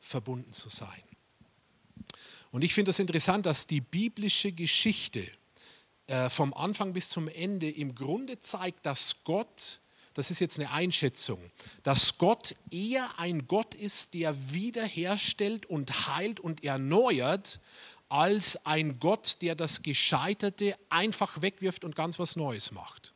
verbunden 0.00 0.50
zu 0.50 0.70
sein. 0.70 1.04
Und 2.50 2.64
ich 2.64 2.74
finde 2.74 2.88
das 2.88 2.98
interessant, 2.98 3.46
dass 3.46 3.68
die 3.68 3.80
biblische 3.80 4.50
Geschichte 4.50 5.24
äh, 6.08 6.30
vom 6.30 6.54
Anfang 6.54 6.94
bis 6.94 7.10
zum 7.10 7.28
Ende 7.28 7.70
im 7.70 7.94
Grunde 7.94 8.40
zeigt, 8.40 8.86
dass 8.86 9.24
Gott, 9.24 9.80
das 10.14 10.30
ist 10.30 10.40
jetzt 10.40 10.58
eine 10.58 10.70
Einschätzung, 10.70 11.38
dass 11.82 12.16
Gott 12.18 12.56
eher 12.70 13.18
ein 13.18 13.46
Gott 13.46 13.74
ist, 13.74 14.14
der 14.14 14.34
wiederherstellt 14.52 15.66
und 15.66 16.08
heilt 16.08 16.40
und 16.40 16.64
erneuert, 16.64 17.60
als 18.08 18.64
ein 18.64 18.98
Gott, 19.00 19.42
der 19.42 19.54
das 19.54 19.82
Gescheiterte 19.82 20.74
einfach 20.88 21.42
wegwirft 21.42 21.84
und 21.84 21.94
ganz 21.94 22.18
was 22.18 22.36
Neues 22.36 22.72
macht. 22.72 23.12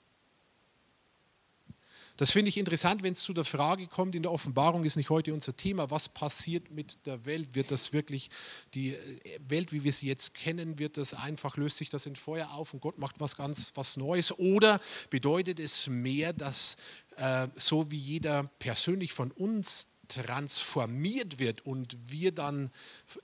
Das 2.18 2.30
finde 2.30 2.50
ich 2.50 2.58
interessant, 2.58 3.02
wenn 3.02 3.14
es 3.14 3.20
zu 3.20 3.32
der 3.32 3.44
Frage 3.44 3.86
kommt, 3.86 4.14
in 4.14 4.22
der 4.22 4.32
Offenbarung 4.32 4.84
ist 4.84 4.96
nicht 4.96 5.08
heute 5.08 5.32
unser 5.32 5.56
Thema, 5.56 5.90
was 5.90 6.08
passiert 6.08 6.70
mit 6.70 7.06
der 7.06 7.24
Welt? 7.24 7.54
Wird 7.54 7.70
das 7.70 7.92
wirklich, 7.92 8.30
die 8.74 8.94
äh, 8.94 9.40
Welt, 9.48 9.72
wie 9.72 9.82
wir 9.82 9.92
sie 9.92 10.08
jetzt 10.08 10.34
kennen, 10.34 10.78
wird 10.78 10.98
das 10.98 11.14
einfach, 11.14 11.56
löst 11.56 11.78
sich 11.78 11.88
das 11.88 12.06
in 12.06 12.14
Feuer 12.14 12.50
auf 12.50 12.74
und 12.74 12.80
Gott 12.80 12.98
macht 12.98 13.20
was 13.20 13.36
ganz, 13.36 13.72
was 13.74 13.96
Neues? 13.96 14.38
Oder 14.38 14.80
bedeutet 15.08 15.58
es 15.58 15.86
mehr, 15.86 16.32
dass 16.32 16.76
äh, 17.16 17.48
so 17.54 17.90
wie 17.90 17.98
jeder 17.98 18.44
persönlich 18.58 19.12
von 19.12 19.30
uns 19.30 19.98
transformiert 20.14 21.38
wird 21.38 21.64
und 21.66 21.96
wir 22.06 22.32
dann 22.32 22.70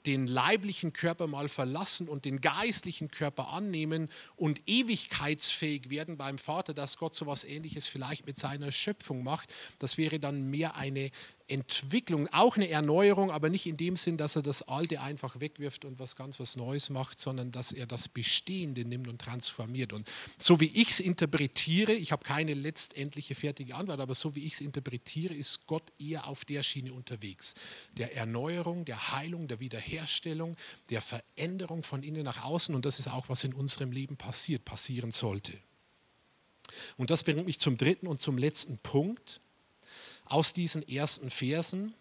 den 0.06 0.26
leiblichen 0.26 0.92
Körper 0.92 1.26
mal 1.26 1.48
verlassen 1.48 2.08
und 2.08 2.24
den 2.24 2.40
geistlichen 2.40 3.10
Körper 3.10 3.48
annehmen 3.48 4.08
und 4.36 4.62
ewigkeitsfähig 4.66 5.90
werden 5.90 6.16
beim 6.16 6.38
Vater, 6.38 6.74
dass 6.74 6.98
Gott 6.98 7.14
so 7.14 7.24
etwas 7.24 7.44
Ähnliches 7.44 7.88
vielleicht 7.88 8.26
mit 8.26 8.38
seiner 8.38 8.72
Schöpfung 8.72 9.22
macht, 9.22 9.52
das 9.78 9.98
wäre 9.98 10.18
dann 10.18 10.50
mehr 10.50 10.76
eine 10.76 11.10
Entwicklung, 11.48 12.28
auch 12.28 12.56
eine 12.56 12.68
Erneuerung, 12.68 13.30
aber 13.30 13.48
nicht 13.48 13.66
in 13.66 13.76
dem 13.76 13.96
Sinn, 13.96 14.16
dass 14.16 14.36
er 14.36 14.42
das 14.42 14.68
Alte 14.68 15.00
einfach 15.00 15.40
wegwirft 15.40 15.84
und 15.84 15.98
was 15.98 16.16
ganz 16.16 16.38
was 16.38 16.56
Neues 16.56 16.90
macht, 16.90 17.18
sondern 17.18 17.50
dass 17.50 17.72
er 17.72 17.86
das 17.86 18.08
Bestehende 18.08 18.84
nimmt 18.84 19.08
und 19.08 19.20
transformiert. 19.20 19.92
Und 19.92 20.08
so 20.38 20.60
wie 20.60 20.66
ich 20.66 20.90
es 20.90 21.00
interpretiere, 21.00 21.92
ich 21.92 22.12
habe 22.12 22.24
keine 22.24 22.54
letztendliche 22.54 23.34
fertige 23.34 23.74
Antwort, 23.74 24.00
aber 24.00 24.14
so 24.14 24.34
wie 24.34 24.44
ich 24.44 24.54
es 24.54 24.60
interpretiere, 24.60 25.34
ist 25.34 25.66
Gott 25.66 25.92
eher 25.98 26.26
auf 26.26 26.44
der 26.44 26.62
Schiene 26.62 26.92
unterwegs. 26.92 27.54
Der 27.96 28.14
Erneuerung, 28.16 28.84
der 28.84 29.12
Heilung, 29.12 29.48
der 29.48 29.60
Wiederherstellung, 29.60 30.56
der 30.90 31.00
Veränderung 31.00 31.82
von 31.82 32.02
innen 32.02 32.24
nach 32.24 32.44
außen. 32.44 32.74
Und 32.74 32.84
das 32.84 32.98
ist 32.98 33.08
auch, 33.08 33.28
was 33.28 33.44
in 33.44 33.54
unserem 33.54 33.92
Leben 33.92 34.16
passiert, 34.16 34.64
passieren 34.64 35.12
sollte. 35.12 35.52
Und 36.96 37.10
das 37.10 37.24
bringt 37.24 37.44
mich 37.46 37.58
zum 37.58 37.78
dritten 37.78 38.06
und 38.06 38.20
zum 38.20 38.36
letzten 38.36 38.78
Punkt 38.78 39.40
aus 40.28 40.52
diesen 40.52 40.86
ersten 40.88 41.30
Versen. 41.30 41.94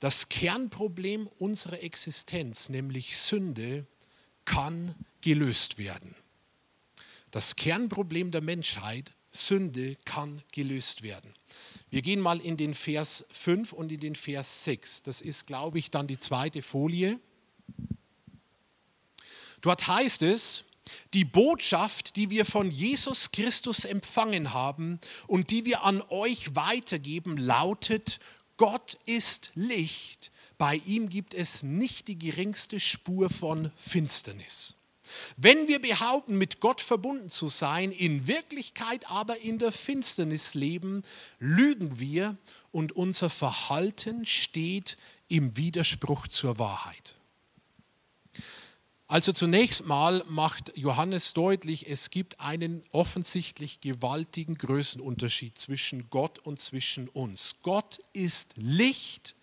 Das 0.00 0.28
Kernproblem 0.28 1.28
unserer 1.38 1.82
Existenz, 1.82 2.68
nämlich 2.68 3.16
Sünde, 3.16 3.86
kann 4.44 4.94
gelöst 5.20 5.78
werden. 5.78 6.14
Das 7.30 7.56
Kernproblem 7.56 8.30
der 8.30 8.42
Menschheit, 8.42 9.12
Sünde, 9.32 9.96
kann 10.04 10.42
gelöst 10.52 11.02
werden. 11.02 11.34
Wir 11.90 12.02
gehen 12.02 12.20
mal 12.20 12.40
in 12.40 12.56
den 12.56 12.74
Vers 12.74 13.26
5 13.30 13.72
und 13.72 13.92
in 13.92 14.00
den 14.00 14.14
Vers 14.14 14.64
6. 14.64 15.02
Das 15.04 15.20
ist, 15.20 15.46
glaube 15.46 15.78
ich, 15.78 15.90
dann 15.90 16.06
die 16.06 16.18
zweite 16.18 16.62
Folie. 16.62 17.18
Dort 19.60 19.86
heißt 19.86 20.22
es, 20.22 20.65
die 21.14 21.24
Botschaft, 21.24 22.16
die 22.16 22.30
wir 22.30 22.44
von 22.44 22.70
Jesus 22.70 23.32
Christus 23.32 23.84
empfangen 23.84 24.52
haben 24.52 25.00
und 25.26 25.50
die 25.50 25.64
wir 25.64 25.82
an 25.82 26.02
euch 26.08 26.54
weitergeben, 26.54 27.36
lautet, 27.36 28.20
Gott 28.56 28.98
ist 29.04 29.50
Licht, 29.54 30.30
bei 30.58 30.76
ihm 30.86 31.10
gibt 31.10 31.34
es 31.34 31.62
nicht 31.62 32.08
die 32.08 32.18
geringste 32.18 32.80
Spur 32.80 33.28
von 33.28 33.70
Finsternis. 33.76 34.82
Wenn 35.36 35.68
wir 35.68 35.80
behaupten, 35.80 36.36
mit 36.36 36.60
Gott 36.60 36.80
verbunden 36.80 37.28
zu 37.28 37.48
sein, 37.48 37.92
in 37.92 38.26
Wirklichkeit 38.26 39.08
aber 39.10 39.38
in 39.38 39.58
der 39.58 39.72
Finsternis 39.72 40.54
leben, 40.54 41.02
lügen 41.38 42.00
wir 42.00 42.36
und 42.72 42.92
unser 42.92 43.30
Verhalten 43.30 44.26
steht 44.26 44.96
im 45.28 45.56
Widerspruch 45.56 46.26
zur 46.28 46.58
Wahrheit. 46.58 47.16
Also 49.08 49.32
zunächst 49.32 49.86
mal 49.86 50.24
macht 50.28 50.76
Johannes 50.76 51.32
deutlich, 51.32 51.88
es 51.88 52.10
gibt 52.10 52.40
einen 52.40 52.82
offensichtlich 52.90 53.80
gewaltigen 53.80 54.58
Größenunterschied 54.58 55.56
zwischen 55.56 56.10
Gott 56.10 56.40
und 56.40 56.58
zwischen 56.58 57.08
uns. 57.08 57.56
Gott 57.62 58.00
ist 58.12 58.54
Licht, 58.56 59.36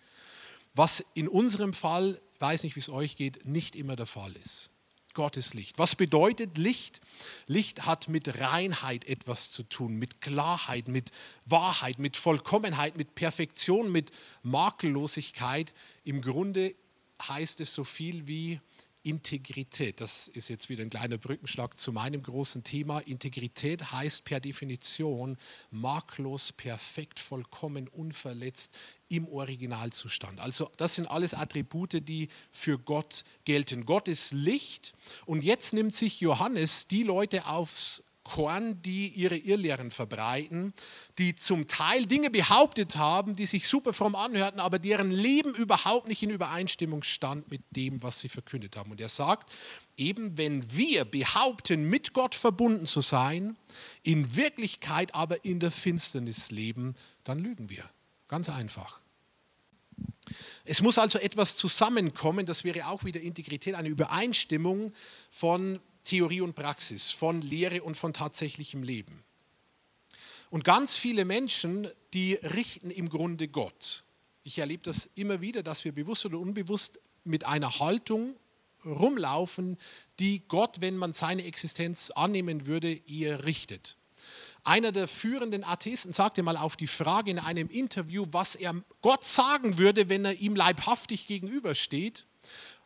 was 0.74 1.00
in 1.14 1.28
unserem 1.28 1.72
Fall, 1.72 2.20
weiß 2.40 2.64
nicht, 2.64 2.76
wie 2.76 2.80
es 2.80 2.90
euch 2.90 3.16
geht, 3.16 3.46
nicht 3.46 3.74
immer 3.74 3.96
der 3.96 4.04
Fall 4.04 4.34
ist. 4.36 4.68
Gott 5.14 5.38
ist 5.38 5.54
Licht. 5.54 5.78
Was 5.78 5.94
bedeutet 5.94 6.58
Licht? 6.58 7.00
Licht 7.46 7.86
hat 7.86 8.08
mit 8.08 8.40
Reinheit 8.40 9.06
etwas 9.06 9.50
zu 9.50 9.62
tun, 9.62 9.96
mit 9.96 10.20
Klarheit, 10.20 10.88
mit 10.88 11.10
Wahrheit, 11.46 11.98
mit 11.98 12.18
Vollkommenheit, 12.18 12.98
mit 12.98 13.14
Perfektion, 13.14 13.90
mit 13.90 14.10
Makellosigkeit. 14.42 15.72
Im 16.02 16.20
Grunde 16.20 16.74
heißt 17.22 17.60
es 17.60 17.72
so 17.72 17.84
viel 17.84 18.26
wie 18.26 18.60
Integrität. 19.04 20.00
Das 20.00 20.28
ist 20.28 20.48
jetzt 20.48 20.70
wieder 20.70 20.82
ein 20.82 20.90
kleiner 20.90 21.18
Brückenschlag 21.18 21.76
zu 21.76 21.92
meinem 21.92 22.22
großen 22.22 22.64
Thema. 22.64 23.00
Integrität 23.00 23.92
heißt 23.92 24.24
per 24.24 24.40
Definition 24.40 25.36
makellos, 25.70 26.52
perfekt, 26.52 27.20
vollkommen, 27.20 27.86
unverletzt 27.88 28.76
im 29.08 29.28
Originalzustand. 29.28 30.40
Also 30.40 30.70
das 30.78 30.94
sind 30.94 31.06
alles 31.06 31.34
Attribute, 31.34 32.08
die 32.08 32.28
für 32.50 32.78
Gott 32.78 33.24
gelten. 33.44 33.84
Gott 33.84 34.08
ist 34.08 34.32
Licht 34.32 34.94
und 35.26 35.44
jetzt 35.44 35.74
nimmt 35.74 35.94
sich 35.94 36.20
Johannes 36.20 36.88
die 36.88 37.02
Leute 37.02 37.46
aufs 37.46 38.04
Korn, 38.24 38.80
die 38.82 39.08
ihre 39.08 39.36
Irrlehren 39.36 39.90
verbreiten, 39.90 40.72
die 41.18 41.36
zum 41.36 41.68
Teil 41.68 42.06
Dinge 42.06 42.30
behauptet 42.30 42.96
haben, 42.96 43.36
die 43.36 43.46
sich 43.46 43.68
super 43.68 43.92
fromm 43.92 44.14
anhörten, 44.14 44.60
aber 44.60 44.78
deren 44.78 45.10
Leben 45.10 45.54
überhaupt 45.54 46.08
nicht 46.08 46.22
in 46.22 46.30
Übereinstimmung 46.30 47.02
stand 47.02 47.50
mit 47.50 47.62
dem, 47.70 48.02
was 48.02 48.20
sie 48.20 48.30
verkündet 48.30 48.76
haben. 48.76 48.90
Und 48.90 49.00
er 49.00 49.10
sagt, 49.10 49.52
eben 49.96 50.36
wenn 50.38 50.72
wir 50.72 51.04
behaupten, 51.04 51.88
mit 51.88 52.14
Gott 52.14 52.34
verbunden 52.34 52.86
zu 52.86 53.02
sein, 53.02 53.56
in 54.02 54.34
Wirklichkeit 54.36 55.14
aber 55.14 55.44
in 55.44 55.60
der 55.60 55.70
Finsternis 55.70 56.50
leben, 56.50 56.94
dann 57.24 57.38
lügen 57.38 57.68
wir. 57.68 57.84
Ganz 58.26 58.48
einfach. 58.48 59.00
Es 60.64 60.80
muss 60.80 60.98
also 60.98 61.18
etwas 61.18 61.56
zusammenkommen, 61.56 62.46
das 62.46 62.64
wäre 62.64 62.86
auch 62.86 63.04
wieder 63.04 63.20
Integrität, 63.20 63.74
eine 63.74 63.88
Übereinstimmung 63.88 64.92
von 65.30 65.78
Theorie 66.04 66.42
und 66.42 66.54
Praxis, 66.54 67.12
von 67.12 67.42
Lehre 67.42 67.82
und 67.82 67.96
von 67.96 68.12
tatsächlichem 68.12 68.82
Leben. 68.82 69.24
Und 70.50 70.62
ganz 70.62 70.96
viele 70.96 71.24
Menschen, 71.24 71.88
die 72.12 72.34
richten 72.34 72.90
im 72.90 73.08
Grunde 73.08 73.48
Gott. 73.48 74.04
Ich 74.44 74.58
erlebe 74.58 74.84
das 74.84 75.06
immer 75.16 75.40
wieder, 75.40 75.62
dass 75.62 75.84
wir 75.84 75.92
bewusst 75.92 76.26
oder 76.26 76.38
unbewusst 76.38 77.00
mit 77.24 77.44
einer 77.44 77.80
Haltung 77.80 78.36
rumlaufen, 78.84 79.78
die 80.20 80.42
Gott, 80.46 80.80
wenn 80.80 80.96
man 80.96 81.12
seine 81.12 81.44
Existenz 81.44 82.10
annehmen 82.10 82.66
würde, 82.66 82.92
eher 83.08 83.44
richtet. 83.44 83.96
Einer 84.62 84.92
der 84.92 85.08
führenden 85.08 85.64
Atheisten 85.64 86.12
sagte 86.12 86.42
mal 86.42 86.56
auf 86.56 86.76
die 86.76 86.86
Frage 86.86 87.30
in 87.30 87.38
einem 87.38 87.68
Interview, 87.68 88.26
was 88.30 88.54
er 88.54 88.74
Gott 89.02 89.24
sagen 89.24 89.76
würde, 89.76 90.08
wenn 90.08 90.24
er 90.24 90.34
ihm 90.34 90.56
leibhaftig 90.56 91.26
gegenübersteht. 91.26 92.24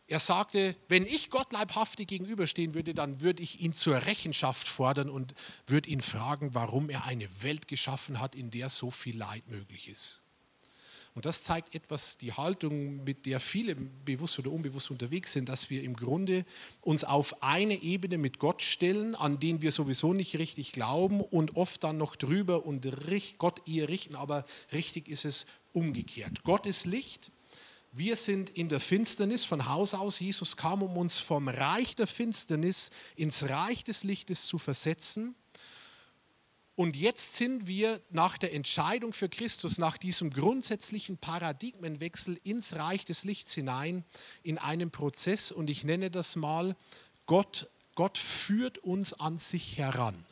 Er 0.09 0.21
sagte, 0.21 0.75
wenn 0.89 1.05
ich 1.05 1.29
Gott 1.29 1.53
leibhaftig 1.53 2.09
gegenüberstehen 2.09 2.75
würde, 2.75 2.95
dann 2.95 3.21
würde 3.21 3.43
ich 3.43 3.61
ihn 3.61 3.75
zur 3.75 4.07
Rechenschaft 4.07 4.67
fordern 4.67 5.11
und 5.11 5.35
würde 5.67 5.91
ihn 5.91 6.01
fragen, 6.01 6.55
warum 6.55 6.89
er 6.89 7.05
eine 7.05 7.29
Welt 7.43 7.69
geschaffen 7.69 8.19
hat, 8.19 8.35
in 8.35 8.51
der 8.51 8.71
so 8.71 8.91
viel 8.91 9.19
Leid 9.19 9.47
möglich 9.49 9.89
ist. 9.89 10.23
Und 11.15 11.27
das 11.27 11.43
zeigt 11.43 11.75
etwas 11.75 12.17
die 12.17 12.33
Haltung, 12.33 13.05
mit 13.05 13.27
der 13.27 13.39
viele 13.41 13.75
bewusst 13.75 14.39
oder 14.39 14.51
unbewusst 14.51 14.91
unterwegs 14.91 15.33
sind, 15.33 15.49
dass 15.49 15.69
wir 15.69 15.83
im 15.83 15.95
Grunde 15.95 16.47
uns 16.83 17.05
auf 17.05 17.43
eine 17.43 17.75
Ebene 17.83 18.17
mit 18.19 18.39
Gott 18.39 18.63
stellen, 18.63 19.15
an 19.15 19.39
den 19.39 19.61
wir 19.61 19.73
sowieso 19.73 20.15
nicht 20.15 20.39
richtig 20.39 20.73
glauben 20.73 21.21
und 21.21 21.57
oft 21.57 21.85
dann 21.85 21.99
noch 21.99 22.17
drüber 22.17 22.65
und 22.65 22.87
Gott 23.39 23.63
ihr 23.67 23.89
richten, 23.89 24.15
aber 24.15 24.45
richtig 24.73 25.09
ist 25.09 25.25
es 25.25 25.49
umgekehrt. 25.73 26.45
Gott 26.45 26.67
ist 26.67 26.87
Licht, 26.87 27.33
wir 27.93 28.17
sind 28.17 28.51
in 28.51 28.69
der 28.69 28.81
Finsternis 28.81 29.45
von 29.45 29.67
Haus 29.67 29.95
aus. 29.95 30.21
Jesus 30.21 30.57
kam, 30.57 30.83
um 30.83 30.97
uns 30.97 31.19
vom 31.19 31.49
Reich 31.49 31.97
der 31.97 32.07
Finsternis 32.07 32.91
ins 33.17 33.49
Reich 33.49 33.83
des 33.83 34.05
Lichtes 34.05 34.47
zu 34.47 34.59
versetzen. 34.59 35.35
Und 36.75 36.95
jetzt 36.95 37.35
sind 37.35 37.67
wir 37.67 38.01
nach 38.11 38.39
der 38.39 38.55
Entscheidung 38.55 39.13
für 39.13 39.29
Christus, 39.29 39.79
nach 39.79 39.99
diesem 39.99 40.31
grundsätzlichen 40.31 41.19
Paradigmenwechsel 41.19 42.39
ins 42.45 42.77
Reich 42.77 43.05
des 43.05 43.25
Lichts 43.25 43.55
hinein, 43.55 44.05
in 44.45 44.59
einem 44.59 44.93
Prozess. 44.93 45.51
Und 45.51 45.71
ich 45.71 45.83
nenne 45.83 46.09
das 46.09 46.37
mal, 46.37 46.77
Gott, 47.27 47.69
Gott 47.97 48.17
führt 48.17 48.79
uns 48.79 49.13
an 49.15 49.39
sich 49.39 49.77
heran. 49.77 50.25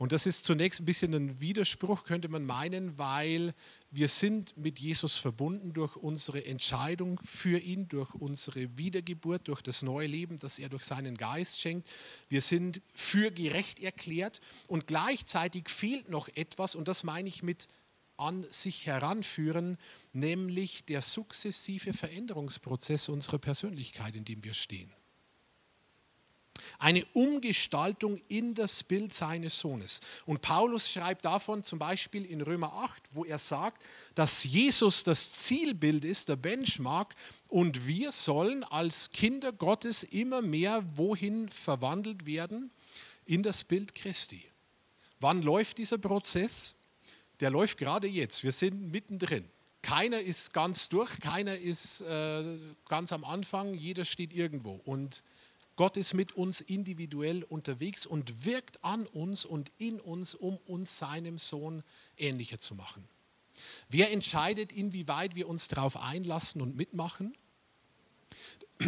Und 0.00 0.12
das 0.12 0.24
ist 0.24 0.46
zunächst 0.46 0.80
ein 0.80 0.86
bisschen 0.86 1.12
ein 1.12 1.40
Widerspruch, 1.42 2.04
könnte 2.04 2.30
man 2.30 2.46
meinen, 2.46 2.96
weil 2.96 3.52
wir 3.90 4.08
sind 4.08 4.56
mit 4.56 4.78
Jesus 4.78 5.18
verbunden 5.18 5.74
durch 5.74 5.94
unsere 5.94 6.46
Entscheidung 6.46 7.20
für 7.22 7.58
ihn, 7.58 7.86
durch 7.86 8.14
unsere 8.14 8.78
Wiedergeburt, 8.78 9.46
durch 9.48 9.60
das 9.60 9.82
neue 9.82 10.06
Leben, 10.06 10.38
das 10.38 10.58
er 10.58 10.70
durch 10.70 10.84
seinen 10.84 11.18
Geist 11.18 11.60
schenkt. 11.60 11.86
Wir 12.30 12.40
sind 12.40 12.80
für 12.94 13.30
gerecht 13.30 13.80
erklärt 13.80 14.40
und 14.68 14.86
gleichzeitig 14.86 15.68
fehlt 15.68 16.08
noch 16.08 16.28
etwas 16.28 16.74
und 16.74 16.88
das 16.88 17.04
meine 17.04 17.28
ich 17.28 17.42
mit 17.42 17.68
an 18.16 18.46
sich 18.48 18.86
heranführen, 18.86 19.76
nämlich 20.14 20.86
der 20.86 21.02
sukzessive 21.02 21.92
Veränderungsprozess 21.92 23.10
unserer 23.10 23.38
Persönlichkeit, 23.38 24.14
in 24.14 24.24
dem 24.24 24.44
wir 24.44 24.54
stehen 24.54 24.90
eine 26.80 27.04
Umgestaltung 27.12 28.20
in 28.28 28.54
das 28.54 28.82
Bild 28.82 29.12
seines 29.12 29.58
Sohnes. 29.58 30.00
Und 30.24 30.40
Paulus 30.40 30.90
schreibt 30.90 31.26
davon 31.26 31.62
zum 31.62 31.78
Beispiel 31.78 32.24
in 32.24 32.40
Römer 32.40 32.72
8, 32.72 33.02
wo 33.12 33.24
er 33.24 33.38
sagt, 33.38 33.84
dass 34.14 34.44
Jesus 34.44 35.04
das 35.04 35.32
Zielbild 35.32 36.04
ist, 36.04 36.30
der 36.30 36.36
Benchmark, 36.36 37.14
und 37.48 37.86
wir 37.86 38.12
sollen 38.12 38.64
als 38.64 39.12
Kinder 39.12 39.52
Gottes 39.52 40.04
immer 40.04 40.40
mehr 40.40 40.82
wohin 40.94 41.48
verwandelt 41.48 42.24
werden? 42.24 42.70
In 43.26 43.42
das 43.42 43.64
Bild 43.64 43.94
Christi. 43.94 44.42
Wann 45.20 45.42
läuft 45.42 45.78
dieser 45.78 45.98
Prozess? 45.98 46.80
Der 47.40 47.50
läuft 47.50 47.78
gerade 47.78 48.08
jetzt. 48.08 48.42
Wir 48.42 48.52
sind 48.52 48.90
mittendrin. 48.90 49.44
Keiner 49.82 50.20
ist 50.20 50.52
ganz 50.52 50.88
durch, 50.88 51.20
keiner 51.20 51.56
ist 51.56 52.02
äh, 52.02 52.42
ganz 52.88 53.12
am 53.12 53.24
Anfang, 53.24 53.74
jeder 53.74 54.04
steht 54.04 54.32
irgendwo. 54.32 54.80
Und 54.84 55.22
Gott 55.80 55.96
ist 55.96 56.12
mit 56.12 56.32
uns 56.32 56.60
individuell 56.60 57.42
unterwegs 57.42 58.04
und 58.04 58.44
wirkt 58.44 58.84
an 58.84 59.06
uns 59.06 59.46
und 59.46 59.72
in 59.78 59.98
uns, 59.98 60.34
um 60.34 60.58
uns 60.66 60.98
seinem 60.98 61.38
Sohn 61.38 61.82
ähnlicher 62.18 62.58
zu 62.58 62.74
machen. 62.74 63.02
Wer 63.88 64.10
entscheidet, 64.10 64.72
inwieweit 64.72 65.36
wir 65.36 65.48
uns 65.48 65.68
darauf 65.68 65.96
einlassen 65.96 66.60
und 66.60 66.76
mitmachen? 66.76 67.34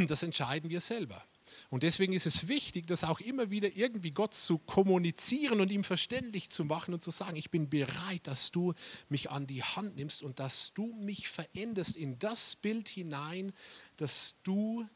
Das 0.06 0.22
entscheiden 0.22 0.68
wir 0.68 0.82
selber. 0.82 1.24
Und 1.70 1.82
deswegen 1.82 2.12
ist 2.12 2.26
es 2.26 2.46
wichtig, 2.46 2.86
das 2.86 3.04
auch 3.04 3.20
immer 3.20 3.50
wieder 3.50 3.74
irgendwie 3.74 4.10
Gott 4.10 4.34
zu 4.34 4.58
kommunizieren 4.58 5.62
und 5.62 5.70
ihm 5.70 5.84
verständlich 5.84 6.50
zu 6.50 6.66
machen 6.66 6.92
und 6.92 7.02
zu 7.02 7.10
sagen, 7.10 7.36
ich 7.36 7.50
bin 7.50 7.70
bereit, 7.70 8.26
dass 8.26 8.52
du 8.52 8.74
mich 9.08 9.30
an 9.30 9.46
die 9.46 9.62
Hand 9.62 9.96
nimmst 9.96 10.22
und 10.22 10.40
dass 10.40 10.74
du 10.74 10.92
mich 10.92 11.30
veränderst 11.30 11.96
in 11.96 12.18
das 12.18 12.54
Bild 12.54 12.90
hinein, 12.90 13.54
das 13.96 14.34
du 14.42 14.86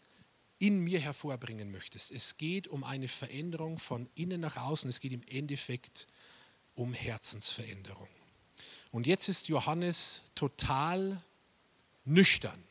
in 0.59 0.81
mir 0.81 0.99
hervorbringen 0.99 1.71
möchtest. 1.71 2.11
Es 2.11 2.39
geht 2.39 2.69
um 2.69 2.85
eine 2.85 3.09
Veränderung 3.09 3.79
von 3.79 4.09
innen 4.15 4.41
nach 4.41 4.57
außen. 4.57 4.89
Es 4.89 5.01
geht 5.01 5.13
im 5.13 5.23
Endeffekt 5.29 6.07
um 6.75 6.95
Herzensveränderung. 6.95 8.09
Und 8.91 9.07
jetzt 9.07 9.29
ist 9.29 9.49
Johannes 9.49 10.23
total 10.35 11.23
nüchtern 12.05 12.63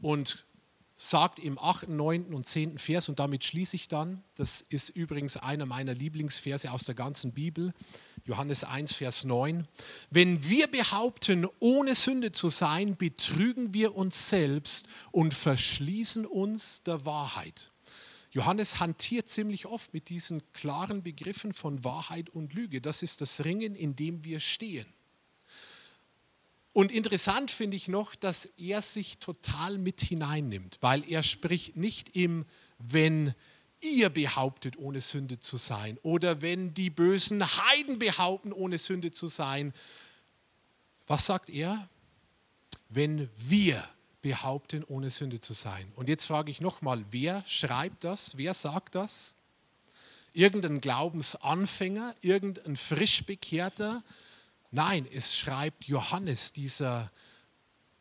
und 0.00 0.46
sagt 0.94 1.40
im 1.40 1.58
8., 1.58 1.88
9. 1.88 2.32
und 2.32 2.46
10. 2.46 2.78
Vers, 2.78 3.08
und 3.08 3.18
damit 3.18 3.44
schließe 3.44 3.74
ich 3.74 3.88
dann, 3.88 4.22
das 4.36 4.60
ist 4.60 4.90
übrigens 4.90 5.36
einer 5.36 5.66
meiner 5.66 5.94
Lieblingsverse 5.94 6.70
aus 6.70 6.84
der 6.84 6.94
ganzen 6.94 7.32
Bibel, 7.32 7.72
Johannes 8.24 8.62
1, 8.62 8.92
Vers 8.92 9.24
9, 9.24 9.66
wenn 10.10 10.48
wir 10.48 10.68
behaupten, 10.68 11.46
ohne 11.58 11.94
Sünde 11.96 12.30
zu 12.30 12.50
sein, 12.50 12.96
betrügen 12.96 13.74
wir 13.74 13.96
uns 13.96 14.28
selbst 14.28 14.88
und 15.10 15.34
verschließen 15.34 16.24
uns 16.24 16.84
der 16.84 17.04
Wahrheit. 17.04 17.72
Johannes 18.30 18.80
hantiert 18.80 19.28
ziemlich 19.28 19.66
oft 19.66 19.92
mit 19.92 20.08
diesen 20.08 20.42
klaren 20.52 21.02
Begriffen 21.02 21.52
von 21.52 21.84
Wahrheit 21.84 22.30
und 22.30 22.54
Lüge. 22.54 22.80
Das 22.80 23.02
ist 23.02 23.20
das 23.20 23.44
Ringen, 23.44 23.74
in 23.74 23.96
dem 23.96 24.24
wir 24.24 24.40
stehen. 24.40 24.86
Und 26.72 26.90
interessant 26.90 27.50
finde 27.50 27.76
ich 27.76 27.88
noch, 27.88 28.14
dass 28.14 28.46
er 28.46 28.80
sich 28.80 29.18
total 29.18 29.76
mit 29.76 30.00
hineinnimmt, 30.00 30.78
weil 30.80 31.06
er 31.10 31.22
spricht 31.22 31.76
nicht 31.76 32.16
im, 32.16 32.46
wenn 32.78 33.34
ihr 33.82 34.10
behauptet, 34.10 34.78
ohne 34.78 35.00
Sünde 35.00 35.38
zu 35.38 35.56
sein, 35.56 35.98
oder 36.02 36.40
wenn 36.40 36.74
die 36.74 36.90
bösen 36.90 37.44
Heiden 37.44 37.98
behaupten, 37.98 38.52
ohne 38.52 38.78
Sünde 38.78 39.10
zu 39.10 39.26
sein. 39.26 39.74
Was 41.06 41.26
sagt 41.26 41.50
er? 41.50 41.88
Wenn 42.88 43.28
wir 43.36 43.82
behaupten, 44.22 44.84
ohne 44.84 45.10
Sünde 45.10 45.40
zu 45.40 45.52
sein. 45.52 45.90
Und 45.96 46.08
jetzt 46.08 46.26
frage 46.26 46.50
ich 46.50 46.60
nochmal, 46.60 47.04
wer 47.10 47.42
schreibt 47.46 48.04
das? 48.04 48.36
Wer 48.36 48.54
sagt 48.54 48.94
das? 48.94 49.34
Irgendein 50.32 50.80
Glaubensanfänger, 50.80 52.14
irgendein 52.22 52.76
Frischbekehrter, 52.76 54.02
Nein, 54.74 55.06
es 55.12 55.36
schreibt 55.36 55.84
Johannes, 55.84 56.54
dieser 56.54 57.12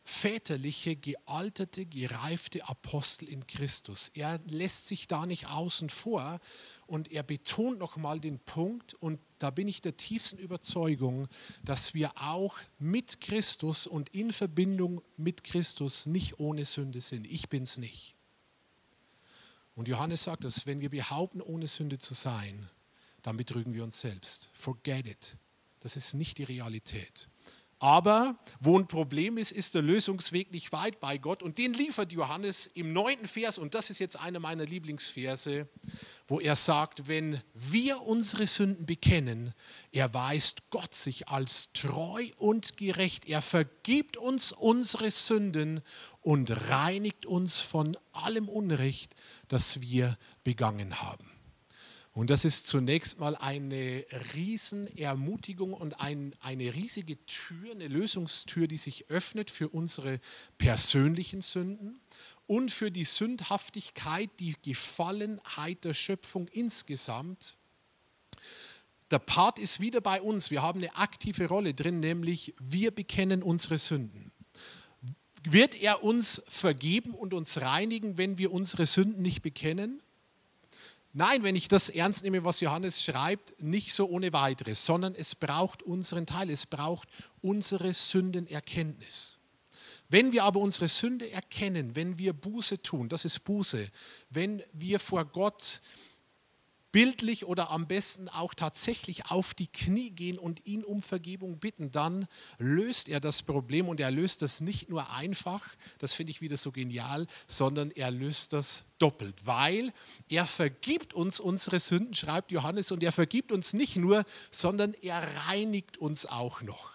väterliche, 0.03 0.95
gealterte, 0.95 1.85
gereifte 1.85 2.67
Apostel 2.67 3.29
in 3.29 3.45
Christus. 3.47 4.09
Er 4.09 4.39
lässt 4.45 4.87
sich 4.87 5.07
da 5.07 5.25
nicht 5.25 5.47
außen 5.47 5.89
vor 5.89 6.39
und 6.87 7.11
er 7.11 7.23
betont 7.23 7.79
nochmal 7.79 8.19
den 8.19 8.39
Punkt, 8.39 8.93
und 8.95 9.19
da 9.39 9.49
bin 9.49 9.67
ich 9.67 9.81
der 9.81 9.97
tiefsten 9.97 10.37
Überzeugung, 10.37 11.27
dass 11.63 11.93
wir 11.93 12.11
auch 12.15 12.57
mit 12.79 13.21
Christus 13.21 13.87
und 13.87 14.09
in 14.09 14.31
Verbindung 14.31 15.01
mit 15.17 15.43
Christus 15.43 16.05
nicht 16.05 16.39
ohne 16.39 16.65
Sünde 16.65 17.01
sind. 17.01 17.25
Ich 17.25 17.49
bin 17.49 17.63
es 17.63 17.77
nicht. 17.77 18.15
Und 19.75 19.87
Johannes 19.87 20.23
sagt 20.25 20.43
das, 20.43 20.65
wenn 20.65 20.81
wir 20.81 20.89
behaupten, 20.89 21.41
ohne 21.41 21.65
Sünde 21.65 21.97
zu 21.97 22.13
sein, 22.13 22.69
dann 23.21 23.37
betrügen 23.37 23.73
wir 23.73 23.83
uns 23.83 23.99
selbst. 23.99 24.49
Forget 24.53 25.07
it. 25.07 25.37
Das 25.79 25.95
ist 25.95 26.13
nicht 26.13 26.37
die 26.37 26.43
Realität. 26.43 27.30
Aber 27.81 28.35
wo 28.59 28.77
ein 28.77 28.85
Problem 28.85 29.39
ist, 29.39 29.51
ist 29.51 29.73
der 29.73 29.81
Lösungsweg 29.81 30.51
nicht 30.51 30.71
weit 30.71 30.99
bei 30.99 31.17
Gott. 31.17 31.41
Und 31.41 31.57
den 31.57 31.73
liefert 31.73 32.11
Johannes 32.11 32.67
im 32.67 32.93
neunten 32.93 33.27
Vers. 33.27 33.57
Und 33.57 33.73
das 33.73 33.89
ist 33.89 33.97
jetzt 33.97 34.19
einer 34.19 34.39
meiner 34.39 34.67
Lieblingsverse, 34.67 35.67
wo 36.27 36.39
er 36.39 36.55
sagt, 36.55 37.07
wenn 37.07 37.41
wir 37.55 38.03
unsere 38.03 38.45
Sünden 38.45 38.85
bekennen, 38.85 39.55
erweist 39.91 40.69
Gott 40.69 40.93
sich 40.93 41.27
als 41.27 41.73
treu 41.73 42.27
und 42.37 42.77
gerecht. 42.77 43.27
Er 43.27 43.41
vergibt 43.41 44.15
uns 44.15 44.51
unsere 44.51 45.09
Sünden 45.09 45.81
und 46.21 46.51
reinigt 46.69 47.25
uns 47.25 47.61
von 47.61 47.97
allem 48.11 48.47
Unrecht, 48.47 49.15
das 49.47 49.81
wir 49.81 50.19
begangen 50.43 51.01
haben. 51.01 51.30
Und 52.13 52.29
das 52.29 52.43
ist 52.43 52.67
zunächst 52.67 53.19
mal 53.19 53.37
eine 53.37 54.05
Riesenermutigung 54.33 55.73
und 55.73 56.01
ein, 56.01 56.35
eine 56.41 56.73
riesige 56.75 57.25
Tür, 57.25 57.71
eine 57.71 57.87
Lösungstür, 57.87 58.67
die 58.67 58.77
sich 58.77 59.09
öffnet 59.09 59.49
für 59.49 59.69
unsere 59.69 60.19
persönlichen 60.57 61.41
Sünden 61.41 62.01
und 62.47 62.69
für 62.69 62.91
die 62.91 63.05
Sündhaftigkeit, 63.05 64.29
die 64.41 64.55
Gefallenheit 64.61 65.85
der 65.85 65.93
Schöpfung 65.93 66.49
insgesamt. 66.49 67.57
Der 69.09 69.19
Part 69.19 69.57
ist 69.57 69.79
wieder 69.79 70.01
bei 70.01 70.21
uns. 70.21 70.51
Wir 70.51 70.61
haben 70.61 70.79
eine 70.79 70.95
aktive 70.97 71.47
Rolle 71.47 71.73
drin, 71.73 72.01
nämlich 72.01 72.53
wir 72.59 72.91
bekennen 72.91 73.41
unsere 73.41 73.77
Sünden. 73.77 74.33
Wird 75.43 75.81
er 75.81 76.03
uns 76.03 76.43
vergeben 76.49 77.13
und 77.13 77.33
uns 77.33 77.61
reinigen, 77.61 78.17
wenn 78.17 78.37
wir 78.37 78.51
unsere 78.51 78.85
Sünden 78.85 79.21
nicht 79.21 79.41
bekennen? 79.41 80.01
Nein, 81.13 81.43
wenn 81.43 81.57
ich 81.57 81.67
das 81.67 81.89
ernst 81.89 82.23
nehme, 82.23 82.45
was 82.45 82.61
Johannes 82.61 83.03
schreibt, 83.03 83.61
nicht 83.61 83.93
so 83.93 84.07
ohne 84.07 84.31
weiteres, 84.31 84.85
sondern 84.85 85.13
es 85.13 85.35
braucht 85.35 85.83
unseren 85.83 86.25
Teil, 86.25 86.49
es 86.49 86.65
braucht 86.65 87.09
unsere 87.41 87.93
Sündenerkenntnis. 87.93 89.37
Wenn 90.07 90.31
wir 90.31 90.45
aber 90.45 90.59
unsere 90.59 90.87
Sünde 90.87 91.29
erkennen, 91.31 91.95
wenn 91.95 92.17
wir 92.17 92.33
Buße 92.33 92.81
tun, 92.81 93.09
das 93.09 93.25
ist 93.25 93.39
Buße, 93.41 93.89
wenn 94.29 94.63
wir 94.73 94.99
vor 94.99 95.25
Gott 95.25 95.81
bildlich 96.91 97.45
oder 97.45 97.71
am 97.71 97.87
besten 97.87 98.27
auch 98.29 98.53
tatsächlich 98.53 99.27
auf 99.27 99.53
die 99.53 99.67
Knie 99.67 100.11
gehen 100.11 100.37
und 100.37 100.65
ihn 100.65 100.83
um 100.83 101.01
Vergebung 101.01 101.59
bitten, 101.59 101.91
dann 101.91 102.27
löst 102.57 103.09
er 103.09 103.19
das 103.19 103.43
Problem 103.43 103.87
und 103.87 103.99
er 103.99 104.11
löst 104.11 104.41
das 104.41 104.61
nicht 104.61 104.89
nur 104.89 105.09
einfach, 105.11 105.65
das 105.99 106.13
finde 106.13 106.31
ich 106.31 106.41
wieder 106.41 106.57
so 106.57 106.71
genial, 106.71 107.27
sondern 107.47 107.91
er 107.91 108.11
löst 108.11 108.53
das 108.53 108.85
doppelt, 108.99 109.45
weil 109.45 109.93
er 110.29 110.45
vergibt 110.45 111.13
uns 111.13 111.39
unsere 111.39 111.79
Sünden, 111.79 112.13
schreibt 112.13 112.51
Johannes, 112.51 112.91
und 112.91 113.03
er 113.03 113.11
vergibt 113.11 113.51
uns 113.51 113.73
nicht 113.73 113.95
nur, 113.95 114.25
sondern 114.51 114.93
er 115.01 115.21
reinigt 115.47 115.97
uns 115.97 116.25
auch 116.25 116.61
noch. 116.61 116.91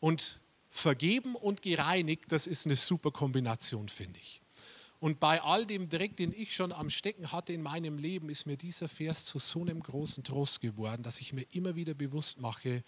Und 0.00 0.40
vergeben 0.70 1.34
und 1.34 1.62
gereinigt, 1.62 2.26
das 2.28 2.46
ist 2.46 2.66
eine 2.66 2.76
super 2.76 3.10
Kombination, 3.10 3.88
finde 3.88 4.20
ich. 4.20 4.40
Und 5.00 5.20
bei 5.20 5.40
all 5.42 5.64
dem 5.64 5.88
Dreck, 5.88 6.16
den 6.16 6.32
ich 6.32 6.54
schon 6.54 6.72
am 6.72 6.90
Stecken 6.90 7.30
hatte 7.30 7.52
in 7.52 7.62
meinem 7.62 7.98
Leben, 7.98 8.30
ist 8.30 8.46
mir 8.46 8.56
dieser 8.56 8.88
Vers 8.88 9.24
zu 9.24 9.38
so 9.38 9.60
einem 9.62 9.80
großen 9.80 10.24
Trost 10.24 10.60
geworden, 10.60 11.02
dass 11.02 11.20
ich 11.20 11.32
mir 11.32 11.46
immer 11.52 11.76
wieder 11.76 11.94
bewusst 11.94 12.40
mache, 12.40 12.82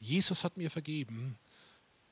Jesus 0.00 0.42
hat 0.42 0.56
mir 0.56 0.70
vergeben 0.70 1.38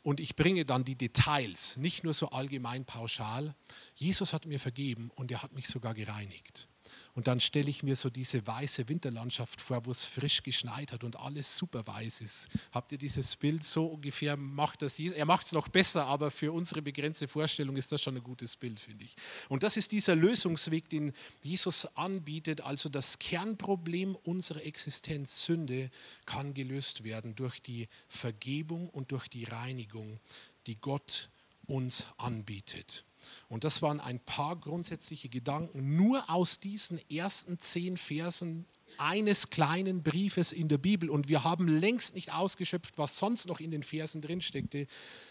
und 0.03 0.21
ich 0.21 0.37
bringe 0.37 0.65
dann 0.65 0.85
die 0.85 0.95
Details, 0.95 1.77
nicht 1.77 2.05
nur 2.05 2.15
so 2.15 2.31
allgemein 2.31 2.85
pauschal. 2.85 3.55
Jesus 3.97 4.33
hat 4.33 4.47
mir 4.47 4.61
vergeben 4.61 5.11
und 5.17 5.33
er 5.33 5.43
hat 5.43 5.53
mich 5.53 5.67
sogar 5.67 5.95
gereinigt. 5.95 6.69
Und 7.15 7.27
dann 7.27 7.41
stelle 7.41 7.69
ich 7.69 7.83
mir 7.83 7.97
so 7.97 8.09
diese 8.09 8.47
weiße 8.47 8.89
Winterlandschaft 8.89 9.61
vor, 9.61 9.85
wo 9.87 9.91
es 9.91 10.05
frisch 10.05 10.43
geschneit 10.43 10.93
hat 10.93 11.05
und 11.05 11.17
alles 11.17 11.57
super 11.57 11.87
weiß 11.87 12.21
ist. 12.21 12.49
Habt 12.73 12.93
ihr 12.93 12.99
dieses 12.99 13.37
Bild 13.37 13.65
so 13.65 13.87
ungefähr? 13.87 14.37
Macht 14.37 14.83
das, 14.83 14.99
er 14.99 15.25
macht 15.25 15.47
es 15.47 15.53
noch 15.53 15.69
besser, 15.69 16.07
aber 16.07 16.31
für 16.31 16.53
unsere 16.53 16.83
begrenzte 16.83 17.27
Vorstellung 17.27 17.77
ist 17.77 17.91
das 17.93 18.03
schon 18.03 18.17
ein 18.17 18.23
gutes 18.23 18.57
Bild, 18.57 18.79
finde 18.79 19.05
ich. 19.05 19.15
Und 19.49 19.63
das 19.63 19.77
ist 19.77 19.93
dieser 19.93 20.15
Lösungsweg, 20.15 20.89
den 20.89 21.13
Jesus 21.43 21.97
anbietet. 21.97 22.61
Also 22.61 22.89
das 22.89 23.19
Kernproblem 23.19 24.15
unserer 24.15 24.65
Existenz, 24.65 25.45
Sünde, 25.45 25.91
kann 26.27 26.55
gelöst 26.55 27.05
werden 27.05 27.35
durch 27.35 27.61
die 27.61 27.89
Vergebung 28.09 28.89
und 28.89 29.13
durch 29.13 29.29
die 29.29 29.45
Reinigung, 29.45 30.21
die 30.67 30.77
Gott 30.77 31.31
uns 31.67 32.07
anbietet. 32.19 33.05
Und 33.49 33.65
das 33.65 33.83
waren 33.83 34.01
ein 34.01 34.21
paar 34.21 34.57
grundsätzliche 34.57 35.29
Gedanken 35.29 35.97
nur 35.97 36.29
aus 36.31 36.61
diesen 36.61 36.99
ersten 37.11 37.59
zehn 37.59 37.97
Versen 37.97 38.67
eines 38.99 39.51
kleinen 39.51 40.03
Briefes 40.03 40.53
in 40.53 40.69
der 40.69 40.79
Bibel. 40.79 41.11
Und 41.11 41.29
wir 41.29 41.45
haben 41.45 41.69
längst 41.69 42.15
nicht 42.15 42.33
ausgeschöpft, 42.33 42.99
was 42.99 43.17
sonst 43.17 43.47
noch 43.47 43.61
in 43.61 43.71
den 43.71 43.83
Versen 43.83 44.23
drinsteckte. 44.23 44.87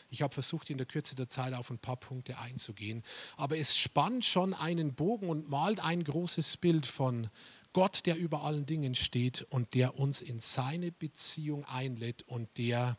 Ich 0.09 0.21
habe 0.21 0.33
versucht, 0.33 0.69
in 0.69 0.77
der 0.77 0.87
Kürze 0.87 1.15
der 1.15 1.29
Zeit 1.29 1.53
auf 1.53 1.69
ein 1.69 1.79
paar 1.79 1.97
Punkte 1.97 2.37
einzugehen. 2.39 3.03
Aber 3.37 3.57
es 3.57 3.77
spannt 3.77 4.25
schon 4.25 4.53
einen 4.53 4.93
Bogen 4.93 5.29
und 5.29 5.49
malt 5.49 5.79
ein 5.79 6.03
großes 6.03 6.57
Bild 6.57 6.85
von 6.85 7.29
Gott, 7.73 8.05
der 8.05 8.17
über 8.17 8.43
allen 8.43 8.65
Dingen 8.65 8.95
steht 8.95 9.43
und 9.49 9.75
der 9.75 9.99
uns 9.99 10.21
in 10.21 10.39
seine 10.39 10.91
Beziehung 10.91 11.65
einlädt 11.65 12.23
und 12.23 12.57
der 12.57 12.97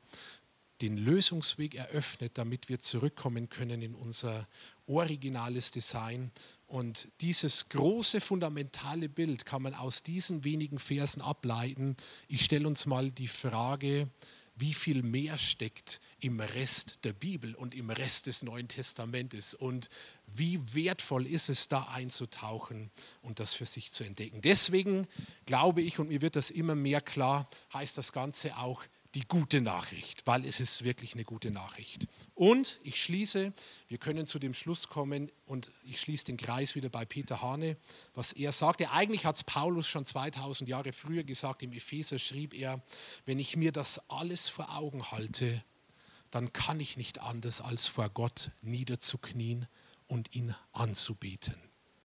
den 0.80 0.97
Lösungsweg 0.97 1.74
eröffnet, 1.74 2.38
damit 2.38 2.68
wir 2.68 2.78
zurückkommen 2.78 3.49
können 3.51 3.82
in 3.82 3.95
unser 3.95 4.47
originales 4.91 5.70
Design 5.70 6.30
Und 6.66 7.09
dieses 7.20 7.68
große 7.70 8.20
fundamentale 8.20 9.09
Bild 9.09 9.45
kann 9.45 9.62
man 9.62 9.74
aus 9.74 10.05
diesen 10.05 10.45
wenigen 10.45 10.78
Versen 10.78 11.20
ableiten. 11.20 11.97
Ich 12.28 12.45
stelle 12.45 12.68
uns 12.68 12.86
mal 12.86 13.11
die 13.11 13.26
Frage, 13.26 14.09
wie 14.55 14.72
viel 14.72 15.03
mehr 15.03 15.36
steckt 15.36 16.01
im 16.20 16.38
Rest 16.38 17.01
der 17.05 17.12
Bibel 17.12 17.57
und 17.57 17.74
im 17.74 17.91
Rest 17.91 18.28
des 18.28 18.43
Neuen 18.43 18.68
Testamentes 18.68 19.53
und 19.53 19.88
wie 20.26 20.61
wertvoll 20.74 21.26
ist 21.26 21.49
es, 21.49 21.68
da 21.68 21.88
einzutauchen 21.93 22.93
und 23.22 23.41
das 23.41 23.55
für 23.55 23.66
sich 23.66 23.91
zu 23.91 24.05
entdecken. 24.05 24.41
Deswegen 24.43 25.09
glaube 25.47 25.82
ich, 25.82 25.99
und 25.99 26.09
mir 26.09 26.20
wird 26.20 26.36
das 26.36 26.51
immer 26.51 26.76
mehr 26.76 27.01
klar, 27.01 27.49
heißt 27.72 27.99
das 27.99 28.12
Ganze 28.12 28.59
auch 28.59 28.84
die 29.14 29.26
gute 29.26 29.61
Nachricht, 29.61 30.26
weil 30.26 30.44
es 30.44 30.61
ist 30.61 30.84
wirklich 30.84 31.14
eine 31.14 31.24
gute 31.24 31.50
Nachricht. 31.50 32.06
Und 32.34 32.78
ich 32.84 33.02
schließe, 33.02 33.52
wir 33.88 33.98
können 33.98 34.26
zu 34.26 34.38
dem 34.38 34.54
Schluss 34.54 34.88
kommen 34.88 35.32
und 35.46 35.70
ich 35.84 36.00
schließe 36.00 36.26
den 36.26 36.36
Kreis 36.36 36.76
wieder 36.76 36.88
bei 36.88 37.04
Peter 37.04 37.42
Hane, 37.42 37.76
was 38.14 38.32
er 38.32 38.52
sagte. 38.52 38.90
Eigentlich 38.90 39.26
hat 39.26 39.36
es 39.36 39.44
Paulus 39.44 39.88
schon 39.88 40.06
2000 40.06 40.68
Jahre 40.68 40.92
früher 40.92 41.24
gesagt, 41.24 41.62
im 41.62 41.72
Epheser 41.72 42.18
schrieb 42.18 42.54
er, 42.54 42.80
wenn 43.24 43.40
ich 43.40 43.56
mir 43.56 43.72
das 43.72 44.11
alles 44.11 44.48
vor 44.48 44.76
Augen 44.76 45.11
halte, 45.11 45.62
dann 46.30 46.52
kann 46.52 46.78
ich 46.78 46.96
nicht 46.96 47.18
anders 47.20 47.61
als 47.61 47.88
vor 47.88 48.08
Gott 48.11 48.50
niederzuknien 48.62 49.66
und 50.06 50.34
ihn 50.36 50.54
anzubeten. 50.72 51.70